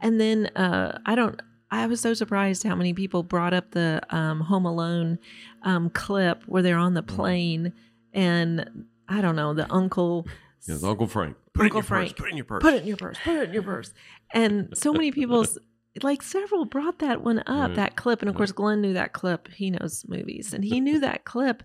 And 0.00 0.18
then 0.20 0.46
uh, 0.56 0.98
I 1.04 1.14
don't 1.14 1.40
I 1.70 1.86
was 1.86 2.00
so 2.00 2.14
surprised 2.14 2.62
how 2.62 2.74
many 2.76 2.94
people 2.94 3.22
brought 3.22 3.52
up 3.52 3.72
the 3.72 4.00
um, 4.10 4.40
Home 4.40 4.64
Alone 4.64 5.18
um, 5.62 5.90
clip 5.90 6.44
where 6.46 6.62
they're 6.62 6.78
on 6.78 6.94
the 6.94 7.02
plane 7.02 7.72
and 8.14 8.86
I 9.08 9.20
don't 9.20 9.36
know, 9.36 9.52
the 9.52 9.70
uncle 9.72 10.26
Yes, 10.66 10.82
Uncle 10.82 11.06
Frank. 11.06 11.36
Put 11.54 11.64
Uncle 11.64 11.78
it 11.80 11.80
in 11.80 11.82
your 11.82 11.82
Frank. 11.84 12.16
purse. 12.16 12.18
Put 12.18 12.26
it 12.26 12.30
in 12.30 12.36
your 12.36 12.44
purse. 12.46 12.62
put 12.62 12.74
it 12.74 12.80
in 12.82 12.88
your 12.88 12.96
purse, 12.96 13.18
put 13.24 13.34
it 13.36 13.48
in 13.48 13.54
your 13.54 13.62
purse. 13.62 13.92
And 14.34 14.76
so 14.76 14.92
many 14.92 15.12
people, 15.12 15.46
like 16.02 16.22
several, 16.22 16.64
brought 16.64 16.98
that 16.98 17.22
one 17.22 17.38
up, 17.40 17.46
Right. 17.68 17.76
that 17.76 17.96
clip. 17.96 18.20
And 18.20 18.28
of 18.28 18.34
course, 18.34 18.52
Glenn 18.52 18.80
knew 18.80 18.92
that 18.94 19.12
clip. 19.12 19.48
He 19.52 19.70
knows 19.70 20.04
movies, 20.08 20.52
and 20.52 20.64
he 20.64 20.80
knew 20.80 20.98
that 21.00 21.24
clip. 21.24 21.62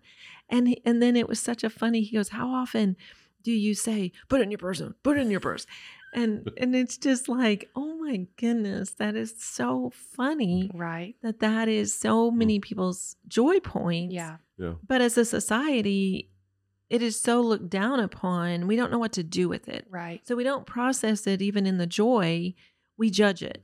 And 0.51 0.67
he, 0.67 0.81
and 0.85 1.01
then 1.01 1.15
it 1.15 1.27
was 1.27 1.39
such 1.39 1.63
a 1.63 1.69
funny. 1.69 2.01
He 2.01 2.15
goes, 2.15 2.29
"How 2.29 2.49
often 2.49 2.97
do 3.41 3.51
you 3.51 3.73
say 3.73 4.11
put 4.29 4.41
it 4.41 4.43
in 4.43 4.51
your 4.51 4.57
purse? 4.59 4.81
Put 5.01 5.17
it 5.17 5.21
in 5.21 5.31
your 5.31 5.39
purse?" 5.39 5.65
And 6.13 6.51
and 6.57 6.75
it's 6.75 6.97
just 6.97 7.29
like, 7.29 7.69
oh 7.75 7.95
my 7.97 8.27
goodness, 8.37 8.91
that 8.95 9.15
is 9.15 9.33
so 9.37 9.91
funny 10.15 10.69
Right. 10.73 11.15
that 11.21 11.39
that 11.39 11.67
is 11.67 11.97
so 11.97 12.29
mm. 12.31 12.35
many 12.35 12.59
people's 12.59 13.15
joy 13.27 13.59
points. 13.59 14.13
Yeah. 14.13 14.37
Yeah. 14.57 14.73
But 14.85 15.01
as 15.01 15.17
a 15.17 15.25
society, 15.25 16.29
it 16.89 17.01
is 17.01 17.19
so 17.19 17.41
looked 17.41 17.69
down 17.69 17.99
upon. 17.99 18.67
We 18.67 18.75
don't 18.75 18.91
know 18.91 18.99
what 18.99 19.13
to 19.13 19.23
do 19.23 19.47
with 19.47 19.69
it. 19.69 19.85
Right. 19.89 20.21
So 20.27 20.35
we 20.35 20.43
don't 20.43 20.65
process 20.65 21.25
it 21.25 21.41
even 21.41 21.65
in 21.65 21.77
the 21.77 21.87
joy. 21.87 22.53
We 22.97 23.09
judge 23.09 23.41
it 23.41 23.63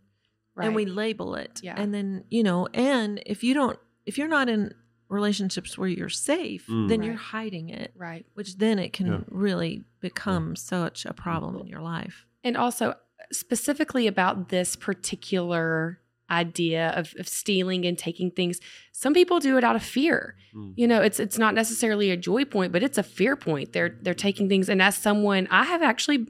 Right. 0.56 0.68
and 0.68 0.76
we 0.76 0.86
label 0.86 1.36
it. 1.36 1.60
Yeah. 1.62 1.76
And 1.78 1.94
then, 1.94 2.24
you 2.30 2.42
know, 2.44 2.68
and 2.74 3.22
if 3.26 3.44
you 3.44 3.54
don't, 3.54 3.78
if 4.06 4.18
you're 4.18 4.30
not 4.30 4.48
in 4.48 4.74
relationships 5.10 5.78
where 5.78 5.88
you're 5.88 6.10
safe, 6.10 6.68
Mm. 6.68 6.90
then 6.90 7.00
Right. 7.00 7.06
you're 7.08 7.16
hiding 7.16 7.70
it, 7.70 7.94
right. 7.96 8.26
which 8.34 8.58
then 8.58 8.78
it 8.80 8.92
can 8.94 9.08
Yeah. 9.08 9.20
really 9.30 9.84
become 10.02 10.56
such 10.56 11.06
a 11.06 11.14
problem 11.14 11.58
in 11.60 11.68
your 11.68 11.82
life. 11.82 12.26
And 12.44 12.56
also, 12.58 12.96
specifically 13.32 14.08
about 14.08 14.50
this 14.50 14.76
particular 14.76 16.00
idea 16.30 16.90
of, 16.90 17.14
of 17.18 17.28
stealing 17.28 17.86
and 17.86 17.98
taking 17.98 18.30
things, 18.32 18.60
some 18.92 19.14
people 19.14 19.40
do 19.40 19.58
it 19.58 19.64
out 19.64 19.76
of 19.78 19.84
fear. 19.84 20.36
Mm. 20.54 20.74
You 20.76 20.86
know, 20.88 21.02
it's 21.02 21.20
it's 21.22 21.38
not 21.38 21.56
necessarily 21.56 22.12
a 22.12 22.18
joy 22.18 22.44
point, 22.44 22.72
but 22.74 22.84
it's 22.84 22.98
a 22.98 23.04
fear 23.04 23.36
point. 23.38 23.72
They're 23.74 23.98
they're 24.02 24.14
taking 24.14 24.50
things, 24.50 24.68
and 24.70 24.82
as 24.82 24.98
someone, 24.98 25.48
I 25.52 25.64
have 25.64 25.82
actually 25.82 26.28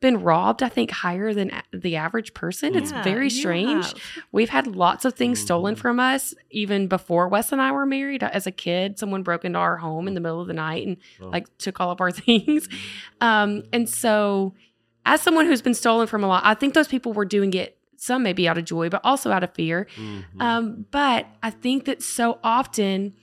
been 0.00 0.22
robbed. 0.22 0.62
I 0.62 0.68
think 0.68 0.90
higher 0.90 1.32
than 1.32 1.50
a- 1.50 1.62
the 1.76 1.96
average 1.96 2.34
person. 2.34 2.74
It's 2.74 2.92
very 2.92 3.30
strange. 3.30 3.94
We've 4.30 4.50
had 4.50 4.66
lots 4.66 5.04
of 5.04 5.14
things 5.14 5.40
stolen 5.40 5.74
Mhm. 5.74 5.78
from 5.78 6.00
us 6.00 6.34
even 6.50 6.86
before 6.86 7.28
Wes 7.28 7.50
and 7.50 7.62
I 7.62 7.72
were 7.72 7.86
married. 7.86 8.22
As 8.22 8.46
a 8.46 8.50
kid, 8.50 8.98
someone 8.98 9.22
broke 9.22 9.44
into 9.44 9.58
our 9.58 9.78
home 9.78 10.06
in 10.06 10.14
the 10.14 10.20
middle 10.20 10.40
of 10.40 10.48
the 10.48 10.52
night 10.54 10.86
and 10.86 10.96
Oh. 11.22 11.28
like 11.28 11.46
took 11.58 11.80
all 11.80 11.90
of 11.90 12.00
our 12.00 12.10
things. 12.26 12.68
Um, 13.20 13.62
and 13.72 13.88
so, 13.88 14.54
as 15.06 15.22
someone 15.22 15.46
who's 15.46 15.62
been 15.62 15.74
stolen 15.74 16.06
from 16.06 16.22
a 16.22 16.26
lot, 16.28 16.42
I 16.44 16.54
think 16.54 16.74
those 16.74 16.88
people 16.88 17.12
were 17.12 17.24
doing 17.24 17.54
it. 17.54 17.78
Some 17.96 18.22
maybe 18.22 18.46
out 18.46 18.58
of 18.58 18.64
joy, 18.66 18.90
but 18.90 19.00
also 19.02 19.30
out 19.32 19.42
of 19.42 19.54
fear. 19.54 19.86
Mhm. 19.96 20.24
Um, 20.42 20.86
but 20.90 21.26
I 21.42 21.48
think 21.50 21.86
that 21.86 22.02
so 22.02 22.38
often, 22.44 23.14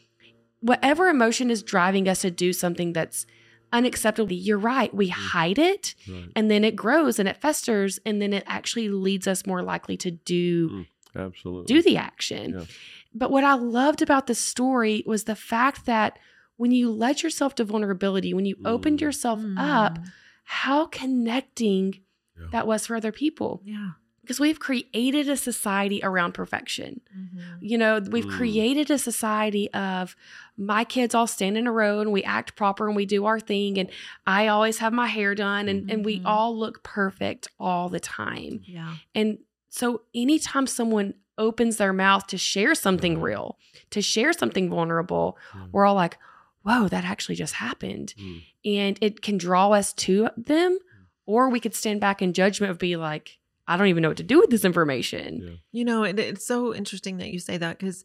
whatever 0.61 1.09
emotion 1.09 1.51
is 1.51 1.61
driving 1.61 2.07
us 2.09 2.21
to 2.21 2.31
do 2.31 2.51
something 2.53 2.93
that's 2.93 3.25
unacceptable, 3.73 4.31
you're 4.31 4.57
right. 4.57 4.93
We 4.93 5.09
hide 5.09 5.59
it 5.59 5.95
Right. 6.07 6.29
and 6.35 6.49
then 6.49 6.63
it 6.63 6.75
grows 6.75 7.19
and 7.19 7.27
it 7.27 7.37
festers 7.41 7.99
and 8.05 8.21
then 8.21 8.31
it 8.31 8.43
actually 8.47 8.87
leads 8.89 9.27
us 9.27 9.45
more 9.45 9.61
likely 9.63 9.97
to 9.97 10.11
do 10.11 10.85
Absolutely. 11.15 11.73
do 11.75 11.81
the 11.81 11.97
action. 11.97 12.53
Yeah. 12.59 12.65
But 13.13 13.31
what 13.31 13.43
I 13.43 13.53
loved 13.55 14.01
about 14.01 14.27
the 14.27 14.35
story 14.35 15.03
was 15.05 15.25
the 15.25 15.35
fact 15.35 15.85
that 15.85 16.17
when 16.55 16.71
you 16.71 16.89
let 16.91 17.23
yourself 17.23 17.55
to 17.55 17.63
vulnerability, 17.65 18.33
when 18.33 18.45
you 18.45 18.55
opened 18.63 18.99
Mm. 18.99 19.01
yourself 19.01 19.39
up, 19.57 19.97
Mm. 19.99 20.11
how 20.45 20.85
connecting 20.85 21.99
Yeah. 22.39 22.47
that 22.51 22.67
was 22.67 22.87
for 22.87 22.95
other 22.95 23.11
people. 23.11 23.61
Yeah. 23.65 23.91
Because 24.23 24.39
we've 24.39 24.59
created 24.59 25.27
a 25.27 25.35
society 25.35 25.99
around 26.01 26.31
perfection. 26.33 27.01
Mhm. 27.15 27.57
You 27.59 27.77
know, 27.77 27.99
we've 28.09 28.25
Mm. 28.25 28.31
created 28.37 28.89
a 28.89 28.97
society 28.97 29.69
of 29.73 30.15
my 30.57 30.85
kids 30.85 31.13
all 31.13 31.27
stand 31.27 31.57
in 31.57 31.67
a 31.67 31.71
row 31.73 31.99
and 31.99 32.11
we 32.11 32.23
act 32.23 32.55
proper 32.55 32.87
and 32.87 32.95
we 32.95 33.05
do 33.05 33.25
our 33.25 33.39
thing. 33.39 33.77
And 33.77 33.89
I 34.25 34.47
always 34.47 34.77
have 34.77 34.93
my 34.93 35.07
hair 35.07 35.35
done 35.35 35.67
and, 35.67 35.91
and 35.91 36.05
we 36.05 36.19
Mhm. 36.19 36.25
all 36.25 36.57
look 36.57 36.83
perfect 36.83 37.49
all 37.59 37.89
the 37.89 37.99
time. 37.99 38.61
Yeah. 38.65 38.95
And 39.13 39.39
so 39.69 40.03
anytime 40.15 40.67
someone 40.67 41.15
opens 41.37 41.75
their 41.77 41.91
mouth 41.93 42.25
to 42.27 42.37
share 42.37 42.75
something 42.75 43.15
Right. 43.15 43.23
real, 43.31 43.57
to 43.89 44.01
share 44.01 44.31
something 44.31 44.69
vulnerable, 44.69 45.37
Yeah. 45.53 45.65
we're 45.73 45.85
all 45.85 45.95
like, 45.95 46.17
whoa, 46.61 46.87
that 46.87 47.03
actually 47.03 47.35
just 47.35 47.55
happened. 47.55 48.13
Mm. 48.17 48.41
And 48.63 48.97
it 49.01 49.21
can 49.21 49.37
draw 49.37 49.71
us 49.71 49.91
to 49.93 50.29
them 50.37 50.79
Or 51.25 51.47
we 51.49 51.61
could 51.61 51.73
stand 51.73 52.01
back 52.01 52.21
in 52.21 52.33
judgment 52.33 52.69
of 52.71 52.77
be 52.77 52.97
like, 52.97 53.39
I 53.67 53.77
don't 53.77 53.87
even 53.87 54.01
know 54.01 54.09
what 54.09 54.17
to 54.17 54.23
do 54.23 54.39
with 54.39 54.49
this 54.49 54.65
information. 54.65 55.41
Yeah. 55.43 55.55
You 55.71 55.85
know, 55.85 56.03
it, 56.03 56.19
it's 56.19 56.45
so 56.45 56.73
interesting 56.75 57.17
that 57.17 57.31
you 57.31 57.39
say 57.39 57.57
that 57.57 57.79
because, 57.79 58.03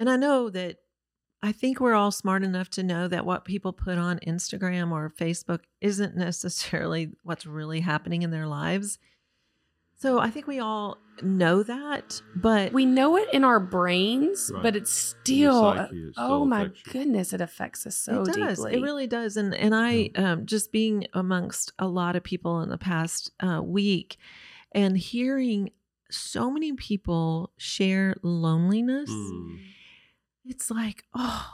and 0.00 0.08
I 0.08 0.16
know 0.16 0.48
that 0.50 0.76
I 1.42 1.52
think 1.52 1.78
we're 1.78 1.92
all 1.94 2.10
smart 2.10 2.42
enough 2.42 2.70
to 2.70 2.82
know 2.82 3.06
that 3.08 3.26
what 3.26 3.44
people 3.44 3.72
put 3.74 3.98
on 3.98 4.18
Instagram 4.26 4.92
or 4.92 5.12
Facebook 5.18 5.60
isn't 5.82 6.16
necessarily 6.16 7.10
what's 7.22 7.44
really 7.44 7.80
happening 7.80 8.22
in 8.22 8.30
their 8.30 8.46
lives. 8.46 8.98
So 9.96 10.18
I 10.18 10.30
think 10.30 10.46
we 10.46 10.58
all 10.58 10.98
know 11.22 11.62
that, 11.62 12.20
but 12.34 12.72
We 12.72 12.84
know 12.84 13.16
it 13.16 13.28
in 13.32 13.44
our 13.44 13.60
brains, 13.60 14.50
Right. 14.52 14.62
but 14.62 14.76
it's 14.76 14.90
still, 14.90 15.72
psyche, 15.74 15.96
it 16.08 16.14
oh 16.16 16.44
my 16.44 16.62
affects 16.62 16.82
goodness, 16.90 17.32
it 17.32 17.40
affects 17.40 17.86
us 17.86 17.96
so 17.96 18.22
it 18.22 18.32
does. 18.34 18.58
deeply. 18.58 18.74
It 18.74 18.80
really 18.82 19.06
does. 19.06 19.36
And 19.36 19.54
and 19.54 19.74
I 19.74 20.10
um, 20.16 20.46
just 20.46 20.72
being 20.72 21.06
amongst 21.14 21.72
a 21.78 21.86
lot 21.86 22.16
of 22.16 22.24
people 22.24 22.60
in 22.62 22.70
the 22.70 22.76
past 22.78 23.30
uh, 23.40 23.62
week 23.62 24.16
and 24.74 24.96
hearing 24.98 25.70
so 26.10 26.50
many 26.50 26.72
people 26.74 27.52
share 27.56 28.14
loneliness. 28.22 29.10
Mm. 29.10 29.58
It's 30.44 30.70
like, 30.70 31.04
oh 31.14 31.46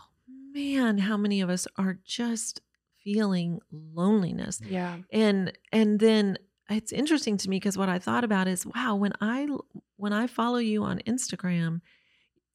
man, 0.53 0.99
how 0.99 1.17
many 1.17 1.41
of 1.41 1.51
us 1.51 1.67
are 1.77 1.99
just 2.05 2.61
feeling 3.05 3.61
loneliness? 3.71 4.61
yeah. 4.65 4.99
and 5.13 5.53
and 5.73 5.99
then 6.01 6.37
it's 6.69 6.93
interesting 6.93 7.37
to 7.37 7.49
me 7.51 7.57
because 7.57 7.77
what 7.79 7.89
i 7.89 7.99
thought 7.99 8.23
about 8.25 8.47
is 8.47 8.65
wow 8.67 8.95
when 8.95 9.13
i 9.23 9.49
when 9.97 10.13
i 10.13 10.27
follow 10.27 10.59
you 10.59 10.85
on 10.85 10.99
instagram 11.07 11.81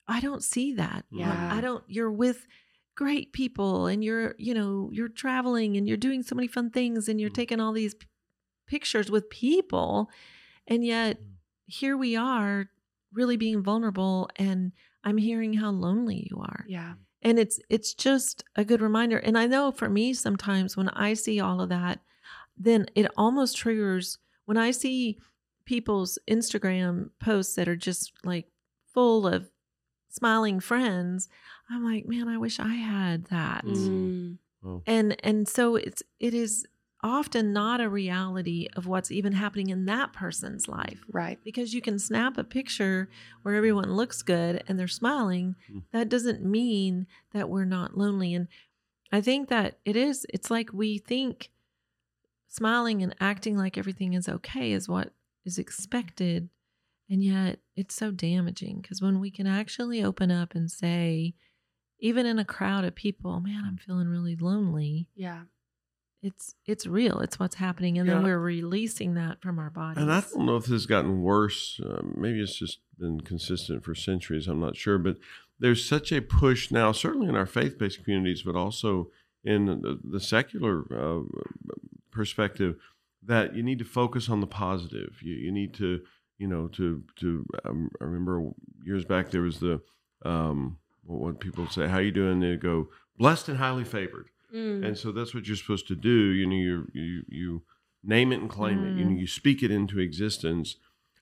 i 0.07 0.21
don't 0.21 0.43
see 0.43 0.73
that 0.73 1.03
Yeah. 1.11 1.49
i 1.51 1.59
don't 1.61 1.83
you're 1.87 2.11
with 2.11 2.45
great 2.95 3.33
people 3.33 3.87
and 3.87 4.03
you're 4.03 4.35
you 4.37 4.53
know 4.53 4.89
you're 4.93 5.09
traveling 5.09 5.75
and 5.77 5.87
you're 5.87 5.97
doing 5.97 6.21
so 6.23 6.35
many 6.35 6.47
fun 6.47 6.69
things 6.69 7.09
and 7.09 7.19
you're 7.19 7.31
Mm. 7.31 7.35
taking 7.35 7.59
all 7.59 7.73
these 7.73 7.95
p- 7.95 8.05
pictures 8.67 9.09
with 9.11 9.29
people 9.31 10.09
and 10.67 10.83
yet 10.85 11.17
Mm. 11.19 11.25
here 11.67 11.97
we 11.97 12.15
are 12.15 12.69
really 13.13 13.37
being 13.37 13.61
vulnerable 13.63 14.29
and 14.35 14.71
i'm 15.03 15.17
hearing 15.17 15.53
how 15.53 15.69
lonely 15.71 16.27
you 16.29 16.39
are 16.41 16.65
Yeah. 16.67 16.93
and 17.21 17.39
it's 17.39 17.59
it's 17.69 17.93
just 17.93 18.43
a 18.55 18.63
good 18.65 18.81
reminder 18.81 19.17
and 19.17 19.37
i 19.37 19.45
know 19.47 19.71
for 19.71 19.89
me 19.89 20.13
sometimes 20.13 20.75
when 20.77 20.89
i 20.89 21.13
see 21.13 21.39
all 21.39 21.61
of 21.61 21.69
that 21.69 21.99
then 22.57 22.85
it 22.95 23.07
almost 23.17 23.57
triggers 23.57 24.17
when 24.45 24.57
i 24.57 24.71
see 24.71 25.17
people's 25.65 26.19
instagram 26.29 27.09
posts 27.19 27.55
that 27.55 27.67
are 27.67 27.75
just 27.75 28.11
like 28.23 28.47
full 28.93 29.25
of 29.27 29.49
smiling 30.09 30.59
friends 30.59 31.27
i'm 31.69 31.83
like 31.83 32.05
man 32.07 32.27
i 32.27 32.37
wish 32.37 32.59
i 32.59 32.73
had 32.75 33.25
that 33.25 33.63
Mm. 33.65 34.37
Well, 34.61 34.81
and 34.87 35.15
and 35.23 35.47
so 35.47 35.75
it's 35.75 36.01
it 36.19 36.33
is 36.33 36.65
often 37.05 37.53
not 37.53 37.79
a 37.79 37.87
reality 37.87 38.67
of 38.75 38.87
what's 38.87 39.11
even 39.11 39.33
happening 39.33 39.69
in 39.69 39.85
that 39.85 40.11
person's 40.11 40.67
life 40.67 41.03
Right. 41.11 41.39
because 41.43 41.73
you 41.73 41.81
can 41.81 41.99
snap 41.99 42.37
a 42.37 42.43
picture 42.43 43.09
where 43.43 43.53
everyone 43.55 43.93
looks 43.93 44.21
good 44.23 44.63
and 44.67 44.79
they're 44.79 44.87
smiling 44.87 45.55
Mm. 45.71 45.83
that 45.91 46.09
doesn't 46.09 46.43
mean 46.43 47.05
that 47.31 47.47
we're 47.49 47.65
not 47.65 47.95
lonely 47.97 48.33
and 48.33 48.47
i 49.11 49.21
think 49.21 49.49
that 49.49 49.77
it 49.85 49.95
is 49.95 50.25
it's 50.33 50.49
like 50.49 50.73
we 50.73 50.97
think 50.97 51.51
smiling 52.47 53.01
and 53.03 53.15
acting 53.19 53.57
like 53.57 53.77
everything 53.77 54.13
is 54.13 54.27
okay 54.29 54.71
is 54.71 54.87
what 54.89 55.13
is 55.45 55.57
expected 55.57 56.49
and 57.09 57.23
yet 57.23 57.59
it's 57.75 57.93
so 57.95 58.11
damaging 58.11 58.79
because 58.81 59.01
when 59.01 59.19
we 59.19 59.29
can 59.29 59.45
actually 59.47 60.03
open 60.03 60.31
up 60.31 60.55
and 60.55 60.71
say 60.71 61.33
even 61.99 62.25
in 62.25 62.39
a 62.39 62.45
crowd 62.45 62.83
of 62.83 62.95
people 62.95 63.39
man 63.39 63.63
i'm 63.65 63.77
feeling 63.77 64.07
really 64.07 64.35
lonely 64.35 65.07
Yeah. 65.15 65.43
It's 66.25 66.55
it's 66.65 66.87
real 66.87 67.19
it's 67.19 67.39
what's 67.39 67.55
happening 67.55 67.99
and 67.99 68.09
then 68.09 68.23
we're 68.23 68.39
releasing 68.39 69.13
that 69.13 69.41
from 69.41 69.59
our 69.59 69.69
bodies 69.69 70.01
And 70.01 70.11
I 70.11 70.21
don't 70.21 70.45
know 70.47 70.55
if 70.55 70.63
this 70.63 70.71
has 70.71 70.85
gotten 70.87 71.21
worse. 71.21 71.79
Uh, 71.79 72.01
maybe 72.15 72.41
it's 72.41 72.57
just 72.57 72.79
been 72.97 73.21
consistent 73.21 73.83
for 73.83 73.93
centuries. 73.93 74.47
I'm 74.47 74.59
not 74.59 74.75
sure. 74.75 74.97
But 74.97 75.17
there's 75.59 75.87
such 75.87 76.11
a 76.11 76.21
push 76.21 76.71
now, 76.71 76.91
certainly 76.91 77.27
in 77.27 77.35
our 77.35 77.45
faith 77.45 77.77
based 77.77 78.03
communities, 78.03 78.41
but 78.41 78.55
also 78.55 79.09
in 79.43 79.65
the, 79.65 79.99
the 80.03 80.19
secular 80.19 80.85
uh, 80.91 81.21
perspective, 82.11 82.77
that 83.21 83.55
you 83.55 83.61
need 83.61 83.79
to 83.79 83.85
focus 83.85 84.29
on 84.29 84.39
the 84.39 84.47
positive. 84.47 85.21
You, 85.21 85.35
you 85.35 85.51
need 85.51 85.73
to, 85.75 86.01
you 86.37 86.47
know, 86.47 86.67
to, 86.69 87.03
to, 87.17 87.45
um, 87.65 87.91
I 88.01 88.05
remember 88.05 88.49
years 88.83 89.05
back 89.05 89.29
there 89.29 89.41
was 89.41 89.59
the, 89.59 89.81
um, 90.23 90.77
what 91.03 91.39
people 91.39 91.67
say, 91.69 91.87
how 91.87 91.99
you 91.99 92.11
doing? 92.11 92.39
They 92.39 92.55
go, 92.55 92.89
blessed 93.17 93.49
and 93.49 93.57
highly 93.59 93.83
favored. 93.83 94.29
Mm. 94.55 94.85
And 94.85 94.97
so 94.97 95.11
that's 95.11 95.33
what 95.35 95.47
you're 95.47 95.57
supposed 95.57 95.87
to 95.89 95.95
do. 95.95 96.09
You 96.31 96.45
know, 96.47 96.55
you 96.55 96.87
you 96.93 97.23
you 97.27 97.61
name 98.03 98.31
it 98.31 98.39
and 98.39 98.49
claim 98.49 98.83
it. 98.83 98.95
You 98.97 99.05
know, 99.05 99.11
Mm. 99.11 99.19
you 99.19 99.27
speak 99.27 99.61
it 99.63 99.71
into 99.71 99.99
existence, 99.99 100.77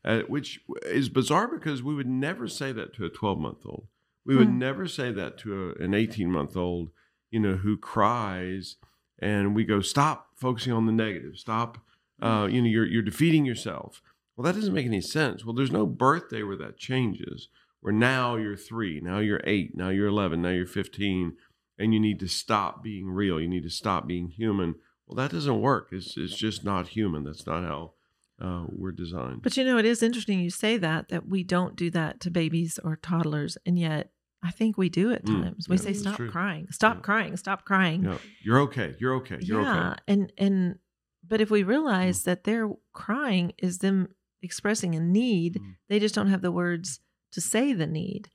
uh, 0.05 0.19
which 0.27 0.61
is 0.85 1.09
bizarre 1.09 1.47
because 1.47 1.81
we 1.81 1.95
would 1.95 2.07
never 2.07 2.47
say 2.47 2.71
that 2.73 2.93
to 2.95 3.05
a 3.05 3.09
12 3.09 3.39
month 3.39 3.65
old. 3.65 3.87
We 4.25 4.35
would 4.35 4.49
Hmm. 4.49 4.59
never 4.59 4.87
say 4.87 5.11
that 5.11 5.37
to 5.39 5.69
a, 5.79 5.83
an 5.83 5.93
18 5.93 6.31
month 6.31 6.55
old. 6.55 6.91
You 7.31 7.39
know, 7.39 7.55
who 7.55 7.77
cries, 7.77 8.75
and 9.17 9.55
we 9.55 9.63
go, 9.63 9.81
stop 9.81 10.29
focusing 10.35 10.71
on 10.71 10.85
the 10.85 10.91
negative. 10.91 11.37
Stop. 11.37 11.79
Uh, 12.21 12.47
you 12.49 12.61
know, 12.61 12.67
you're 12.67 12.85
you're 12.85 13.01
defeating 13.01 13.43
yourself. 13.45 14.01
Well, 14.35 14.43
that 14.45 14.55
doesn't 14.55 14.73
make 14.73 14.85
any 14.85 15.01
sense. 15.01 15.43
Well, 15.43 15.53
there's 15.55 15.71
no 15.71 15.85
birthday 15.87 16.43
where 16.43 16.55
that 16.57 16.77
changes. 16.77 17.49
Where 17.81 17.93
now 17.93 18.35
you're 18.35 18.55
three, 18.55 19.01
now 19.01 19.17
you're 19.19 19.41
eight, 19.45 19.75
now 19.75 19.89
you're 19.89 20.07
11, 20.07 20.41
now 20.41 20.49
you're 20.49 20.65
15 20.65 21.35
and 21.77 21.93
you 21.93 21.99
need 21.99 22.19
to 22.19 22.27
stop 22.27 22.83
being 22.83 23.07
real. 23.09 23.39
You 23.39 23.47
need 23.47 23.63
to 23.63 23.69
stop 23.69 24.07
being 24.07 24.27
human. 24.29 24.75
Well, 25.07 25.15
that 25.17 25.31
doesn't 25.31 25.61
work. 25.61 25.89
It's 25.91 26.15
it's 26.17 26.35
just 26.37 26.63
not 26.63 26.89
human. 26.89 27.23
That's 27.23 27.45
not 27.45 27.63
how 27.63 27.93
uh, 28.41 28.65
we're 28.69 28.91
designed. 28.91 29.41
But 29.41 29.57
you 29.57 29.63
know, 29.63 29.77
it 29.77 29.85
is 29.85 30.01
interesting 30.03 30.39
you 30.39 30.49
say 30.49 30.77
that 30.77 31.09
that 31.09 31.27
we 31.27 31.43
don't 31.43 31.75
do 31.75 31.89
that 31.91 32.19
to 32.21 32.31
babies 32.31 32.79
or 32.83 32.95
toddlers, 32.95 33.57
and 33.65 33.77
yet 33.77 34.11
I 34.41 34.51
think 34.51 34.77
we 34.77 34.89
do 34.89 35.11
at 35.13 35.23
Mm, 35.25 35.43
times. 35.43 35.67
we 35.69 35.75
yeah, 35.77 35.81
say, 35.81 35.93
"Stop 35.93 36.19
crying! 36.29 36.67
Stop 36.71 36.97
Yeah. 36.97 37.01
crying! 37.01 37.37
Stop 37.37 37.65
crying!" 37.65 38.03
yeah, 38.03 38.17
you're 38.43 38.59
okay. 38.61 38.95
You're 38.99 39.15
okay. 39.15 39.37
You're 39.41 39.61
yeah, 39.61 39.91
okay. 39.91 40.01
and 40.07 40.33
and 40.37 40.79
but 41.27 41.39
if 41.41 41.49
we 41.49 41.63
realize 41.63 42.21
Mm. 42.21 42.23
that 42.25 42.43
their 42.43 42.69
crying 42.91 43.53
is 43.57 43.77
them 43.79 44.09
expressing 44.41 44.93
a 44.95 44.99
need, 44.99 45.55
Mm. 45.55 45.75
they 45.89 45.99
just 45.99 46.15
don't 46.15 46.27
have 46.27 46.41
the 46.41 46.51
words 46.51 46.99
to 47.31 47.39
say 47.41 47.73
the 47.73 47.87
need, 47.87 48.29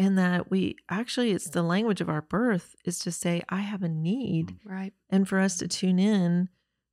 and 0.00 0.16
that 0.16 0.50
we 0.50 0.76
actually 0.88 1.30
it's 1.32 1.50
the 1.50 1.62
language 1.62 2.00
of 2.00 2.08
our 2.08 2.22
birth 2.22 2.74
is 2.84 2.98
to 3.00 3.12
say, 3.12 3.42
"I 3.50 3.60
have 3.60 3.82
a 3.82 3.88
need," 3.88 4.46
mm. 4.48 4.58
Right. 4.64 4.94
and 5.10 5.28
for 5.28 5.38
us 5.38 5.58
to 5.58 5.68
tune 5.68 5.98
in 5.98 6.48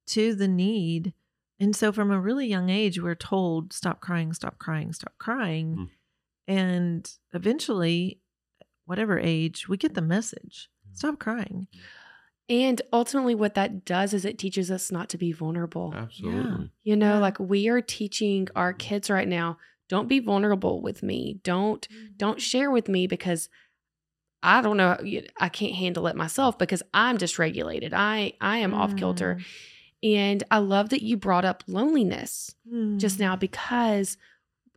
to 0.07 0.35
the 0.35 0.47
need. 0.47 1.13
And 1.59 1.75
so 1.75 1.91
from 1.91 2.11
a 2.11 2.19
really 2.19 2.45
young 2.45 2.69
age, 2.69 3.01
we're 3.01 3.15
told, 3.15 3.73
stop 3.73 3.99
crying, 3.99 4.31
stop 4.33 4.59
crying, 4.59 4.93
stop 4.93 5.13
crying. 5.17 5.75
Mm. 5.75 5.89
And 6.47 7.11
eventually, 7.33 8.19
whatever 8.85 9.17
age, 9.17 9.67
we 9.67 9.75
get 9.77 9.95
the 9.95 10.01
message 10.01 10.69
mm. 10.87 10.95
stop 10.97 11.17
crying. 11.17 11.67
And 12.49 12.81
ultimately, 12.93 13.35
what 13.35 13.55
that 13.55 13.85
does 13.85 14.13
is 14.13 14.23
it 14.23 14.37
teaches 14.37 14.69
us 14.69 14.91
not 14.91 15.09
to 15.09 15.17
be 15.17 15.31
vulnerable. 15.31 15.93
Absolutely. 15.95 16.71
You 16.83 16.95
know, 16.95 17.13
Yeah. 17.15 17.19
like 17.19 17.39
we 17.39 17.67
are 17.69 17.81
teaching 17.81 18.47
our 18.55 18.73
mm. 18.73 18.77
kids 18.77 19.09
right 19.09 19.27
now, 19.27 19.57
don't 19.89 20.07
be 20.07 20.19
vulnerable 20.19 20.81
with 20.81 21.01
me. 21.03 21.39
Don't 21.43 21.87
don't 22.17 22.41
share 22.41 22.69
with 22.71 22.87
me 22.89 23.07
because 23.07 23.49
I 24.43 24.61
don't 24.61 24.77
know, 24.77 24.97
I 25.39 25.49
can't 25.49 25.73
handle 25.73 26.07
it 26.07 26.15
myself 26.15 26.57
because 26.57 26.83
I'm 26.93 27.17
dysregulated. 27.17 27.91
I 27.93 28.33
I 28.39 28.57
am 28.59 28.73
off 28.73 28.95
kilter. 28.95 29.39
And 30.03 30.43
I 30.51 30.59
love 30.59 30.89
that 30.89 31.01
you 31.01 31.17
brought 31.17 31.43
up 31.45 31.63
loneliness 31.67 32.53
Mm. 32.71 32.97
just 32.99 33.19
now 33.19 33.35
because 33.35 34.17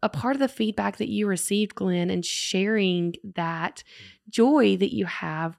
a 0.03 0.09
part 0.09 0.35
of 0.35 0.41
the 0.41 0.49
feedback 0.49 0.97
that 0.97 1.11
you 1.11 1.27
received, 1.27 1.75
Glenn, 1.75 2.09
and 2.09 2.25
sharing 2.25 3.15
that 3.35 3.83
joy 4.31 4.77
that 4.79 4.95
you 4.95 5.05
have 5.05 5.59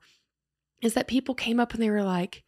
is 0.82 0.96
that 0.96 1.08
people 1.08 1.36
came 1.36 1.60
up 1.60 1.74
and 1.76 1.84
they 1.84 1.92
were 1.92 2.04
like, 2.04 2.44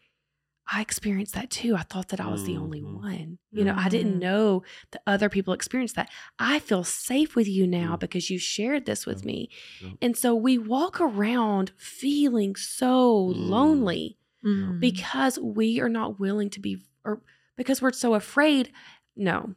I 0.72 0.82
experienced 0.82 1.34
that 1.36 1.50
too. 1.50 1.76
I 1.76 1.82
thought 1.82 2.08
that 2.10 2.22
I 2.22 2.28
was 2.32 2.46
the 2.46 2.56
only 2.58 2.82
Mhm. 2.82 2.96
one. 2.96 3.38
You 3.52 3.66
know, 3.66 3.74
I 3.76 3.88
Mhm. 3.88 3.90
didn't 3.90 4.20
know 4.20 4.64
that 4.92 5.02
other 5.06 5.28
people 5.30 5.54
experienced 5.54 5.96
that. 5.96 6.10
I 6.40 6.60
feel 6.60 6.84
safe 6.86 7.36
with 7.36 7.48
you 7.48 7.68
now 7.68 7.96
Mm. 7.96 8.00
because 8.00 8.30
you 8.30 8.40
shared 8.40 8.86
this 8.86 9.06
with 9.06 9.22
Yeah. 9.22 9.28
me. 9.28 9.50
Yeah. 9.82 9.90
And 10.02 10.16
so 10.18 10.34
we 10.34 10.58
walk 10.58 11.02
around 11.02 11.72
feeling 11.76 12.56
so 12.56 13.34
Mm. 13.36 13.50
lonely 13.50 14.18
Mm. 14.44 14.80
because 14.80 15.38
we 15.40 15.80
are 15.82 15.90
not 15.90 16.20
willing 16.20 16.50
to 16.52 16.60
be 16.62 16.82
or 17.06 17.22
because 17.58 17.82
we're 17.82 17.92
so 17.92 18.14
afraid 18.14 18.72
no 19.16 19.56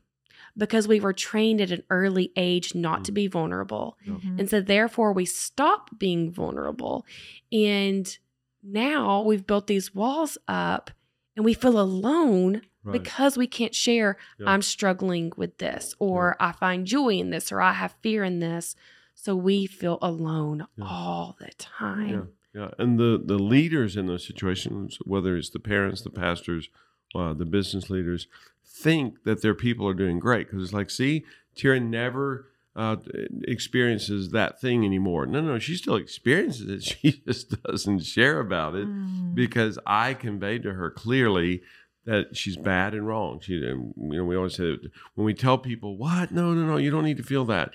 because 0.57 0.87
we 0.89 0.99
were 1.01 1.13
trained 1.13 1.61
at 1.61 1.71
an 1.71 1.83
early 1.91 2.33
age 2.37 2.75
not 2.75 3.05
to 3.05 3.13
be 3.13 3.27
vulnerable 3.27 3.97
and 4.39 4.51
so 4.51 4.61
therefore 4.61 5.13
we 5.13 5.25
stop 5.25 5.97
being 5.99 6.31
vulnerable 6.31 7.05
and 7.53 8.19
now 8.63 9.23
we've 9.23 9.47
built 9.47 9.67
these 9.67 9.95
walls 9.95 10.37
up 10.49 10.91
and 11.37 11.45
we 11.45 11.55
feel 11.55 11.79
alone 11.79 12.63
Right. 12.83 13.03
because 13.03 13.37
we 13.37 13.47
can't 13.49 13.75
share 13.75 14.17
Yeah. 14.39 14.49
i'm 14.51 14.63
struggling 14.63 15.33
with 15.37 15.59
this 15.59 15.95
or 15.99 16.37
i 16.41 16.53
find 16.53 16.87
joy 16.87 17.15
in 17.15 17.31
this 17.31 17.51
or 17.51 17.61
i 17.61 17.73
have 17.73 17.97
fear 18.01 18.23
in 18.23 18.39
this 18.39 18.77
so 19.15 19.35
we 19.35 19.67
feel 19.67 19.99
alone 20.01 20.67
Yeah. 20.77 20.85
all 20.85 21.37
the 21.41 21.51
time 21.59 22.31
Yeah, 22.55 22.61
yeah. 22.63 22.71
And 22.79 22.97
the 22.99 23.21
the 23.25 23.39
leaders 23.41 23.97
in 23.97 24.07
those 24.07 24.25
situations, 24.27 24.99
whether 25.05 25.37
it's 25.37 25.51
the 25.51 25.59
parents, 25.59 26.03
the 26.03 26.11
pastors, 26.11 26.69
uh, 27.15 27.35
the 27.35 27.45
business 27.45 27.91
leaders, 27.91 28.29
think 28.65 29.25
that 29.25 29.43
their 29.43 29.55
people 29.55 29.89
are 29.89 29.95
doing 29.95 30.19
great 30.21 30.47
because 30.47 30.63
it's 30.63 30.73
like, 30.73 30.91
see, 30.91 31.25
Tira 31.57 31.81
never 31.81 32.49
uh, 32.77 32.97
experiences 33.45 34.31
that 34.31 34.61
thing 34.61 34.85
anymore. 34.85 35.25
No, 35.25 35.41
no, 35.41 35.59
she 35.59 35.77
still 35.77 35.97
experiences 35.97 36.69
it. 36.69 36.83
She 37.03 37.23
just 37.27 37.63
doesn't 37.63 38.01
share 38.01 38.39
about 38.39 38.75
it 38.75 38.87
mm. 38.87 39.35
because 39.35 39.79
I 39.87 40.13
conveyed 40.15 40.63
to 40.65 40.75
her 40.75 40.91
clearly 40.91 41.63
that 42.05 42.37
she's 42.37 42.57
bad 42.57 42.95
and 42.95 43.07
wrong. 43.07 43.41
She, 43.41 43.55
you 43.55 43.93
know, 43.97 44.25
we 44.25 44.37
always 44.37 44.55
say 44.55 44.77
when 45.15 45.25
we 45.25 45.35
tell 45.35 45.59
people, 45.59 45.97
"What? 45.97 46.31
No, 46.31 46.53
no, 46.53 46.67
no, 46.67 46.77
you 46.77 46.91
don't 46.91 47.05
need 47.05 47.17
to 47.17 47.23
feel 47.23 47.47
that." 47.47 47.73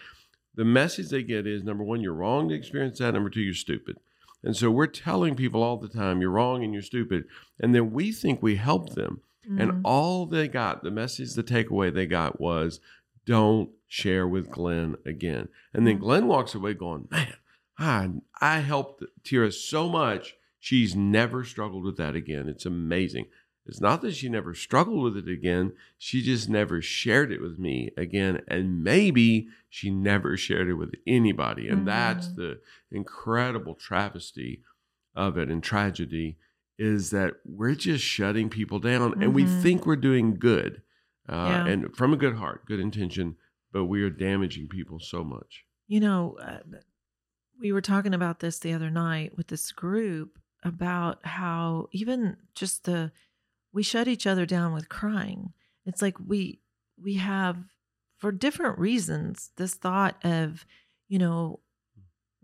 The 0.56 0.66
message 0.66 1.10
they 1.10 1.24
get 1.24 1.48
is 1.48 1.64
number 1.64 1.84
one, 1.84 2.02
you're 2.02 2.14
wrong 2.14 2.50
to 2.50 2.56
experience 2.56 3.00
that. 3.00 3.14
Number 3.14 3.30
two, 3.30 3.42
you're 3.42 3.54
stupid. 3.54 3.98
And 4.44 4.56
so 4.56 4.70
we're 4.70 4.88
telling 4.88 5.36
people 5.36 5.64
all 5.64 5.78
the 5.78 5.88
time, 5.88 6.22
you're 6.22 6.32
wrong 6.32 6.64
and 6.64 6.74
you're 6.74 6.82
stupid. 6.82 7.26
And 7.60 7.74
then 7.74 7.92
we 7.92 8.12
think 8.12 8.42
we 8.42 8.56
help 8.56 8.94
them. 8.94 9.22
Mm-hmm. 9.48 9.62
And 9.62 9.82
all 9.84 10.26
they 10.26 10.48
got, 10.48 10.84
the 10.84 10.92
message, 10.92 11.34
the 11.34 11.44
takeaway 11.44 11.94
they 11.94 12.06
got 12.06 12.40
was, 12.40 12.80
don't 13.26 13.70
share 13.92 14.26
with 14.26 14.50
Glenn 14.50 14.96
again. 15.06 15.50
And 15.74 15.86
then 15.86 15.96
mm-hmm. 15.96 16.04
Glenn 16.06 16.28
walks 16.28 16.56
away 16.56 16.74
going, 16.74 17.10
man, 17.12 17.34
I, 17.78 18.10
I 18.40 18.60
helped 18.60 19.04
Tira 19.26 19.52
so 19.52 19.90
much. 19.90 20.38
She's 20.62 20.96
never 20.96 21.44
struggled 21.44 21.84
with 21.84 21.98
that 21.98 22.16
again. 22.16 22.48
It's 22.48 22.66
amazing. 22.66 23.26
It's 23.66 23.82
not 23.82 24.02
that 24.02 24.16
she 24.16 24.30
never 24.30 24.54
struggled 24.54 25.04
with 25.04 25.18
it 25.18 25.30
again. 25.30 25.74
She 25.98 26.22
just 26.22 26.48
never 26.50 26.82
shared 26.82 27.34
it 27.34 27.42
with 27.42 27.60
me 27.60 27.92
again. 27.98 28.44
And 28.48 28.82
maybe 28.82 29.50
she 29.70 29.90
never 29.90 30.38
shared 30.38 30.70
it 30.70 30.76
with 30.76 30.94
anybody. 31.06 31.68
And 31.68 31.80
mm-hmm. 31.80 31.88
that's 31.88 32.30
the 32.30 32.62
incredible 32.94 33.76
travesty 33.76 34.62
of 35.14 35.38
it 35.38 35.50
and 35.50 35.62
tragedy 35.62 36.38
is 36.80 37.10
that 37.10 37.34
we're 37.44 37.76
just 37.76 38.06
shutting 38.06 38.50
people 38.50 38.80
down 38.80 39.12
mm-hmm. 39.12 39.22
and 39.22 39.36
we 39.36 39.44
mm-hmm. 39.44 39.62
think 39.62 39.86
we're 39.86 39.98
doing 39.98 40.36
good. 40.36 40.82
Uh, 41.28 41.36
yeah. 41.50 41.68
And 41.68 41.94
from 41.94 42.14
a 42.14 42.18
good 42.18 42.38
heart, 42.38 42.66
good 42.66 42.80
intention, 42.80 43.36
but 43.74 43.86
we 43.86 44.04
are 44.04 44.10
damaging 44.10 44.68
people 44.68 45.00
so 45.00 45.24
much. 45.24 45.64
You 45.88 46.00
know, 46.00 46.38
uh, 46.42 46.60
we 47.60 47.72
were 47.72 47.82
talking 47.82 48.14
about 48.14 48.40
this 48.40 48.60
the 48.60 48.74
other 48.74 48.90
night 48.90 49.38
with 49.38 49.48
this 49.48 49.72
group 49.72 50.40
about 50.64 51.26
how 51.26 51.88
even 51.92 52.38
just 52.56 52.86
the 52.86 53.12
we 53.74 53.84
shut 53.84 54.08
each 54.08 54.28
other 54.28 54.46
down 54.46 54.74
with 54.74 54.90
crying. 54.90 55.54
It's 55.86 56.02
like 56.02 56.18
we 56.20 56.60
we 57.02 57.16
have 57.16 57.58
for 58.22 58.32
different 58.32 58.78
reasons 58.78 59.50
this 59.58 59.74
thought 59.74 60.16
of, 60.24 60.64
you 61.08 61.18
know, 61.18 61.60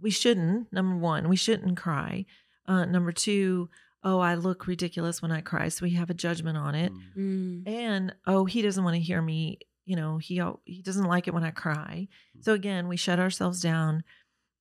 we 0.01 0.09
shouldn't, 0.09 0.73
number 0.73 0.97
1, 0.97 1.29
we 1.29 1.35
shouldn't 1.35 1.77
cry. 1.77 2.25
Uh, 2.67 2.85
number 2.85 3.11
2, 3.11 3.69
oh, 4.03 4.19
I 4.19 4.33
look 4.33 4.65
ridiculous 4.65 5.21
when 5.21 5.31
I 5.31 5.41
cry, 5.41 5.69
so 5.69 5.83
we 5.83 5.91
have 5.91 6.09
a 6.09 6.15
judgment 6.15 6.57
on 6.57 6.73
it. 6.73 6.91
Mm. 7.15 7.67
And 7.67 8.15
oh, 8.25 8.45
he 8.45 8.63
doesn't 8.63 8.83
want 8.83 8.95
to 8.95 9.01
hear 9.01 9.21
me, 9.21 9.59
you 9.87 9.95
know, 9.95 10.17
he 10.17 10.41
he 10.65 10.81
doesn't 10.81 11.05
like 11.05 11.27
it 11.27 11.33
when 11.33 11.45
I 11.45 11.51
cry. 11.51 12.09
Mm. 12.37 12.43
So 12.43 12.53
again, 12.53 12.89
we 12.89 12.97
shut 12.97 13.19
ourselves 13.19 13.61
down. 13.61 14.03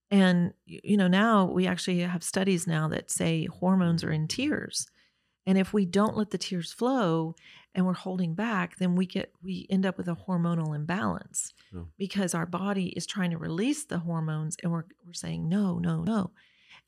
And 0.08 0.54
you 0.64 0.96
know, 0.96 1.08
now 1.08 1.46
we 1.46 1.66
actually 1.66 1.98
have 1.98 2.22
studies 2.22 2.66
now 2.66 2.88
that 2.88 3.10
say 3.10 3.46
hormones 3.46 4.04
are 4.04 4.12
in 4.12 4.28
tears. 4.28 4.86
And 5.44 5.58
if 5.58 5.72
we 5.72 5.84
don't 5.84 6.16
let 6.16 6.30
the 6.30 6.38
tears 6.38 6.72
flow 6.72 7.34
and 7.74 7.84
we're 7.84 7.92
holding 7.92 8.34
back, 8.34 8.76
then 8.78 8.94
we 8.94 9.04
get 9.04 9.32
we 9.42 9.66
end 9.68 9.84
up 9.84 9.98
with 9.98 10.06
a 10.06 10.16
hormonal 10.28 10.76
imbalance 10.76 11.52
yeah. 11.74 11.82
because 11.98 12.32
our 12.32 12.46
body 12.46 12.86
is 12.90 13.04
trying 13.04 13.32
to 13.32 13.38
release 13.38 13.84
the 13.84 13.98
hormones 13.98 14.56
and 14.62 14.70
we're 14.70 14.84
we're 15.04 15.12
saying 15.12 15.48
no, 15.48 15.80
no, 15.80 16.02
no. 16.02 16.30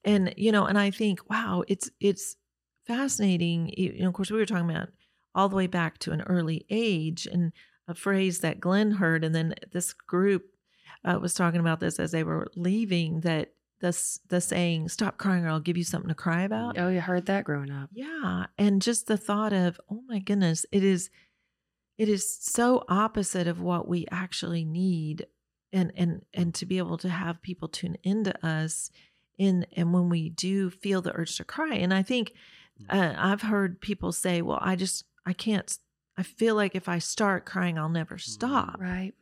And 0.04 0.32
you 0.36 0.52
know, 0.52 0.64
and 0.64 0.78
I 0.78 0.92
think, 0.92 1.28
wow, 1.28 1.64
it's 1.66 1.90
it's 1.98 2.36
fascinating. 2.86 3.74
You 3.76 4.02
know, 4.02 4.08
of 4.08 4.14
course, 4.14 4.30
we 4.30 4.38
were 4.38 4.46
talking 4.46 4.70
about 4.70 4.90
all 5.34 5.48
the 5.48 5.56
way 5.56 5.66
back 5.66 5.98
to 5.98 6.12
an 6.12 6.20
early 6.22 6.64
age 6.70 7.26
and 7.26 7.52
a 7.88 7.94
phrase 7.94 8.40
that 8.40 8.60
Glenn 8.60 8.92
heard, 8.92 9.24
and 9.24 9.34
then 9.34 9.54
this 9.72 9.92
group 9.92 10.44
uh, 11.04 11.18
was 11.20 11.34
talking 11.34 11.60
about 11.60 11.80
this 11.80 11.98
as 11.98 12.12
they 12.12 12.22
were 12.22 12.48
leaving 12.54 13.20
that 13.20 13.52
the 13.80 14.18
the 14.28 14.40
saying 14.40 14.88
"Stop 14.88 15.18
crying, 15.18 15.44
or 15.44 15.48
I'll 15.48 15.60
give 15.60 15.76
you 15.76 15.84
something 15.84 16.08
to 16.08 16.14
cry 16.14 16.42
about." 16.42 16.78
Oh, 16.78 16.88
you 16.88 17.00
heard 17.00 17.26
that 17.26 17.44
growing 17.44 17.70
up. 17.70 17.90
Yeah, 17.92 18.46
and 18.58 18.82
just 18.82 19.06
the 19.06 19.16
thought 19.16 19.52
of, 19.52 19.80
oh 19.90 20.02
my 20.06 20.18
goodness, 20.18 20.66
it 20.72 20.84
is, 20.84 21.10
it 21.96 22.08
is 22.08 22.36
so 22.38 22.84
opposite 22.88 23.46
of 23.46 23.60
what 23.60 23.88
we 23.88 24.06
actually 24.10 24.64
need, 24.64 25.26
and 25.72 25.92
and 25.96 26.24
and 26.34 26.54
to 26.54 26.66
be 26.66 26.78
able 26.78 26.98
to 26.98 27.08
have 27.08 27.42
people 27.42 27.68
tune 27.68 27.96
into 28.02 28.34
us, 28.46 28.90
in 29.38 29.66
and 29.76 29.94
when 29.94 30.08
we 30.08 30.28
do 30.28 30.70
feel 30.70 31.00
the 31.00 31.14
urge 31.14 31.36
to 31.36 31.44
cry, 31.44 31.74
and 31.74 31.94
I 31.94 32.02
think 32.02 32.32
mm. 32.82 32.86
uh, 32.94 33.14
I've 33.16 33.42
heard 33.42 33.80
people 33.80 34.12
say, 34.12 34.42
"Well, 34.42 34.58
I 34.60 34.76
just 34.76 35.04
I 35.24 35.32
can't." 35.32 35.78
I 36.18 36.24
feel 36.24 36.56
like 36.56 36.74
if 36.74 36.88
I 36.88 36.98
start 36.98 37.46
crying, 37.46 37.78
I'll 37.78 37.88
never 37.88 38.18
stop. 38.18 38.80
Right. 38.80 39.12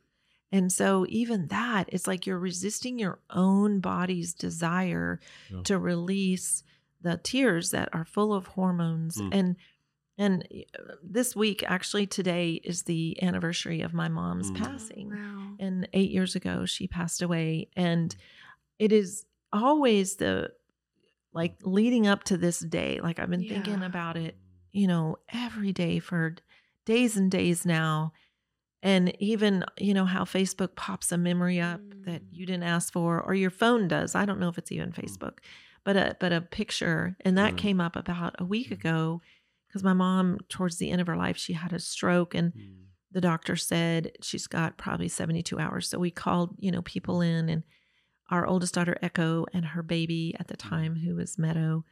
And 0.51 0.71
so, 0.71 1.05
even 1.09 1.47
that, 1.47 1.89
it's 1.89 2.07
like 2.07 2.25
you're 2.25 2.39
resisting 2.39 2.97
your 2.97 3.19
own 3.29 3.79
body's 3.79 4.33
desire 4.33 5.19
yeah. 5.51 5.61
to 5.63 5.77
release 5.77 6.63
the 7.01 7.17
tears 7.17 7.71
that 7.71 7.89
are 7.93 8.05
full 8.05 8.33
of 8.33 8.47
hormones. 8.47 9.17
Mm. 9.17 9.29
And 9.31 9.55
and 10.17 10.47
uh, 10.77 10.93
this 11.03 11.35
week, 11.35 11.63
actually, 11.67 12.07
today 12.07 12.59
is 12.63 12.83
the 12.83 13.21
anniversary 13.21 13.81
of 13.81 13.93
my 13.93 14.07
mom's 14.07 14.51
mm. 14.51 14.57
passing. 14.57 15.11
Wow. 15.11 15.55
And 15.59 15.87
eight 15.93 16.09
years 16.09 16.35
ago, 16.35 16.65
she 16.65 16.87
passed 16.87 17.21
away. 17.21 17.69
And 17.75 18.15
it 18.79 18.91
is 18.91 19.25
always 19.53 20.15
the 20.15 20.51
like 21.33 21.55
leading 21.61 22.07
up 22.07 22.23
to 22.25 22.37
this 22.37 22.59
day. 22.59 22.99
Like 23.01 23.19
I've 23.19 23.29
been 23.29 23.43
yeah. 23.43 23.53
thinking 23.53 23.83
about 23.83 24.17
it, 24.17 24.37
you 24.71 24.87
know, 24.87 25.17
every 25.29 25.71
day 25.71 25.99
for 25.99 26.35
days 26.87 27.17
and 27.17 27.29
days 27.29 27.65
now 27.65 28.13
and 28.81 29.13
even 29.21 29.65
you 29.77 29.93
know 29.93 30.05
how 30.05 30.23
facebook 30.23 30.73
pops 30.75 31.11
a 31.11 31.17
memory 31.17 31.59
up 31.59 31.81
mm. 31.81 32.05
that 32.05 32.21
you 32.31 32.45
didn't 32.45 32.63
ask 32.63 32.93
for 32.93 33.21
or 33.21 33.33
your 33.33 33.49
phone 33.49 33.89
does 33.89 34.15
i 34.15 34.23
don't 34.23 34.39
know 34.39 34.47
if 34.47 34.57
it's 34.57 34.71
even 34.71 34.91
mm. 34.91 34.95
facebook 34.95 35.39
but 35.83 35.97
a 35.97 36.15
but 36.21 36.31
a 36.31 36.39
picture 36.39 37.17
and 37.21 37.37
that 37.37 37.53
mm. 37.53 37.57
came 37.57 37.81
up 37.81 37.97
about 37.97 38.35
a 38.39 38.45
week 38.45 38.69
mm. 38.69 38.71
ago 38.71 39.21
because 39.67 39.83
my 39.83 39.91
mom 39.91 40.37
towards 40.47 40.77
the 40.77 40.89
end 40.89 41.01
of 41.01 41.07
her 41.07 41.17
life 41.17 41.35
she 41.35 41.51
had 41.51 41.73
a 41.73 41.79
stroke 41.79 42.33
and 42.33 42.53
mm. 42.53 42.75
the 43.11 43.21
doctor 43.21 43.57
said 43.57 44.13
she's 44.21 44.47
got 44.47 44.77
probably 44.77 45.09
72 45.09 45.59
hours 45.59 45.89
so 45.89 45.99
we 45.99 46.09
called 46.09 46.55
you 46.57 46.71
know 46.71 46.81
people 46.83 47.19
in 47.19 47.49
and 47.49 47.63
our 48.29 48.47
oldest 48.47 48.73
daughter 48.73 48.97
echo 49.01 49.45
and 49.53 49.65
her 49.65 49.83
baby 49.83 50.33
at 50.39 50.47
the 50.47 50.57
mm. 50.57 50.69
time 50.69 50.95
who 50.95 51.15
was 51.15 51.37
meadow 51.37 51.83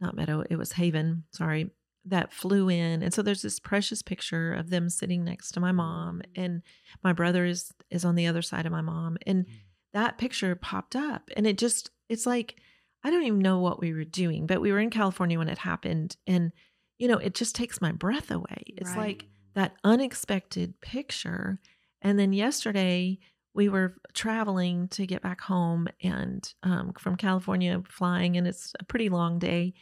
not 0.00 0.14
meadow 0.14 0.44
it 0.48 0.56
was 0.56 0.72
haven 0.72 1.24
sorry 1.32 1.70
that 2.08 2.32
flew 2.32 2.68
in 2.68 3.02
and 3.02 3.12
so 3.12 3.22
there's 3.22 3.42
this 3.42 3.58
precious 3.58 4.02
picture 4.02 4.52
of 4.52 4.70
them 4.70 4.88
sitting 4.88 5.24
next 5.24 5.52
to 5.52 5.60
my 5.60 5.72
mom 5.72 6.18
mm. 6.18 6.42
and 6.42 6.62
my 7.02 7.12
brother 7.12 7.44
is 7.44 7.72
is 7.90 8.04
on 8.04 8.14
the 8.14 8.26
other 8.26 8.42
side 8.42 8.66
of 8.66 8.72
my 8.72 8.80
mom 8.80 9.16
and 9.26 9.46
mm. 9.46 9.50
that 9.92 10.18
picture 10.18 10.54
popped 10.54 10.96
up 10.96 11.30
and 11.36 11.46
it 11.46 11.58
just 11.58 11.90
it's 12.08 12.26
like 12.26 12.56
i 13.04 13.10
don't 13.10 13.24
even 13.24 13.38
know 13.38 13.58
what 13.58 13.80
we 13.80 13.92
were 13.92 14.04
doing 14.04 14.46
but 14.46 14.60
we 14.60 14.72
were 14.72 14.78
in 14.78 14.90
california 14.90 15.38
when 15.38 15.48
it 15.48 15.58
happened 15.58 16.16
and 16.26 16.52
you 16.98 17.08
know 17.08 17.18
it 17.18 17.34
just 17.34 17.54
takes 17.54 17.80
my 17.80 17.92
breath 17.92 18.30
away 18.30 18.62
it's 18.66 18.90
right. 18.90 18.98
like 18.98 19.24
that 19.54 19.74
unexpected 19.84 20.80
picture 20.80 21.60
and 22.02 22.18
then 22.18 22.32
yesterday 22.32 23.18
we 23.54 23.68
were 23.68 23.94
traveling 24.14 24.86
to 24.88 25.04
get 25.04 25.20
back 25.20 25.40
home 25.40 25.88
and 26.02 26.54
um, 26.62 26.92
from 26.98 27.16
california 27.16 27.82
flying 27.88 28.36
and 28.36 28.46
it's 28.46 28.72
a 28.80 28.84
pretty 28.84 29.08
long 29.08 29.38
day 29.38 29.74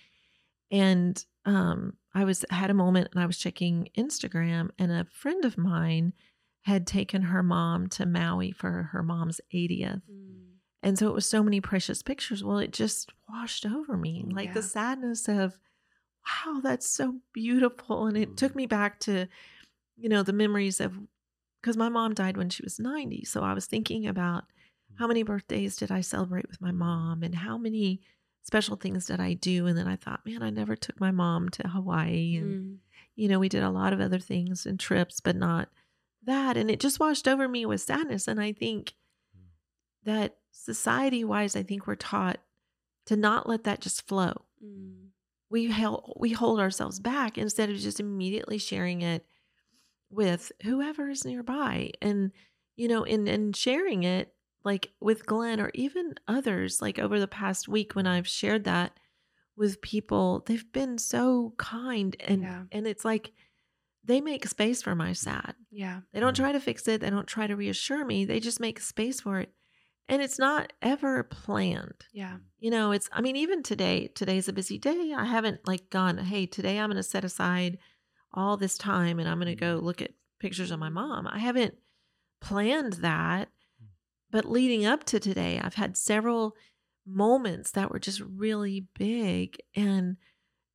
and 0.71 1.25
um, 1.45 1.95
I 2.17 2.25
was 2.25 2.47
had 2.49 2.71
a 2.71 2.75
moment 2.75 3.09
and 3.13 3.23
I 3.23 3.27
was 3.27 3.37
checking 3.37 3.91
Instagram, 3.97 4.71
and 4.79 4.91
a 4.91 5.07
friend 5.13 5.45
of 5.45 5.59
mine 5.59 6.15
had 6.63 6.87
taken 6.87 7.23
her 7.23 7.43
mom 7.43 7.89
to 7.89 8.07
Maui 8.07 8.53
for 8.53 8.89
her 8.93 9.03
mom's 9.03 9.39
80th. 9.55 10.01
Mm. 10.11 10.55
And 10.83 10.99
so 10.99 11.09
it 11.09 11.15
was 11.15 11.29
so 11.29 11.43
many 11.43 11.61
precious 11.61 12.03
pictures. 12.03 12.43
Well, 12.43 12.59
it 12.59 12.73
just 12.73 13.13
washed 13.29 13.67
over 13.67 13.99
me 13.99 14.25
like 14.31 14.49
yeah. 14.49 14.55
the 14.55 14.63
sadness 14.63 15.29
of, 15.29 15.59
wow, 16.27 16.61
that's 16.63 16.89
so 16.91 17.17
beautiful. 17.35 18.07
And 18.07 18.17
it 18.17 18.31
mm. 18.31 18.37
took 18.37 18.57
me 18.57 18.67
back 18.67 18.99
to, 19.01 19.29
you 19.97 20.09
know, 20.09 20.23
the 20.23 20.33
memories 20.33 20.81
of, 20.81 20.99
because 21.61 21.77
my 21.77 21.91
mom 21.91 22.15
died 22.15 22.39
when 22.39 22.49
she 22.49 22.65
was 22.65 22.81
90. 22.81 23.27
So 23.27 23.43
I 23.43 23.53
was 23.53 23.67
thinking 23.67 24.07
about 24.07 24.45
how 24.99 25.05
mm. 25.05 25.09
many 25.09 25.23
birthdays 25.23 25.77
did 25.77 25.93
I 25.93 26.01
celebrate 26.01 26.49
with 26.49 26.63
my 26.63 26.73
mom 26.73 27.23
and 27.23 27.35
how 27.35 27.59
many 27.59 28.01
special 28.47 28.77
things 28.77 29.09
that 29.09 29.19
I 29.19 29.33
do. 29.33 29.67
And 29.67 29.77
then 29.77 29.89
I 29.89 29.97
thought, 29.97 30.25
man, 30.25 30.41
I 30.41 30.51
never 30.51 30.77
took 30.77 31.01
my 31.01 31.11
mom 31.11 31.49
to 31.49 31.67
Hawaii. 31.67 32.37
And, 32.37 32.63
mm. 32.63 32.77
you 33.17 33.27
know, 33.27 33.41
we 33.41 33.49
did 33.49 33.65
a 33.65 33.71
lot 33.71 33.93
of 33.93 34.01
other 34.01 34.21
things 34.21 34.67
and 34.67 34.79
trips, 34.79 35.19
but 35.19 35.35
not 35.35 35.69
that. 36.25 36.57
And 36.57 36.71
it 36.71 36.79
just 36.79 37.01
washed 37.01 37.27
over 37.27 37.49
me 37.49 37.67
with 37.67 37.81
sadness. 37.81 38.29
And 38.29 38.41
I 38.41 38.53
think 38.53 38.95
that 40.05 40.37
society 40.53 41.25
wise, 41.25 41.57
I 41.57 41.65
think 41.65 41.89
we're 41.89 41.97
taught 41.97 42.39
to 43.07 43.17
not 43.17 43.49
let 43.49 43.65
that 43.65 43.81
just 43.81 44.07
flow. 44.07 44.45
Mm. 44.65 45.09
We, 45.51 45.69
held, 45.69 46.15
we 46.17 46.31
hold 46.31 46.61
ourselves 46.61 47.01
back 47.01 47.37
instead 47.39 47.69
of 47.69 47.79
just 47.79 47.99
immediately 47.99 48.59
sharing 48.59 49.03
it 49.03 49.27
with 50.09 50.53
whoever 50.63 51.11
is 51.11 51.25
nearby. 51.25 51.91
And, 52.01 52.31
you 52.77 52.87
know, 52.87 53.03
in, 53.03 53.27
in 53.27 53.55
sharing 53.55 54.05
it, 54.05 54.33
like 54.67 54.91
with 55.01 55.25
Glenn 55.25 55.61
or 55.61 55.71
even 55.75 56.15
others, 56.27 56.83
like 56.83 56.99
over 56.99 57.21
the 57.21 57.29
past 57.29 57.69
week 57.69 57.95
when 57.95 58.07
I've 58.07 58.27
shared 58.27 58.65
that 58.65 58.99
with 59.57 59.81
people, 59.81 60.43
they've 60.45 60.71
been 60.73 60.99
so 60.99 61.55
kind 61.57 62.17
and 62.21 62.43
yeah. 62.43 62.63
and 62.73 62.87
it's 62.87 63.05
like 63.05 63.33
they 64.05 64.21
make 64.21 64.47
space 64.47 64.83
for 64.83 64.97
my 64.97 65.13
sad. 65.13 65.55
Yeah. 65.71 66.01
They 66.13 66.21
don't 66.21 66.37
try 66.37 66.51
to 66.51 66.61
fix 66.61 66.87
it. 66.89 67.01
They 67.01 67.11
don't 67.11 67.29
try 67.29 67.47
to 67.47 67.57
reassure 67.57 68.05
me. 68.05 68.25
They 68.25 68.41
just 68.41 68.61
make 68.61 68.81
space 68.81 69.21
for 69.21 69.39
it. 69.39 69.53
And 70.09 70.21
it's 70.21 70.39
not 70.39 70.73
ever 70.83 71.25
planned. 71.25 72.05
Yeah. 72.13 72.37
You 72.59 72.71
know, 72.71 72.93
it's, 72.93 73.09
I 73.13 73.21
mean, 73.21 73.37
even 73.37 73.63
today, 73.63 74.09
today's 74.09 74.47
a 74.49 74.53
busy 74.53 74.79
day. 74.79 75.13
I 75.17 75.25
haven't 75.25 75.67
like 75.67 75.91
gone, 75.91 76.19
hey, 76.19 76.47
today 76.47 76.79
I'm 76.79 76.91
going 76.91 76.97
to 76.97 77.03
set 77.03 77.25
aside 77.25 77.79
all 78.33 78.57
this 78.57 78.79
time 78.79 79.19
and 79.19 79.29
I'm 79.29 79.41
going 79.41 79.57
to 79.57 79.65
mm-hmm. 79.65 79.79
go 79.79 79.85
look 79.85 80.03
at 80.03 80.13
pictures 80.39 80.71
of 80.71 80.79
my 80.79 80.89
mom. 80.89 81.27
I 81.27 81.39
haven't 81.39 81.75
planned 82.41 82.95
that. 82.95 83.49
But 84.31 84.45
leading 84.45 84.85
up 84.87 85.05
to 85.05 85.21
today, 85.21 85.61
I've 85.63 85.75
had 85.75 85.97
several 85.97 86.57
moments 87.07 87.71
that 87.73 87.91
were 87.91 87.99
just 88.01 88.21
really 88.21 88.87
big. 88.99 89.57
And 89.75 90.17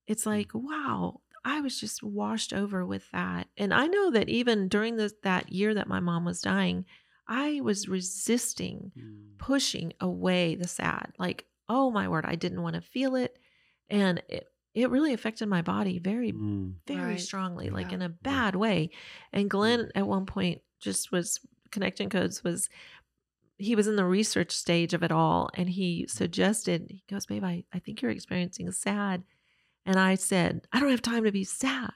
it's 0.07 0.25
like, 0.25 0.51
wow, 0.53 1.19
I 1.43 1.59
was 1.61 1.79
just 1.79 2.01
washed 2.03 2.53
over 2.53 2.85
with 2.85 3.09
that. 3.11 3.47
And 3.57 3.73
I 3.73 3.87
know 3.87 4.11
that 4.11 4.29
even 4.29 4.67
during 4.69 4.95
the, 4.95 5.11
that 5.23 5.51
year 5.51 5.73
that 5.73 5.87
my 5.87 5.99
mom 5.99 6.23
was 6.25 6.41
dying, 6.41 6.85
I 7.27 7.61
was 7.61 7.87
resisting, 7.87 8.91
Mm. 8.97 9.37
pushing 9.37 9.93
away 9.99 10.55
the 10.55 10.67
sad. 10.67 11.11
Like, 11.17 11.45
oh 11.67 11.91
my 11.91 12.07
word, 12.07 12.25
I 12.25 12.35
didn't 12.35 12.61
want 12.61 12.75
to 12.75 12.81
feel 12.81 13.15
it. 13.15 13.37
And 13.89 14.21
it, 14.29 14.47
it 14.73 14.89
really 14.89 15.13
affected 15.13 15.47
my 15.47 15.61
body 15.61 15.99
very, 15.99 16.31
Mm. 16.31 16.75
very 16.87 17.11
Right. 17.13 17.19
strongly, 17.19 17.69
like 17.69 17.91
in 17.91 18.01
a 18.01 18.09
bad 18.09 18.55
way. 18.55 18.91
And 19.33 19.49
Glenn 19.49 19.89
at 19.95 20.07
one 20.07 20.25
point 20.25 20.61
just 20.79 21.11
was 21.11 21.39
connection 21.71 22.09
codes 22.09 22.43
was 22.43 22.69
he 23.61 23.75
was 23.75 23.87
in 23.87 23.95
the 23.95 24.05
research 24.05 24.51
stage 24.51 24.93
of 24.93 25.03
it 25.03 25.11
all 25.11 25.49
and 25.55 25.69
he 25.69 26.05
suggested 26.09 26.87
he 26.89 27.03
goes 27.09 27.25
babe 27.25 27.43
I, 27.43 27.63
I 27.73 27.79
think 27.79 28.01
you're 28.01 28.11
experiencing 28.11 28.71
sad 28.71 29.23
and 29.85 29.97
i 29.99 30.15
said 30.15 30.67
i 30.73 30.79
don't 30.79 30.89
have 30.91 31.01
time 31.01 31.23
to 31.25 31.31
be 31.31 31.43
sad 31.43 31.91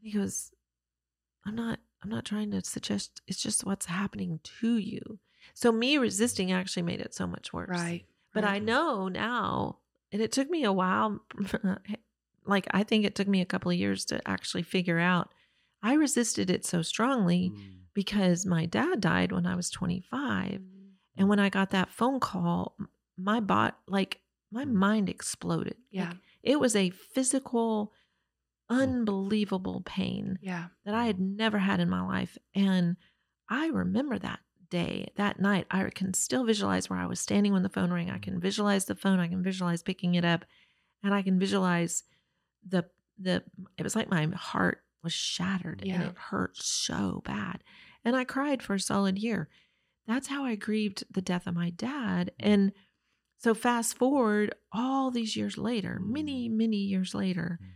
he 0.00 0.10
goes 0.12 0.50
i'm 1.46 1.54
not 1.54 1.78
i'm 2.02 2.10
not 2.10 2.24
trying 2.24 2.50
to 2.52 2.62
suggest 2.64 3.20
it's 3.26 3.42
just 3.42 3.64
what's 3.66 3.86
happening 3.86 4.40
to 4.60 4.76
you 4.78 5.18
so 5.54 5.70
me 5.72 5.98
resisting 5.98 6.52
actually 6.52 6.82
made 6.84 7.00
it 7.00 7.14
so 7.14 7.26
much 7.26 7.52
worse 7.52 7.68
Right. 7.70 8.04
but 8.34 8.44
I 8.44 8.58
know 8.58 9.08
now, 9.08 9.78
and 10.12 10.20
it 10.22 10.32
took 10.32 10.48
me 10.50 10.64
a 10.64 10.72
while. 10.72 11.20
like, 12.46 12.66
I 12.72 12.82
think 12.82 13.04
it 13.04 13.14
took 13.14 13.28
me 13.28 13.40
a 13.40 13.46
couple 13.46 13.70
of 13.70 13.76
years 13.76 14.04
to 14.06 14.26
actually 14.28 14.62
figure 14.62 14.98
out. 14.98 15.28
I 15.82 15.94
resisted 15.94 16.50
it 16.50 16.64
so 16.64 16.82
strongly 16.82 17.52
Mm. 17.54 17.78
because 17.94 18.46
my 18.46 18.66
dad 18.66 19.00
died 19.00 19.32
when 19.32 19.46
I 19.46 19.54
was 19.54 19.70
25. 19.70 20.60
And 21.18 21.28
when 21.28 21.38
I 21.38 21.48
got 21.50 21.70
that 21.70 21.90
phone 21.90 22.20
call, 22.20 22.76
my 23.16 23.40
bot, 23.40 23.78
like, 23.86 24.20
my 24.50 24.64
Mm. 24.64 24.72
mind 24.72 25.08
exploded. 25.08 25.76
Yeah. 25.90 26.10
Like, 26.10 26.18
it 26.42 26.60
was 26.60 26.74
a 26.76 26.90
physical, 26.90 27.92
unbelievable 28.70 29.82
pain 29.84 30.38
Yeah. 30.42 30.68
that 30.84 30.94
I 30.94 31.06
had 31.06 31.18
never 31.20 31.58
had 31.58 31.80
in 31.80 31.88
my 31.88 32.02
life. 32.02 32.36
And 32.54 32.96
I 33.48 33.66
remember 33.68 34.18
that 34.18 34.40
day, 34.70 35.10
that 35.16 35.40
night. 35.40 35.66
I 35.70 35.88
can 35.90 36.12
still 36.14 36.44
visualize 36.44 36.90
where 36.90 36.98
I 36.98 37.06
was 37.06 37.20
standing 37.20 37.52
when 37.52 37.62
the 37.62 37.68
phone 37.70 37.90
rang. 37.92 38.10
I 38.10 38.18
can 38.18 38.38
visualize 38.38 38.84
the 38.84 38.94
phone. 38.94 39.18
I 39.18 39.28
can 39.28 39.42
visualize 39.42 39.82
picking 39.82 40.14
it 40.14 40.24
up. 40.24 40.44
And 41.02 41.14
I 41.14 41.22
can 41.22 41.38
visualize 41.38 42.04
the, 42.66 42.84
the, 43.18 43.42
it 43.78 43.82
was 43.82 43.96
like 43.96 44.10
my 44.10 44.26
heart 44.26 44.82
was 45.02 45.12
shattered 45.12 45.80
and 45.80 45.88
Yeah. 45.88 46.08
it 46.08 46.16
hurt 46.16 46.56
so 46.56 47.22
bad. 47.24 47.62
And 48.04 48.14
I 48.14 48.24
cried 48.24 48.62
for 48.62 48.74
a 48.74 48.80
solid 48.80 49.18
year. 49.18 49.48
That's 50.08 50.26
how 50.26 50.44
I 50.44 50.56
grieved 50.56 51.04
the 51.10 51.22
death 51.22 51.46
of 51.46 51.54
my 51.54 51.70
dad. 51.70 52.32
Mm-hmm. 52.40 52.50
And 52.50 52.72
so 53.36 53.54
fast 53.54 53.96
forward 53.96 54.54
all 54.72 55.12
these 55.12 55.36
years 55.36 55.56
later, 55.56 56.00
many, 56.02 56.48
mm-hmm. 56.48 56.58
many 56.58 56.76
years 56.78 57.14
later, 57.14 57.60
mm-hmm. 57.62 57.72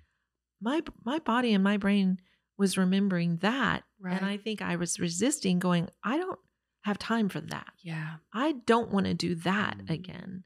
my 0.60 0.82
my 1.04 1.18
body 1.20 1.54
and 1.54 1.62
my 1.62 1.76
brain 1.76 2.18
was 2.58 2.78
remembering 2.78 3.36
that. 3.38 3.84
Right. 4.00 4.16
And 4.16 4.26
I 4.26 4.38
think 4.38 4.62
I 4.62 4.76
was 4.76 4.98
resisting 4.98 5.58
going, 5.58 5.88
I 6.02 6.16
don't 6.16 6.38
have 6.84 6.98
time 6.98 7.28
for 7.28 7.40
that. 7.40 7.72
Yeah. 7.82 8.14
I 8.32 8.52
don't 8.66 8.90
want 8.90 9.06
to 9.06 9.14
do 9.14 9.36
that 9.36 9.76
again. 9.88 10.44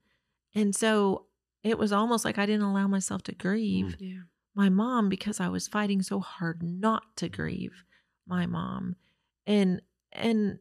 And 0.55 0.75
so 0.75 1.27
it 1.63 1.79
was 1.79 1.93
almost 1.93 2.25
like 2.25 2.39
I 2.39 2.47
didn't 2.47 2.63
allow 2.63 2.87
myself 2.87 3.23
to 3.25 3.35
grieve 3.35 3.97
Yeah. 3.99 4.21
my 4.55 4.69
mom 4.69 5.09
because 5.09 5.41
I 5.41 5.49
was 5.49 5.69
fighting 5.69 6.03
so 6.03 6.21
hard 6.21 6.63
not 6.63 7.03
to 7.17 7.29
grieve 7.29 7.85
my 8.27 8.47
mom. 8.47 8.97
And 9.47 9.83
and 10.13 10.59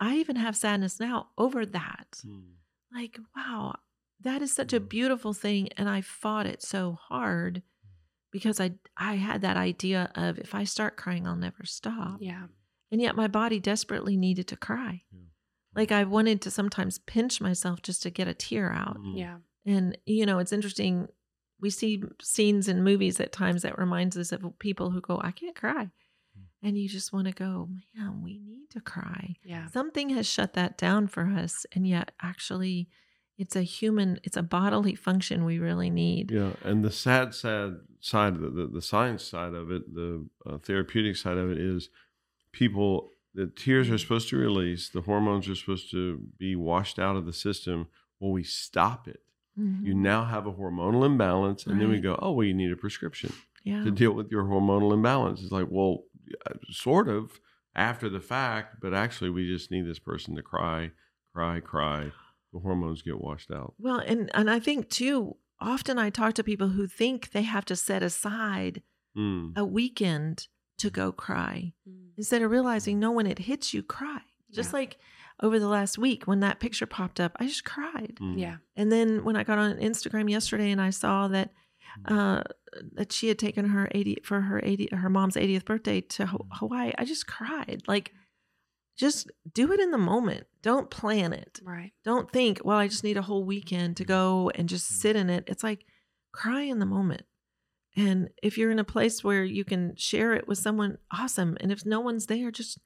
I 0.00 0.16
even 0.16 0.36
have 0.36 0.56
sadness 0.56 0.98
now 0.98 1.28
over 1.36 1.66
that. 1.66 2.22
Mm. 2.26 2.54
Like, 2.92 3.18
wow, 3.36 3.76
that 4.20 4.42
is 4.42 4.52
such 4.52 4.72
a 4.72 4.80
Mm. 4.80 4.88
beautiful 4.88 5.32
thing 5.34 5.68
and 5.76 5.88
I 5.88 6.00
fought 6.00 6.46
it 6.46 6.62
so 6.62 6.92
hard 7.08 7.62
because 8.32 8.60
I 8.60 8.72
I 8.96 9.14
had 9.16 9.42
that 9.42 9.56
idea 9.56 10.10
of 10.14 10.38
if 10.38 10.54
I 10.54 10.64
start 10.64 10.96
crying 10.96 11.26
I'll 11.26 11.36
never 11.36 11.64
stop. 11.66 12.18
Yeah. 12.20 12.46
And 12.90 13.00
yet 13.00 13.14
my 13.16 13.28
body 13.28 13.60
desperately 13.60 14.16
needed 14.16 14.48
to 14.48 14.56
cry. 14.56 15.02
Yeah. 15.12 15.20
Like 15.74 15.92
I 15.92 16.04
wanted 16.04 16.40
to 16.42 16.50
sometimes 16.50 16.98
pinch 16.98 17.40
myself 17.40 17.82
just 17.82 18.02
to 18.02 18.10
get 18.10 18.26
a 18.28 18.34
tear 18.34 18.72
out. 18.72 18.98
Mm. 18.98 19.16
Yeah. 19.18 19.38
And 19.66 19.96
you 20.06 20.26
know, 20.26 20.38
it's 20.38 20.52
interesting. 20.52 21.08
We 21.60 21.68
see 21.70 22.02
scenes 22.22 22.68
in 22.68 22.82
movies 22.82 23.20
at 23.20 23.32
times 23.32 23.62
that 23.62 23.78
reminds 23.78 24.16
us 24.16 24.32
of 24.32 24.58
people 24.58 24.90
who 24.92 25.00
go, 25.02 25.20
"I 25.22 25.30
can't 25.30 25.54
cry," 25.54 25.90
and 26.62 26.76
you 26.78 26.88
just 26.88 27.12
want 27.12 27.26
to 27.26 27.32
go, 27.32 27.68
"Man, 27.96 28.22
we 28.22 28.38
need 28.38 28.70
to 28.70 28.80
cry." 28.80 29.36
Yeah. 29.44 29.66
Something 29.68 30.10
has 30.10 30.26
shut 30.26 30.52
that 30.54 30.76
down 30.78 31.06
for 31.06 31.26
us, 31.26 31.64
and 31.72 31.86
yet 31.86 32.12
actually, 32.22 32.88
it's 33.38 33.56
a 33.56 33.62
human, 33.62 34.18
it's 34.22 34.36
a 34.36 34.42
bodily 34.42 34.94
function 34.94 35.44
we 35.44 35.58
really 35.58 35.90
need. 35.90 36.30
Yeah, 36.30 36.52
and 36.62 36.84
the 36.84 36.90
sad, 36.90 37.34
sad 37.34 37.76
side, 38.00 38.34
the 38.40 38.50
the, 38.50 38.66
the 38.66 38.82
science 38.82 39.24
side 39.24 39.54
of 39.54 39.70
it, 39.70 39.94
the 39.94 40.26
uh, 40.46 40.58
therapeutic 40.58 41.16
side 41.16 41.38
of 41.38 41.50
it 41.50 41.58
is 41.58 41.88
people. 42.52 43.10
The 43.32 43.46
tears 43.46 43.88
are 43.90 43.98
supposed 43.98 44.28
to 44.30 44.36
release. 44.36 44.88
The 44.88 45.02
hormones 45.02 45.48
are 45.48 45.54
supposed 45.54 45.90
to 45.92 46.18
be 46.36 46.56
washed 46.56 46.98
out 46.98 47.14
of 47.16 47.26
the 47.26 47.32
system. 47.32 47.86
Well, 48.18 48.32
we 48.32 48.42
stop 48.42 49.06
it. 49.06 49.22
You 49.56 49.94
Mhm. 49.94 49.98
now 49.98 50.24
have 50.24 50.46
a 50.46 50.52
hormonal 50.52 51.04
imbalance, 51.06 51.66
and 51.66 51.80
then 51.80 51.90
we 51.90 52.00
go, 52.00 52.18
"Oh, 52.20 52.32
well, 52.32 52.46
you 52.46 52.54
need 52.54 52.72
a 52.72 52.76
prescription 52.76 53.32
yeah, 53.62 53.84
to 53.84 53.90
deal 53.90 54.12
with 54.12 54.30
your 54.32 54.44
hormonal 54.44 54.92
imbalance." 54.92 55.42
It's 55.42 55.52
like, 55.52 55.68
well, 55.70 56.04
sort 56.70 57.08
of 57.08 57.40
after 57.74 58.08
the 58.08 58.20
fact, 58.20 58.76
but 58.80 58.92
actually, 58.94 59.30
we 59.30 59.46
just 59.46 59.70
need 59.70 59.86
this 59.86 59.98
person 59.98 60.34
to 60.36 60.42
cry, 60.42 60.90
cry, 61.32 61.60
cry. 61.60 62.12
The 62.52 62.58
hormones 62.60 63.02
get 63.02 63.20
washed 63.20 63.50
out. 63.50 63.74
Well, 63.78 63.98
and 63.98 64.30
and 64.34 64.50
I 64.50 64.58
think 64.60 64.88
too. 64.90 65.36
Often 65.62 65.98
I 65.98 66.08
talk 66.10 66.32
to 66.34 66.42
people 66.44 66.68
who 66.68 66.86
think 66.86 67.32
they 67.32 67.42
have 67.42 67.64
to 67.66 67.76
set 67.76 68.02
aside 68.02 68.82
Mm. 69.16 69.52
a 69.56 69.64
weekend 69.64 70.46
to 70.78 70.88
go 70.88 71.10
cry. 71.12 71.72
Mm. 71.88 72.10
instead 72.16 72.42
of 72.42 72.50
realizing 72.50 72.98
no 73.00 73.10
when 73.10 73.26
it 73.26 73.38
hits 73.40 73.74
you 73.74 73.82
cry 73.82 74.20
just 74.52 74.70
Yeah. 74.72 74.78
like 74.78 74.98
over 75.42 75.58
the 75.58 75.66
last 75.68 75.98
week 75.98 76.24
when 76.28 76.40
that 76.40 76.60
picture 76.60 76.86
popped 76.86 77.18
up 77.18 77.32
i 77.40 77.46
just 77.46 77.64
cried 77.64 78.18
Mm. 78.20 78.38
Yeah. 78.38 78.56
and 78.76 78.92
then 78.92 79.24
when 79.24 79.34
i 79.36 79.42
got 79.42 79.58
on 79.58 79.76
instagram 79.78 80.30
yesterday 80.30 80.70
and 80.70 80.80
i 80.80 80.90
saw 80.90 81.26
that 81.28 81.52
Mm. 82.06 82.38
uh 82.38 82.42
that 82.92 83.12
she 83.12 83.26
had 83.28 83.38
taken 83.38 83.64
her 83.70 83.88
80 83.92 84.18
for 84.24 84.40
her 84.40 84.60
80 84.62 84.90
her 84.92 85.10
mom's 85.10 85.34
80th 85.34 85.64
birthday 85.64 86.00
to 86.00 86.26
Ho- 86.26 86.38
mm. 86.38 86.48
hawaii. 86.58 86.92
I 86.96 87.04
just 87.04 87.26
cried. 87.26 87.82
Like 87.88 88.12
just 88.96 89.30
do 89.52 89.72
it 89.72 89.80
in 89.80 89.90
the 89.90 89.98
moment. 89.98 90.46
Don't 90.62 90.90
plan 90.90 91.32
it. 91.32 91.60
Right. 91.62 91.92
don't 92.04 92.30
think 92.30 92.60
well 92.64 92.78
i 92.78 92.86
just 92.88 93.04
need 93.04 93.16
a 93.16 93.22
whole 93.22 93.44
weekend 93.44 93.96
to 93.98 94.04
mm. 94.04 94.08
go 94.08 94.50
and 94.54 94.68
just 94.68 94.88
sit 95.00 95.16
in 95.16 95.30
it. 95.30 95.44
It's 95.46 95.64
like 95.64 95.84
cry 96.32 96.62
in 96.62 96.78
the 96.78 96.86
moment. 96.86 97.22
And 97.96 98.30
if 98.42 98.56
you're 98.56 98.70
in 98.70 98.78
a 98.78 98.84
place 98.84 99.24
where 99.24 99.42
you 99.42 99.64
can 99.64 99.96
share 99.96 100.32
it 100.34 100.46
with 100.46 100.58
someone 100.58 100.98
awesome. 101.12 101.56
And 101.60 101.72
if 101.72 101.84
no 101.84 102.00
one's 102.00 102.26
there 102.26 102.50
just 102.50 102.78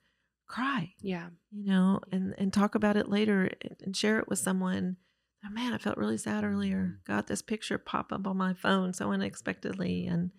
cry 0.47 0.93
Yeah. 1.01 1.29
you 1.51 1.73
know 1.73 2.01
and 2.13 2.35
and 2.39 2.53
talk 2.53 2.75
about 2.75 2.97
it 2.97 3.09
later 3.09 3.51
and 3.83 3.97
share 3.97 4.19
it 4.19 4.29
with 4.29 4.39
someone 4.39 4.97
oh, 5.47 5.51
man 5.51 5.73
i 5.73 5.79
felt 5.79 5.97
really 5.97 6.19
sad 6.19 6.45
earlier. 6.45 6.79
Mm-hmm. 6.79 7.13
Got 7.13 7.27
this 7.27 7.43
picture 7.43 7.79
pop 7.79 8.13
up 8.13 8.27
on 8.27 8.37
my 8.37 8.55
phone 8.55 8.93
so 8.93 9.13
unexpectedly 9.13 10.07
and 10.07 10.31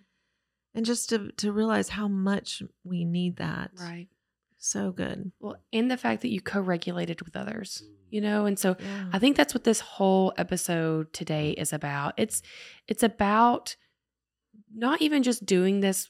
and 0.73 0.85
just 0.85 1.09
to 1.09 1.31
to 1.37 1.51
realize 1.51 1.89
how 1.89 2.07
much 2.07 2.61
we 2.83 3.05
need 3.05 3.37
that. 3.37 3.71
Right. 3.79 4.07
so 4.57 4.91
good. 4.91 5.31
Well, 5.39 5.57
and 5.71 5.89
the 5.89 5.97
fact 5.97 6.21
that 6.21 6.31
you 6.31 6.41
co-regulated 6.41 7.21
with 7.21 7.35
others, 7.35 7.83
you 8.09 8.19
mm. 8.19 8.23
know, 8.23 8.45
and 8.45 8.57
so 8.59 8.75
yeah. 8.79 9.05
I 9.13 9.19
think 9.19 9.37
that's 9.37 9.53
what 9.53 9.63
this 9.63 9.79
whole 9.79 10.33
episode 10.37 11.13
today 11.13 11.51
is 11.51 11.71
about. 11.71 12.13
It's 12.17 12.41
it's 12.87 13.03
about 13.03 13.75
not 14.75 15.01
even 15.01 15.23
just 15.23 15.45
doing 15.45 15.79
this 15.79 16.09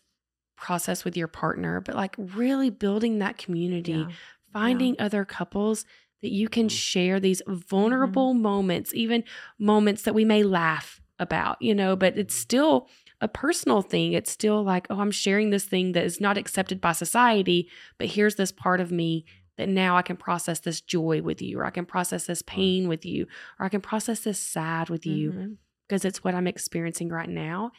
process 0.58 1.04
with 1.04 1.18
your 1.18 1.28
partner, 1.28 1.82
but 1.82 1.96
like 1.96 2.16
really 2.18 2.70
building 2.70 3.20
that 3.20 3.38
community, 3.38 3.92
Yeah. 3.92 4.08
finding 4.54 4.96
other 5.00 5.26
couples 5.26 5.86
that 6.26 6.32
you 6.32 6.50
can 6.50 6.68
Mhm. 6.68 6.72
share 6.72 7.20
these 7.20 7.44
vulnerable 7.48 8.34
moments, 8.34 8.94
even 8.96 9.24
moments 9.60 10.02
that 10.02 10.16
we 10.16 10.26
may 10.26 10.42
laugh 10.42 11.00
about, 11.20 11.62
you 11.62 11.76
know, 11.76 11.96
but 11.96 12.18
it's 12.18 12.34
still 12.36 12.90
a 13.22 13.28
personal 13.28 13.84
thing. 13.84 14.14
It's 14.14 14.32
still 14.32 14.64
like, 14.64 14.88
oh, 14.90 15.00
I'm 15.00 15.12
sharing 15.12 15.52
this 15.52 15.66
thing 15.66 15.92
that 15.92 16.04
is 16.04 16.20
not 16.20 16.36
accepted 16.38 16.82
by 16.82 16.94
society, 16.94 17.70
but 18.00 18.08
here's 18.08 18.36
this 18.36 18.52
part 18.52 18.82
of 18.82 18.92
me 18.92 19.24
that 19.58 19.70
now 19.70 19.96
I 19.96 20.02
can 20.02 20.18
process 20.18 20.60
this 20.62 20.82
joy 20.82 21.22
with 21.22 21.42
you, 21.44 21.60
or 21.60 21.66
I 21.66 21.70
can 21.70 21.86
process 21.86 22.26
this 22.26 22.42
pain 22.42 22.88
with 22.90 23.06
you, 23.06 23.28
or 23.60 23.68
I 23.68 23.70
can 23.70 23.82
process 23.82 24.22
this 24.22 24.40
sad 24.40 24.90
with 24.90 25.06
you 25.06 25.32
Mhm. 25.32 25.58
because 25.88 26.04
it's 26.06 26.24
what 26.24 26.34
I'm 26.36 26.48
experiencing 26.48 27.10
right 27.10 27.30
now. 27.30 27.72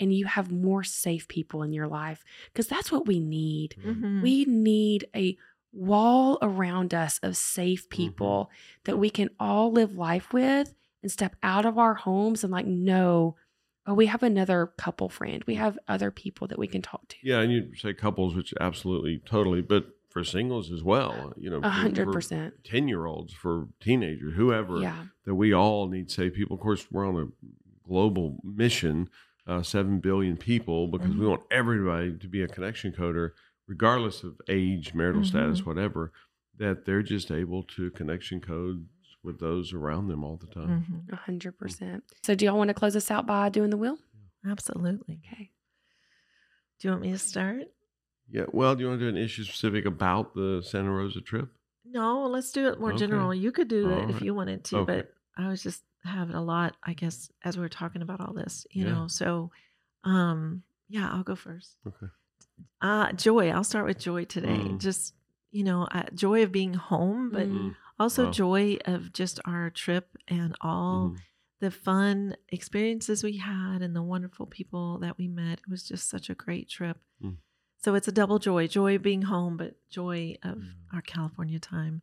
and 0.00 0.12
you 0.12 0.24
have 0.26 0.50
more 0.50 0.82
safe 0.82 1.28
people 1.28 1.62
in 1.62 1.72
your 1.72 1.86
life 1.86 2.24
because 2.46 2.66
that's 2.66 2.90
what 2.90 3.06
we 3.06 3.20
need. 3.20 3.76
Mhm. 3.86 4.22
We 4.22 4.44
need 4.44 5.06
a 5.14 5.36
wall 5.74 6.38
around 6.40 6.94
us 6.94 7.18
of 7.22 7.36
safe 7.36 7.88
people 7.88 8.50
that 8.84 8.98
we 8.98 9.10
can 9.10 9.28
all 9.40 9.72
live 9.72 9.96
life 9.96 10.32
with 10.32 10.74
and 11.02 11.10
step 11.10 11.34
out 11.42 11.66
of 11.66 11.78
our 11.78 11.94
homes 11.94 12.44
and 12.44 12.52
like 12.52 12.66
know 12.66 13.36
oh 13.86 13.92
we 13.94 14.06
have 14.06 14.22
another 14.22 14.72
couple 14.78 15.08
friend. 15.08 15.42
We 15.46 15.56
have 15.56 15.78
other 15.88 16.10
people 16.10 16.46
that 16.48 16.58
we 16.58 16.66
can 16.66 16.80
talk 16.80 17.06
to. 17.08 17.16
Yeah, 17.22 17.40
and 17.40 17.52
you 17.52 17.74
say 17.76 17.92
couples, 17.92 18.34
which 18.34 18.54
absolutely, 18.60 19.18
totally, 19.26 19.60
but 19.60 19.86
for 20.08 20.22
singles 20.24 20.70
as 20.70 20.82
well, 20.82 21.32
you 21.36 21.50
know, 21.50 21.58
a 21.62 21.68
hundred 21.68 22.10
percent. 22.12 22.54
ten 22.64 22.86
year 22.88 23.04
olds, 23.04 23.32
for 23.34 23.66
teenagers, 23.80 24.34
whoever, 24.36 24.78
yeah. 24.78 25.04
that 25.26 25.34
we 25.34 25.52
all 25.52 25.88
need 25.88 26.08
safe 26.10 26.34
people. 26.34 26.54
Of 26.54 26.62
course, 26.62 26.86
we're 26.90 27.06
on 27.06 27.16
a 27.20 27.26
global 27.86 28.38
mission, 28.44 29.10
uh, 29.46 29.62
seven 29.62 29.98
billion 29.98 30.36
people, 30.36 30.86
because 30.86 31.14
we 31.16 31.24
Mhm. 31.24 31.30
want 31.30 31.42
everybody 31.50 32.16
to 32.16 32.28
be 32.28 32.42
a 32.42 32.48
connection 32.48 32.92
coder, 32.92 33.30
regardless 33.66 34.22
of 34.22 34.40
age, 34.48 34.94
marital 34.94 35.24
status, 35.24 35.64
whatever. 35.66 36.12
That 36.58 36.84
they're 36.84 37.02
just 37.02 37.30
able 37.32 37.64
to 37.64 37.90
connection 37.90 38.40
code 38.40 38.86
with 39.24 39.40
those 39.40 39.72
around 39.72 40.06
them 40.08 40.22
all 40.22 40.36
the 40.36 40.46
time. 40.46 40.84
Mhm. 40.88 41.12
a 41.12 41.16
hundred 41.16 41.58
percent 41.58 42.04
so 42.22 42.34
do 42.34 42.44
y'all 42.44 42.58
want 42.58 42.68
to 42.68 42.74
close 42.74 42.94
us 42.94 43.10
out 43.10 43.26
by 43.26 43.48
doing 43.48 43.70
the 43.70 43.76
wheel 43.76 43.98
Absolutely. 44.46 45.20
okay 45.26 45.50
Do 46.78 46.88
you 46.88 46.92
want 46.92 47.02
me 47.02 47.10
to 47.12 47.18
start? 47.18 47.62
Yeah. 48.28 48.44
Well, 48.52 48.74
do 48.74 48.82
you 48.82 48.88
want 48.88 49.00
to 49.00 49.04
do 49.10 49.16
an 49.16 49.22
issue 49.22 49.44
specific 49.44 49.84
about 49.86 50.34
the 50.34 50.62
Santa 50.64 50.90
Rosa 50.90 51.20
trip? 51.20 51.48
No, 51.84 52.26
let's 52.26 52.52
do 52.52 52.68
it 52.68 52.78
more 52.80 52.90
Okay. 52.90 52.98
general. 52.98 53.32
You 53.34 53.50
could 53.52 53.68
do 53.68 53.90
it 53.90 54.04
All 54.04 54.10
if 54.10 54.22
you 54.22 54.34
wanted 54.34 54.64
to, 54.66 54.78
Okay. 54.78 54.96
but 55.02 55.14
I 55.36 55.48
was 55.48 55.62
just 55.62 55.82
having 56.02 56.34
a 56.34 56.42
lot, 56.42 56.76
I 56.82 56.92
guess, 56.94 57.30
as 57.42 57.56
we 57.56 57.62
were 57.62 57.68
talking 57.68 58.02
about 58.02 58.20
all 58.20 58.32
this, 58.34 58.66
you 58.70 58.84
Yeah. 58.84 58.92
know. 58.92 59.06
So, 59.08 59.50
um, 60.04 60.62
yeah, 60.88 61.10
I'll 61.10 61.22
go 61.24 61.34
first. 61.36 61.76
Okay. 61.86 62.06
Uh, 62.80 63.12
joy. 63.12 63.50
I'll 63.50 63.64
start 63.64 63.86
with 63.86 63.98
joy 63.98 64.24
today. 64.24 64.48
Mm. 64.48 64.78
Just 64.78 65.14
you 65.50 65.62
know, 65.62 65.84
uh, 65.92 66.02
joy 66.14 66.42
of 66.42 66.50
being 66.50 66.74
home, 66.74 67.30
but 67.30 67.46
Mm. 67.48 67.76
also 68.00 68.24
Wow. 68.24 68.30
joy 68.32 68.76
of 68.86 69.12
just 69.12 69.38
our 69.44 69.70
trip 69.70 70.16
and 70.26 70.52
all 70.60 71.10
Mhm. 71.10 71.18
the 71.60 71.70
fun 71.70 72.34
experiences 72.48 73.22
we 73.22 73.36
had 73.36 73.80
and 73.80 73.94
the 73.94 74.02
wonderful 74.02 74.46
people 74.46 74.98
that 74.98 75.16
we 75.16 75.28
met. 75.28 75.60
It 75.60 75.68
was 75.68 75.84
just 75.86 76.08
such 76.08 76.28
a 76.28 76.34
great 76.34 76.68
trip. 76.68 76.98
Mm. 77.22 77.36
So 77.76 77.94
it's 77.94 78.08
a 78.08 78.12
double 78.12 78.40
joy 78.40 78.66
joy 78.66 78.96
of 78.96 79.02
being 79.02 79.22
home, 79.22 79.56
but 79.56 79.76
joy 79.88 80.36
of 80.42 80.58
Mm. 80.58 80.74
our 80.92 81.02
California 81.02 81.60
time. 81.60 82.02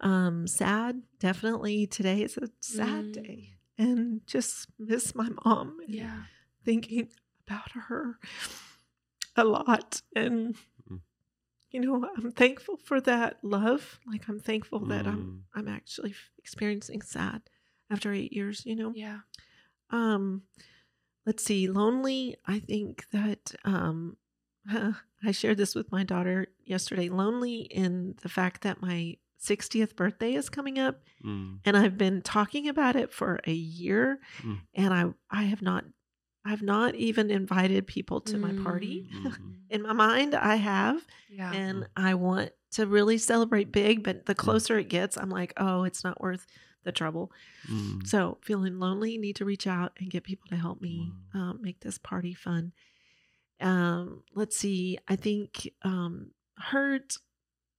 Um, 0.00 0.46
sad, 0.46 1.02
definitely. 1.18 1.86
Today 1.86 2.22
is 2.22 2.36
a 2.36 2.50
sad 2.60 3.06
Mm. 3.06 3.12
day 3.14 3.56
and 3.78 4.26
just 4.26 4.68
miss 4.78 5.14
my 5.14 5.30
mom. 5.46 5.80
yeah 5.88 6.24
Thinking 6.64 7.08
about 7.46 7.70
her 7.72 8.18
a 9.36 9.44
lot. 9.44 10.02
And, 10.16 10.56
Mm. 10.90 11.00
you 11.70 11.80
know, 11.80 12.08
I'm 12.16 12.32
thankful 12.32 12.76
for 12.78 13.00
that 13.02 13.38
love. 13.42 14.00
Like, 14.06 14.28
I'm 14.28 14.40
thankful 14.40 14.80
that 14.86 15.06
I'm 15.06 15.22
Mm. 15.24 15.42
I'm 15.54 15.68
actually 15.68 16.14
experiencing 16.38 17.02
sad 17.02 17.42
after 17.90 18.12
eight 18.12 18.32
years, 18.32 18.64
you 18.66 18.76
know? 18.76 18.92
yeah 18.94 19.20
Um, 19.90 20.42
let's 21.26 21.42
see, 21.44 21.68
lonely. 21.68 22.36
I 22.46 22.60
think 22.60 23.06
that 23.10 23.54
um, 23.64 24.16
I 25.24 25.32
shared 25.32 25.56
this 25.58 25.74
with 25.74 25.90
my 25.92 26.04
daughter 26.04 26.46
yesterday. 26.64 27.08
Lonely 27.08 27.60
in 27.62 28.14
the 28.22 28.28
fact 28.28 28.62
that 28.62 28.80
my 28.82 29.16
60th 29.38 29.96
birthday 29.96 30.34
is 30.34 30.48
coming 30.50 30.78
up, 30.78 31.02
Mm. 31.24 31.60
and 31.64 31.76
I've 31.76 31.96
been 31.98 32.22
talking 32.22 32.68
about 32.68 32.94
it 32.96 33.12
for 33.12 33.40
a 33.46 33.52
year, 33.52 34.20
Mm. 34.42 34.60
and 34.74 34.94
I 34.94 35.04
I 35.30 35.44
have 35.44 35.62
not 35.62 35.84
I've 36.44 36.62
not 36.62 36.94
even 36.94 37.30
invited 37.30 37.86
people 37.86 38.20
to 38.22 38.38
my 38.38 38.52
party. 38.64 39.08
Mhm. 39.12 39.54
In 39.70 39.82
my 39.82 39.92
mind, 39.92 40.34
I 40.34 40.56
have, 40.56 41.06
yeah 41.28 41.52
and 41.52 41.86
I 41.96 42.14
want 42.14 42.50
to 42.72 42.86
really 42.86 43.18
celebrate 43.18 43.70
big. 43.70 44.02
But 44.02 44.26
the 44.26 44.34
closer 44.34 44.78
it 44.78 44.88
gets, 44.88 45.16
I'm 45.16 45.30
like, 45.30 45.52
oh, 45.58 45.84
it's 45.84 46.02
not 46.02 46.20
worth 46.20 46.46
the 46.82 46.92
trouble. 46.92 47.30
Mm. 47.70 48.06
So 48.06 48.38
feeling 48.42 48.78
lonely, 48.78 49.18
need 49.18 49.36
to 49.36 49.44
reach 49.44 49.66
out 49.66 49.92
and 50.00 50.10
get 50.10 50.24
people 50.24 50.48
to 50.48 50.56
help 50.56 50.80
me 50.80 51.12
um, 51.34 51.58
make 51.60 51.80
this 51.80 51.98
party 51.98 52.34
fun. 52.34 52.72
Um, 53.60 54.22
let's 54.34 54.56
see. 54.56 54.98
I 55.06 55.16
think 55.16 55.70
um, 55.82 56.30
hurt. 56.56 57.16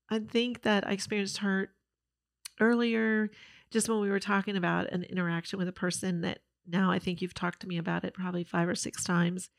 I 0.09 0.19
think 0.19 0.61
that 0.63 0.87
I 0.87 0.91
experienced 0.91 1.39
hurt 1.39 1.71
earlier, 2.59 3.31
just 3.71 3.89
when 3.89 3.99
we 4.01 4.09
were 4.09 4.19
talking 4.19 4.55
about 4.55 4.91
an 4.91 5.03
interaction 5.03 5.57
with 5.57 5.67
a 5.67 5.73
person 5.73 6.21
that 6.21 6.39
now 6.71 6.89
I 6.91 6.99
think 6.99 7.21
you've 7.21 7.33
talked 7.33 7.59
to 7.61 7.67
me 7.67 7.77
about 7.77 8.03
it 8.03 8.13
probably 8.13 8.43
five 8.43 8.67
or 8.69 8.75
six 8.75 9.03
times, 9.03 9.49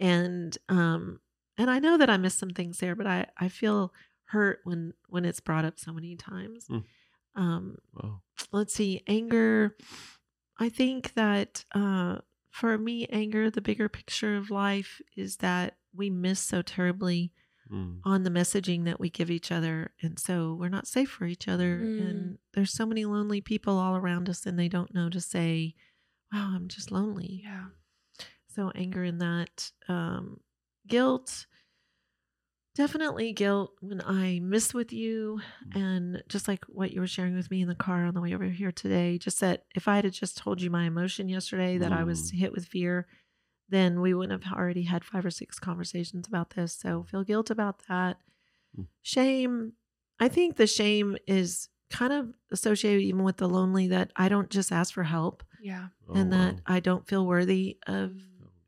and 0.00 0.56
um, 0.68 1.20
and 1.58 1.70
I 1.70 1.78
know 1.78 1.96
that 1.98 2.10
I 2.10 2.16
missed 2.16 2.38
some 2.38 2.50
things 2.50 2.78
there, 2.78 2.94
but 2.94 3.06
I 3.06 3.26
I 3.38 3.48
feel 3.48 3.92
hurt 4.26 4.60
when 4.64 4.92
when 5.08 5.24
it's 5.24 5.40
brought 5.40 5.64
up 5.64 5.78
so 5.78 5.92
many 5.92 6.16
times. 6.16 6.66
Mm. 6.68 6.84
Um, 7.36 7.76
Wow. 7.94 8.22
let's 8.52 8.74
see 8.74 9.02
anger 9.06 9.76
i 10.58 10.68
think 10.68 11.12
that 11.14 11.64
uh 11.74 12.16
for 12.50 12.76
me 12.78 13.06
anger 13.06 13.50
the 13.50 13.60
bigger 13.62 13.88
picture 13.88 14.36
of 14.36 14.50
life 14.50 15.00
is 15.16 15.36
that 15.38 15.76
we 15.94 16.08
miss 16.10 16.40
so 16.40 16.62
terribly 16.62 17.32
Mm. 17.70 17.98
on 18.04 18.22
the 18.22 18.30
messaging 18.30 18.84
that 18.84 19.00
we 19.00 19.10
give 19.10 19.28
each 19.30 19.50
other 19.50 19.90
and 20.00 20.18
so 20.20 20.54
we're 20.54 20.68
not 20.68 20.86
safe 20.86 21.10
for 21.10 21.24
each 21.26 21.48
other 21.48 21.78
Mm. 21.82 22.00
and 22.00 22.38
there's 22.54 22.72
so 22.72 22.86
many 22.86 23.04
lonely 23.04 23.40
people 23.40 23.76
all 23.78 23.96
around 23.96 24.28
us 24.30 24.46
and 24.46 24.56
they 24.58 24.68
don't 24.68 24.94
know 24.94 25.10
to 25.10 25.20
say 25.20 25.74
wow 26.32 26.52
i'm 26.54 26.68
just 26.68 26.90
lonely 26.90 27.40
yeah 27.44 27.64
so 28.54 28.70
anger 28.74 29.04
in 29.04 29.18
that 29.18 29.70
um 29.88 30.40
guilt 30.86 31.46
definitely 32.74 33.32
guilt 33.32 33.72
when 33.80 34.02
i 34.02 34.38
miss 34.42 34.74
with 34.74 34.92
you 34.92 35.40
Mm. 35.68 35.76
and 35.80 36.22
just 36.28 36.46
like 36.46 36.64
what 36.68 36.92
you 36.92 37.00
were 37.00 37.06
sharing 37.06 37.34
with 37.34 37.50
me 37.50 37.62
in 37.62 37.68
the 37.68 37.74
car 37.74 38.04
on 38.04 38.14
the 38.14 38.20
way 38.20 38.34
over 38.34 38.44
here 38.44 38.70
today 38.72 39.16
just 39.18 39.40
that 39.40 39.64
if 39.74 39.88
i 39.88 39.96
had 39.96 40.12
just 40.12 40.36
told 40.36 40.60
you 40.60 40.70
my 40.70 40.84
emotion 40.84 41.28
yesterday 41.28 41.78
that 41.78 41.92
i 41.92 42.04
was 42.04 42.30
Mm. 42.30 42.38
hit 42.38 42.52
with 42.52 42.66
fear 42.66 43.06
then 43.68 44.00
we 44.00 44.14
wouldn't 44.14 44.44
have 44.44 44.52
already 44.56 44.82
had 44.84 45.04
five 45.04 45.24
or 45.24 45.30
six 45.30 45.58
conversations 45.58 46.28
about 46.28 46.50
this 46.50 46.72
so 46.74 47.04
feel 47.10 47.24
guilt 47.24 47.50
about 47.50 47.82
that 47.88 48.18
Mm. 48.78 48.86
shame 49.02 49.72
i 50.20 50.28
think 50.28 50.56
the 50.56 50.66
shame 50.66 51.16
is 51.26 51.68
kind 51.90 52.12
of 52.12 52.34
associated 52.52 53.00
even 53.02 53.22
with 53.24 53.38
the 53.38 53.48
lonely 53.48 53.88
that 53.88 54.12
i 54.16 54.28
don't 54.28 54.50
just 54.50 54.70
ask 54.70 54.92
for 54.92 55.04
help 55.04 55.42
yeah 55.66 55.86
and 56.14 56.32
Oh, 56.32 56.36
that 56.36 56.54
wow. 56.54 56.60
i 56.76 56.80
don't 56.80 57.08
feel 57.08 57.26
worthy 57.26 57.78
of 57.86 58.12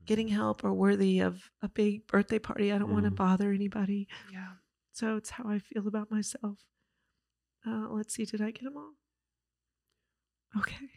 getting 0.06 0.28
help 0.28 0.64
or 0.64 0.72
worthy 0.72 1.20
of 1.20 1.50
a 1.62 1.68
big 1.68 2.06
birthday 2.06 2.38
party. 2.38 2.72
I 2.72 2.78
don't 2.78 2.90
want 2.90 3.04
to 3.04 3.10
Mm. 3.12 3.16
bother 3.24 3.52
anybody. 3.52 4.08
yeah 4.32 4.52
So 4.92 5.16
it's 5.16 5.28
how 5.30 5.44
I 5.46 5.58
feel 5.58 5.86
about 5.86 6.10
myself. 6.10 6.56
Uh, 7.66 7.86
let's 7.90 8.14
see, 8.14 8.24
did 8.24 8.40
I 8.40 8.50
get 8.50 8.64
them 8.64 8.78
all? 8.78 8.94
Okay. 10.58 10.88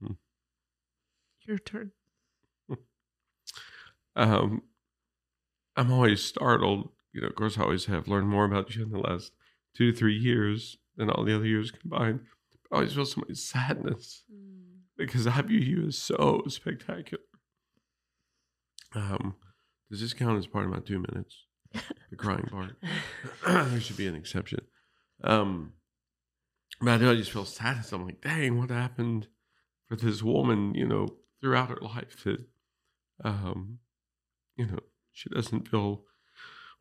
Hmm. 0.00 0.14
Your 1.46 1.58
turn. 1.58 1.92
Um, 4.16 4.62
I'm 5.76 5.92
always 5.92 6.22
startled. 6.24 6.90
You 7.12 7.20
know, 7.22 7.28
of 7.28 7.34
course, 7.34 7.58
I 7.58 7.62
always 7.62 7.86
have 7.86 8.08
learned 8.08 8.28
more 8.28 8.44
about 8.44 8.74
you 8.74 8.82
in 8.84 8.90
the 8.90 8.98
last 8.98 9.32
two 9.76 9.92
to 9.92 9.96
three 9.96 10.16
years 10.16 10.78
than 10.96 11.10
all 11.10 11.24
the 11.24 11.34
other 11.34 11.46
years 11.46 11.70
combined. 11.70 12.20
I 12.72 12.76
always 12.76 12.92
feel 12.92 13.04
so 13.04 13.22
much 13.26 13.36
sadness 13.36 14.24
because 14.96 15.26
I 15.26 15.40
view 15.42 15.60
you 15.60 15.86
as 15.88 15.98
so 15.98 16.42
spectacular. 16.48 17.22
Um, 18.94 19.34
does 19.90 20.00
this 20.00 20.12
count 20.12 20.38
as 20.38 20.46
part 20.46 20.64
of 20.64 20.70
my 20.70 20.80
two 20.80 21.04
minutes? 21.10 21.46
The 22.10 22.16
crying 22.16 22.46
part. 22.50 22.76
there 23.46 23.80
should 23.80 23.96
be 23.96 24.06
an 24.06 24.14
exception. 24.14 24.60
Um, 25.24 25.72
but 26.80 26.90
I 26.92 26.98
do. 26.98 27.10
I 27.10 27.16
just 27.16 27.32
feel 27.32 27.44
sadness. 27.44 27.92
I'm 27.92 28.04
like, 28.04 28.20
dang, 28.20 28.56
what 28.58 28.70
happened 28.70 29.26
for 29.88 29.96
this 29.96 30.22
woman? 30.22 30.74
You 30.74 30.86
know, 30.86 31.08
throughout 31.40 31.70
her 31.70 31.78
life 31.80 32.22
that, 32.24 32.46
um, 33.24 33.78
you 34.56 34.66
know, 34.66 34.78
she 35.12 35.28
doesn't 35.28 35.68
feel 35.68 36.04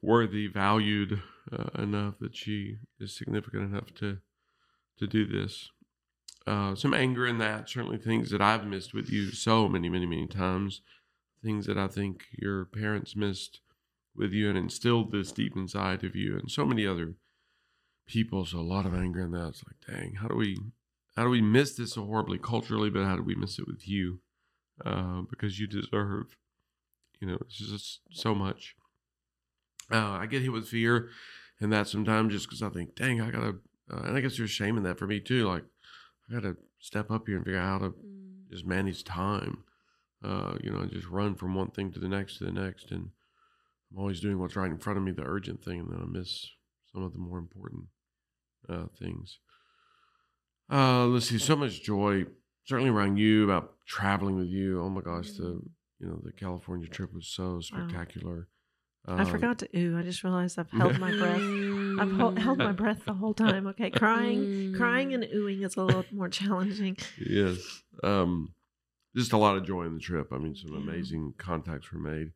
worthy, 0.04 0.48
valued 0.48 1.22
uh, 1.52 1.82
enough 1.82 2.20
that 2.20 2.36
she 2.36 2.78
is 3.00 3.16
significant 3.16 3.74
enough 3.74 3.94
to 3.96 4.20
to 5.00 5.08
do 5.08 5.26
this. 5.26 5.70
Uh, 6.46 6.76
some 6.76 6.94
anger 6.94 7.26
in 7.26 7.38
that, 7.38 7.70
certainly 7.70 7.98
things 7.98 8.30
that 8.32 8.42
I've 8.42 8.66
missed 8.66 8.94
with 8.94 9.10
you 9.10 9.32
so 9.32 9.70
many, 9.70 9.90
many, 9.90 10.06
many 10.06 10.28
times. 10.28 10.82
Things 11.44 11.66
that 11.66 11.78
I 11.78 11.88
think 11.88 12.26
your 12.32 12.66
parents 12.66 13.16
missed 13.16 13.62
with 14.16 14.32
you 14.32 14.50
and 14.50 14.58
instilled 14.58 15.12
this 15.12 15.32
deep 15.32 15.56
inside 15.56 16.04
of 16.04 16.16
you, 16.16 16.38
and 16.38 16.50
so 16.50 16.66
many 16.66 16.86
other 16.86 17.16
people. 18.08 18.46
So 18.46 18.60
a 18.60 18.62
lot 18.62 18.86
of 18.86 18.94
anger 18.94 19.22
in 19.22 19.32
that. 19.32 19.50
It's 19.50 19.64
like, 19.66 19.98
dang, 19.98 20.16
how 20.16 20.28
do 20.28 20.36
we, 20.36 20.58
how 21.16 21.24
do 21.24 21.30
we 21.30 21.42
miss 21.42 21.76
this 21.76 21.94
so 21.94 22.06
horribly 22.06 22.38
culturally? 22.38 22.90
But 22.90 23.06
how 23.06 23.16
do 23.16 23.24
we 23.24 23.36
miss 23.36 23.60
it 23.60 23.68
with 23.68 23.88
you? 23.88 24.20
Uh, 24.86 25.22
because 25.30 25.60
you 25.60 25.68
deserve, 25.68 26.36
you 27.20 27.28
know, 27.28 27.38
it's 27.42 27.58
just 27.58 28.02
so 28.12 28.34
much. 28.34 28.76
Uh, 29.92 30.12
I 30.12 30.26
get 30.26 30.42
hit 30.42 30.52
with 30.52 30.68
fear, 30.68 31.10
and 31.60 31.72
that 31.72 31.88
sometimes 31.88 32.34
just 32.34 32.48
because 32.48 32.64
I 32.64 32.70
think, 32.70 32.96
dang, 32.96 33.22
I 33.22 33.32
gotta, 33.32 33.58
uh, 33.92 34.02
and 34.04 34.18
I 34.18 34.22
guess 34.22 34.38
there's 34.38 34.52
shame 34.52 34.78
in 34.78 34.84
that 34.84 34.98
for 35.00 35.08
me 35.08 35.20
too. 35.20 35.48
Like, 35.48 35.64
I 36.30 36.34
gotta 36.34 36.58
step 36.80 37.12
up 37.12 37.28
here 37.28 37.38
and 37.38 37.46
figure 37.46 37.60
out 37.60 37.82
how 37.82 37.88
to 37.88 37.96
just 38.50 38.66
manage 38.66 39.04
time 39.04 39.64
uh, 40.24 40.56
you 40.64 40.72
know, 40.72 40.80
I 40.82 40.86
just 40.86 41.08
run 41.10 41.36
from 41.36 41.54
one 41.54 41.70
thing 41.72 41.92
to 41.92 42.00
the 42.00 42.08
next 42.08 42.38
to 42.38 42.46
the 42.46 42.52
next, 42.52 42.92
and 42.92 43.10
I'm 43.92 44.00
always 44.00 44.22
doing 44.22 44.40
what's 44.40 44.56
right 44.56 44.72
in 44.72 44.78
front 44.78 44.98
of 44.98 45.04
me, 45.04 45.12
the 45.12 45.24
urgent 45.26 45.64
thing, 45.64 45.82
and 45.82 45.92
then 45.92 46.00
I 46.02 46.06
miss 46.06 46.48
some 46.92 47.04
of 47.04 47.12
the 47.12 47.20
more 47.20 47.38
important 47.38 47.84
uh, 48.70 48.86
things. 48.98 49.40
Uh, 50.72 51.06
let's 51.08 51.28
see, 51.28 51.38
so 51.38 51.56
much 51.56 51.84
joy, 51.84 52.26
certainly 52.64 52.90
around 52.90 53.18
you 53.18 53.44
about 53.44 53.74
traveling 53.86 54.38
with 54.38 54.48
you. 54.48 54.82
Oh 54.82 54.90
my 54.90 55.02
gosh, 55.02 55.32
the 55.32 55.44
Mm. 55.44 55.70
you 56.00 56.08
know 56.08 56.22
the 56.24 56.32
California 56.32 56.88
trip 56.88 57.14
was 57.14 57.28
so 57.28 57.60
spectacular. 57.60 58.48
I 59.06 59.22
Um, 59.24 59.28
forgot 59.28 59.60
to 59.60 59.78
ooh. 59.78 59.98
I 59.98 60.04
just 60.04 60.24
realized 60.24 60.58
I've 60.58 60.72
held 60.72 60.98
my 61.00 61.12
breath. 61.12 61.42
I've 62.00 62.12
held, 62.12 62.38
held 62.40 62.58
my 62.58 62.72
breath 62.72 63.06
the 63.06 63.14
whole 63.14 63.34
time. 63.34 63.68
Okay, 63.68 63.90
crying, 64.04 64.74
crying, 64.76 65.14
and 65.14 65.24
oohing 65.24 65.64
is 65.66 65.76
a 65.76 65.84
little 65.84 66.06
more 66.12 66.30
challenging. 66.30 66.98
Yes. 67.18 67.84
Um, 68.04 68.54
just 69.16 69.34
a 69.34 69.38
lot 69.38 69.56
of 69.58 69.66
joy 69.66 69.84
in 69.84 69.94
the 69.94 70.00
trip. 70.00 70.32
I 70.32 70.38
mean, 70.38 70.56
some 70.56 70.74
Yeah. 70.74 70.80
amazing 70.80 71.34
contacts 71.38 71.92
were 71.92 72.00
made. 72.00 72.32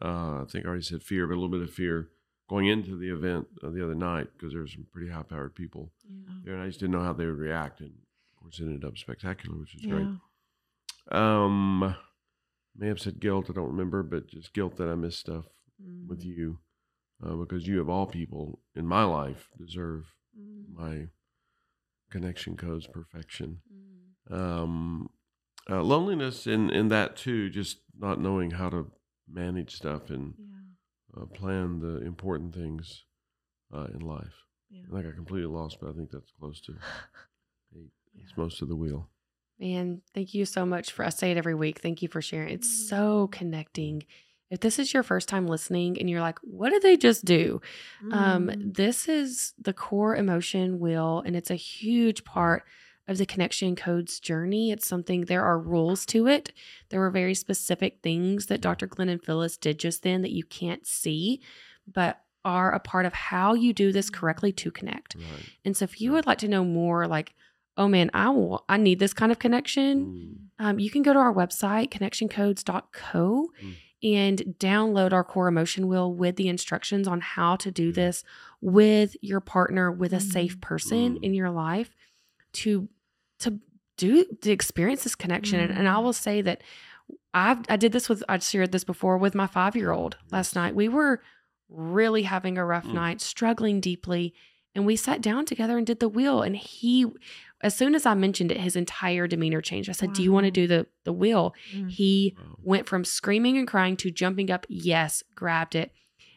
Uh, 0.00 0.42
I 0.42 0.44
think 0.48 0.64
I 0.64 0.68
already 0.68 0.84
said 0.84 1.02
fear, 1.02 1.26
but 1.26 1.34
a 1.34 1.40
little 1.40 1.48
bit 1.50 1.60
of 1.62 1.70
fear 1.72 2.08
going 2.48 2.66
into 2.66 2.96
the 2.96 3.10
event 3.10 3.46
uh, 3.62 3.70
the 3.70 3.82
other 3.84 3.94
night 3.94 4.28
because 4.36 4.52
there 4.52 4.62
were 4.62 4.68
some 4.68 4.86
pretty 4.92 5.10
high 5.10 5.22
powered 5.22 5.54
people 5.54 5.90
Yeah. 6.08 6.32
there, 6.44 6.54
and 6.54 6.62
I 6.62 6.66
just 6.68 6.80
didn't 6.80 6.92
know 6.92 7.02
how 7.02 7.12
they 7.12 7.26
would 7.26 7.38
react. 7.38 7.80
And 7.80 7.90
of 7.90 8.40
course, 8.42 8.60
it 8.60 8.64
ended 8.64 8.84
up 8.84 8.96
spectacular, 8.96 9.56
which 9.58 9.74
is 9.74 9.82
great. 9.86 10.06
Um, 11.10 11.94
may 12.76 12.86
have 12.88 13.00
said 13.00 13.20
guilt. 13.20 13.46
I 13.50 13.52
don't 13.52 13.66
remember, 13.68 14.02
but 14.02 14.28
just 14.28 14.52
guilt 14.54 14.76
that 14.76 14.88
I 14.88 14.94
missed 14.94 15.20
stuff 15.20 15.46
with 16.06 16.20
Mm. 16.20 16.24
you 16.36 16.58
uh, 17.24 17.34
because 17.34 17.66
you, 17.66 17.80
of 17.80 17.88
all 17.88 18.06
people 18.06 18.60
in 18.74 18.86
my 18.86 19.04
life, 19.04 19.48
deserve 19.58 20.04
Mm. 20.38 20.72
my 20.74 21.08
connection 22.10 22.56
codes 22.56 22.86
perfection. 22.86 23.60
Mm. 24.30 24.32
Um, 24.32 25.10
uh, 25.68 25.82
loneliness 25.82 26.46
in 26.46 26.70
in 26.70 26.88
that 26.88 27.16
too, 27.16 27.50
just 27.50 27.78
not 27.98 28.20
knowing 28.20 28.52
how 28.52 28.70
to 28.70 28.90
manage 29.28 29.74
stuff 29.74 30.10
and 30.10 30.34
Yeah. 30.38 31.22
uh, 31.22 31.26
plan 31.26 31.80
the 31.80 32.00
important 32.06 32.54
things 32.54 33.04
uh, 33.72 33.88
in 33.94 34.00
life. 34.00 34.34
Yeah. 34.70 34.82
I 34.88 34.94
think 35.02 35.06
I 35.12 35.16
completely 35.16 35.46
lost, 35.48 35.78
but 35.80 35.90
I 35.90 35.92
think 35.94 36.10
that's 36.10 36.30
close 36.38 36.60
to 36.62 36.72
eight. 37.76 37.90
It's 38.14 38.36
most 38.36 38.62
of 38.62 38.68
the 38.68 38.76
wheel. 38.76 39.08
Man, 39.58 40.00
thank 40.14 40.32
you 40.32 40.44
so 40.46 40.64
much 40.64 40.92
for 40.92 41.04
I 41.04 41.10
say 41.10 41.30
it 41.32 41.36
every 41.36 41.54
week. 41.54 41.80
Thank 41.80 42.02
you 42.02 42.08
for 42.08 42.22
sharing. 42.22 42.48
It's 42.54 42.68
Mm. 42.68 42.88
so 42.88 43.26
connecting. 43.28 44.04
If 44.50 44.60
this 44.60 44.78
is 44.78 44.92
your 44.92 45.02
first 45.04 45.28
time 45.28 45.46
listening 45.46 45.98
and 45.98 46.10
you're 46.10 46.20
like, 46.20 46.38
what 46.42 46.70
did 46.70 46.82
they 46.82 46.96
just 46.96 47.24
do? 47.24 47.60
Um, 48.12 48.48
Mm. 48.48 48.74
this 48.76 49.08
is 49.08 49.52
the 49.58 49.72
core 49.72 50.16
emotion 50.16 50.80
wheel, 50.80 51.22
and 51.24 51.36
it's 51.36 51.50
a 51.50 51.54
huge 51.54 52.24
part 52.24 52.64
of 53.06 53.18
the 53.18 53.26
connection 53.26 53.76
codes 53.76 54.18
journey. 54.20 54.70
It's 54.72 54.86
something, 54.86 55.22
there 55.26 55.44
are 55.44 55.58
rules 55.58 56.04
to 56.06 56.26
it. 56.26 56.52
There 56.90 57.00
were 57.00 57.10
very 57.10 57.34
specific 57.34 57.98
things 58.02 58.46
that 58.46 58.60
Dr. 58.60 58.86
Glenn 58.86 59.08
and 59.08 59.22
Phyllis 59.22 59.56
did 59.56 59.78
just 59.78 60.02
then 60.02 60.22
that 60.22 60.32
you 60.32 60.44
can't 60.44 60.86
see, 60.86 61.40
but 61.92 62.20
are 62.44 62.72
a 62.72 62.80
part 62.80 63.06
of 63.06 63.12
how 63.12 63.54
you 63.54 63.72
do 63.72 63.92
this 63.92 64.10
correctly 64.10 64.52
to 64.52 64.70
connect. 64.70 65.14
Right. 65.14 65.24
And 65.64 65.76
so 65.76 65.84
if 65.84 66.00
you 66.00 66.12
would 66.12 66.26
like 66.26 66.38
to 66.38 66.48
know 66.48 66.64
more, 66.64 67.06
like, 67.06 67.34
oh 67.76 67.86
man, 67.88 68.10
I 68.14 68.30
will, 68.30 68.64
I 68.68 68.76
need 68.78 68.98
this 68.98 69.12
kind 69.12 69.30
of 69.32 69.38
connection, 69.38 70.50
Mm. 70.58 70.64
um, 70.64 70.78
you 70.80 70.90
can 70.90 71.02
go 71.02 71.12
to 71.12 71.18
our 71.18 71.34
website, 71.34 71.90
connectioncodes.co, 71.90 73.48
Mm. 73.62 73.74
And 74.02 74.38
download 74.58 75.12
our 75.12 75.24
core 75.24 75.48
emotion 75.48 75.88
wheel 75.88 76.12
with 76.12 76.36
the 76.36 76.48
instructions 76.48 77.06
on 77.06 77.20
how 77.20 77.56
to 77.56 77.70
do 77.70 77.92
this 77.92 78.24
with 78.60 79.16
your 79.20 79.40
partner, 79.40 79.90
with 79.92 80.12
a 80.12 80.20
safe 80.20 80.56
Mm. 80.58 80.60
person 80.62 81.14
Mm. 81.16 81.22
in 81.24 81.34
your 81.34 81.50
life 81.50 81.94
to 82.54 82.88
to 83.40 83.58
do 83.96 84.24
to 84.42 84.50
experience 84.50 85.04
this 85.04 85.14
connection. 85.14 85.60
And, 85.60 85.72
and 85.72 85.88
I 85.88 85.98
will 85.98 86.12
say 86.12 86.40
that 86.42 86.62
I've 87.34 87.58
I 87.68 87.76
did 87.76 87.92
this 87.92 88.08
with 88.08 88.22
I 88.28 88.38
shared 88.38 88.72
this 88.72 88.84
before 88.84 89.18
with 89.18 89.34
my 89.34 89.46
five 89.46 89.76
year 89.76 89.92
old 89.92 90.16
last 90.32 90.54
night. 90.54 90.74
We 90.74 90.88
were 90.88 91.22
really 91.68 92.22
having 92.24 92.58
a 92.58 92.64
rough 92.64 92.86
Mm. 92.86 92.94
night, 92.94 93.20
struggling 93.20 93.80
deeply. 93.80 94.34
And 94.74 94.86
we 94.86 94.94
sat 94.96 95.20
down 95.20 95.46
together 95.46 95.76
and 95.78 95.86
did 95.86 96.00
the 96.00 96.08
wheel. 96.08 96.42
And 96.42 96.56
he, 96.56 97.06
as 97.62 97.76
soon 97.76 97.94
as 97.94 98.06
I 98.06 98.14
mentioned 98.14 98.50
it, 98.52 98.58
his 98.60 98.76
entire 98.76 99.26
demeanor 99.26 99.60
changed. 99.60 99.88
I 99.88 99.92
said, 99.92 100.12
Do 100.12 100.22
you 100.22 100.32
want 100.32 100.44
to 100.46 100.50
do 100.50 100.66
the 100.66 100.86
the 101.04 101.12
wheel? 101.12 101.54
Mm. 101.74 101.90
He 101.90 102.34
Wow. 102.38 102.56
went 102.62 102.86
from 102.88 103.04
screaming 103.04 103.58
and 103.58 103.68
crying 103.68 103.96
to 103.98 104.10
jumping 104.10 104.50
up, 104.50 104.66
yes, 104.68 105.22
grabbed 105.34 105.74
it. 105.74 105.92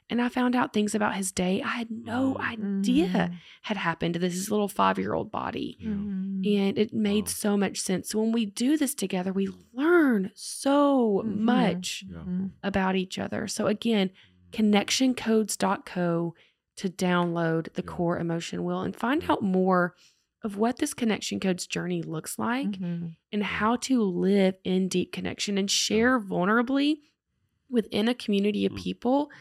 And 0.10 0.22
I 0.22 0.28
found 0.30 0.54
out 0.56 0.74
things 0.74 0.94
about 0.94 1.16
his 1.16 1.32
day 1.32 1.62
I 1.62 1.70
had 1.70 1.90
no 1.90 2.36
Mm. 2.40 2.80
idea 2.80 3.32
had 3.64 3.78
happened 3.78 4.14
to 4.16 4.20
this 4.20 4.52
little 4.52 4.68
five 4.68 5.00
year 5.00 5.14
old 5.14 5.32
body. 5.32 5.78
Yeah. 5.80 5.88
Mm. 5.90 6.58
And 6.60 6.78
it 6.78 6.94
made 6.94 7.24
Wow. 7.26 7.30
so 7.32 7.58
much 7.58 7.80
sense. 7.80 8.10
So 8.10 8.20
when 8.22 8.32
we 8.34 8.46
do 8.46 8.78
this 8.78 8.94
together, 8.94 9.32
we 9.32 9.48
learn 9.74 10.32
so 10.36 11.24
Mhm. 11.26 11.38
much 11.40 12.04
Yeah. 12.10 12.18
Mhm. 12.18 12.52
about 12.64 12.96
each 12.98 13.18
other. 13.18 13.48
So 13.48 13.68
again, 13.68 14.12
connectioncodes.co 14.52 16.36
to 16.76 16.90
download 16.90 17.72
the 17.74 17.82
Yeah. 17.84 17.92
core 17.92 18.20
emotion 18.20 18.64
wheel 18.64 18.82
and 18.82 18.96
find 18.96 19.24
Yeah. 19.24 19.32
out 19.34 19.42
more 19.44 19.96
of 20.44 20.58
what 20.58 20.78
this 20.78 20.94
connection 20.94 21.40
codes 21.40 21.66
journey 21.68 22.02
looks 22.02 22.38
like 22.38 22.72
Mhm. 22.72 23.16
and 23.32 23.44
how 23.44 23.76
to 23.78 24.02
live 24.04 24.56
in 24.64 24.88
deep 24.90 25.12
connection 25.12 25.58
and 25.58 25.70
share 25.72 26.20
vulnerably 26.20 26.98
within 27.70 28.08
a 28.08 28.14
community 28.14 28.66
of 28.66 28.74
Mm. 28.74 28.78
people 28.78 29.32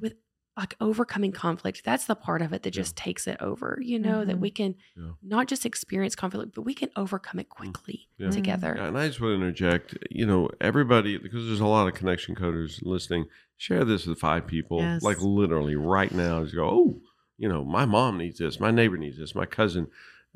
with 0.00 0.14
like 0.56 0.74
overcoming 0.80 1.30
conflict 1.30 1.82
that's 1.84 2.06
the 2.06 2.16
part 2.16 2.42
of 2.42 2.52
it 2.52 2.64
that 2.64 2.74
Yeah. 2.74 2.80
just 2.82 2.96
takes 2.96 3.28
it 3.28 3.36
over 3.40 3.78
you 3.80 3.96
know 3.98 4.24
that 4.24 4.36
Mhm. 4.38 4.40
we 4.40 4.50
can 4.50 4.74
Yeah. 4.96 5.12
not 5.22 5.46
just 5.46 5.64
experience 5.64 6.16
conflict 6.16 6.52
but 6.54 6.62
we 6.62 6.74
can 6.74 6.88
overcome 6.96 7.38
it 7.38 7.48
quickly 7.48 8.08
Yeah. 8.18 8.30
together 8.30 8.74
Yeah, 8.76 8.88
and 8.88 8.98
I 8.98 9.06
just 9.06 9.20
want 9.20 9.30
to 9.32 9.34
interject. 9.36 9.96
You 10.10 10.26
know, 10.26 10.50
everybody, 10.60 11.16
because 11.16 11.46
there's 11.46 11.60
a 11.60 11.66
lot 11.66 11.86
of 11.86 11.94
connection 11.94 12.34
coders 12.34 12.80
listening. 12.82 13.26
Share 13.56 13.84
this 13.84 14.06
with 14.06 14.18
five 14.18 14.46
people, 14.48 14.80
Yes. 14.80 15.02
like 15.02 15.20
literally 15.20 15.76
right 15.76 16.10
now. 16.12 16.42
Just 16.42 16.56
go, 16.56 16.68
oh, 16.68 17.00
you 17.36 17.48
know, 17.48 17.64
my 17.64 17.84
mom 17.86 18.18
needs 18.18 18.38
this, 18.40 18.58
my 18.58 18.72
neighbor 18.72 18.96
needs 18.96 19.18
this, 19.18 19.36
my 19.36 19.46
cousin, 19.46 19.86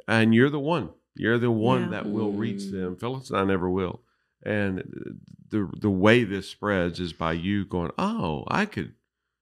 and 0.08 0.34
you're 0.34 0.50
the 0.50 0.58
one. 0.60 0.90
You're 1.14 1.38
the 1.38 1.50
one 1.50 1.82
Yeah. 1.84 1.88
that 1.90 2.10
will 2.10 2.32
reach 2.32 2.70
them. 2.70 2.96
Phyllis 2.96 3.30
and 3.30 3.38
I 3.38 3.44
never 3.44 3.68
will. 3.70 4.02
And 4.42 4.78
the 5.50 5.70
the 5.78 5.90
way 5.90 6.24
this 6.24 6.48
spreads 6.48 6.98
is 6.98 7.12
by 7.12 7.32
you 7.34 7.64
going, 7.64 7.90
oh, 7.98 8.44
I 8.48 8.64
could 8.66 8.94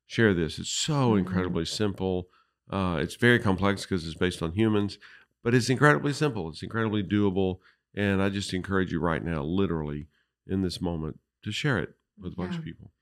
share 0.07 0.34
this. 0.34 0.59
It's 0.59 0.70
so 0.70 1.12
Mhm. 1.12 1.20
incredibly 1.20 1.64
simple. 1.64 2.28
Uh, 2.68 2.98
it's 3.01 3.14
very 3.16 3.38
complex 3.38 3.82
because 3.82 4.07
it's 4.07 4.16
based 4.18 4.42
on 4.42 4.53
humans, 4.53 4.98
but 5.42 5.55
it's 5.55 5.70
incredibly 5.70 6.12
simple. 6.12 6.48
It's 6.48 6.62
incredibly 6.62 7.03
doable. 7.03 7.61
And 7.94 8.20
I 8.22 8.28
just 8.28 8.53
encourage 8.55 8.92
you 8.92 9.01
right 9.01 9.24
now, 9.24 9.42
literally 9.42 10.07
in 10.46 10.62
this 10.62 10.80
moment, 10.80 11.18
to 11.42 11.51
share 11.53 11.78
it 11.78 11.94
with 12.18 12.32
a 12.34 12.36
bunch 12.36 12.53
Yeah. 12.53 12.59
of 12.59 12.64
people. 12.64 12.92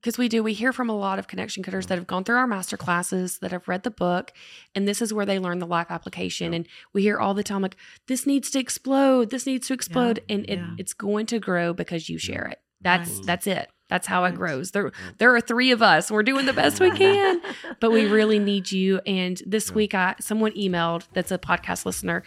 Because 0.00 0.18
we 0.18 0.28
do 0.28 0.42
we 0.42 0.52
hear 0.52 0.72
from 0.72 0.88
a 0.88 0.96
lot 0.96 1.18
of 1.18 1.26
connection 1.28 1.62
coders 1.62 1.86
that 1.88 1.96
have 1.96 2.06
gone 2.06 2.24
through 2.24 2.36
our 2.36 2.46
master 2.46 2.76
classes 2.76 3.38
that 3.38 3.50
have 3.52 3.66
read 3.68 3.82
the 3.82 3.90
book 3.90 4.32
and 4.74 4.86
this 4.86 5.00
is 5.02 5.12
where 5.12 5.26
they 5.26 5.38
learn 5.38 5.58
the 5.58 5.66
life 5.66 5.86
application. 5.90 6.52
Yeah. 6.52 6.56
and 6.56 6.68
we 6.92 7.02
hear 7.02 7.18
all 7.18 7.34
the 7.34 7.42
time 7.42 7.62
like 7.62 7.76
this 8.06 8.26
needs 8.26 8.50
to 8.50 8.58
explode 8.58 9.30
this 9.30 9.46
needs 9.46 9.66
to 9.68 9.74
explode 9.74 10.22
and 10.28 10.44
it, 10.48 10.58
yeah. 10.58 10.70
it's 10.78 10.92
going 10.94 11.26
to 11.26 11.38
grow 11.38 11.72
because 11.72 12.08
you 12.08 12.18
share 12.18 12.46
it. 12.46 12.60
That's 12.80 13.10
Right. 13.16 13.26
that's 13.26 13.46
it. 13.46 13.68
That's 13.88 14.08
how 14.08 14.24
it 14.24 14.34
grows. 14.34 14.72
There 14.72 14.90
there 15.18 15.34
are 15.34 15.40
three 15.40 15.70
of 15.70 15.80
us. 15.80 16.10
We're 16.10 16.24
doing 16.24 16.46
the 16.46 16.52
best 16.52 16.80
we 16.80 16.90
can 17.04 17.40
but 17.80 17.90
we 17.92 18.06
really 18.06 18.38
need 18.38 18.70
you. 18.72 19.00
And 19.06 19.40
this 19.46 19.68
Yeah. 19.70 19.74
week 19.76 19.94
i 19.94 20.14
someone 20.20 20.52
emailed 20.52 21.06
that's 21.12 21.30
a 21.32 21.38
podcast 21.38 21.86
listener 21.86 22.22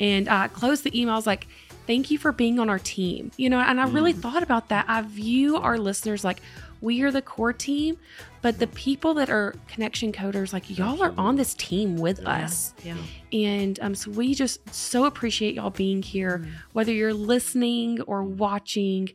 and 0.00 0.28
i 0.28 0.48
closed 0.48 0.84
the 0.84 0.98
email. 0.98 1.14
I 1.14 1.16
was 1.16 1.26
like 1.26 1.46
thank 1.86 2.10
you 2.10 2.18
for 2.18 2.32
being 2.32 2.58
on 2.58 2.68
our 2.68 2.78
team. 2.78 3.30
You 3.38 3.48
know 3.50 3.58
and 3.60 3.80
i 3.80 3.86
really 3.88 4.12
Mm. 4.14 4.20
thought 4.20 4.42
about 4.42 4.68
that. 4.68 4.84
I 4.88 5.00
view 5.02 5.56
our 5.56 5.78
listeners 5.78 6.22
like 6.24 6.40
we 6.80 7.02
are 7.02 7.10
the 7.10 7.22
core 7.22 7.52
team 7.52 7.96
but 8.42 8.58
the 8.58 8.66
people 8.68 9.14
that 9.14 9.28
are 9.30 9.54
connection 9.66 10.12
coders 10.12 10.52
like 10.52 10.76
y'all 10.78 11.02
are 11.02 11.12
on 11.18 11.36
this 11.36 11.54
team 11.54 11.96
with 11.96 12.20
Yeah. 12.22 12.44
us 12.44 12.74
Yeah. 12.84 12.96
and 13.32 13.78
um, 13.80 13.94
so 13.94 14.10
we 14.10 14.34
just 14.34 14.72
so 14.74 15.04
appreciate 15.06 15.54
y'all 15.54 15.70
being 15.70 16.02
here 16.02 16.38
Mhm. 16.38 16.50
whether 16.72 16.92
you're 16.92 17.14
listening 17.14 18.00
or 18.02 18.22
watching 18.22 19.08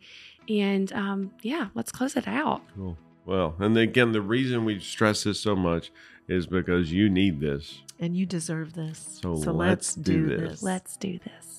and 0.50 0.92
um, 0.94 1.32
yeah 1.42 1.68
let's 1.76 1.92
close 1.92 2.16
it 2.16 2.28
out 2.28 2.62
Cool. 2.76 2.98
Well, 3.26 3.56
and 3.60 3.78
again, 3.78 4.12
the 4.12 4.20
reason 4.22 4.66
we 4.66 4.80
stress 4.82 5.24
this 5.24 5.40
so 5.40 5.56
much 5.56 5.94
is 6.28 6.46
because 6.46 6.92
you 6.92 7.10
need 7.10 7.40
this. 7.40 7.82
And 7.98 8.18
you 8.18 8.26
deserve 8.26 8.74
this. 8.74 9.20
So 9.22 9.32
let's, 9.32 9.46
let's 9.48 9.96
do 9.96 10.28
do 10.28 10.28
this. 10.28 10.52
this. 10.52 10.64
let's 10.64 10.98
do 10.98 11.20
this 11.20 11.53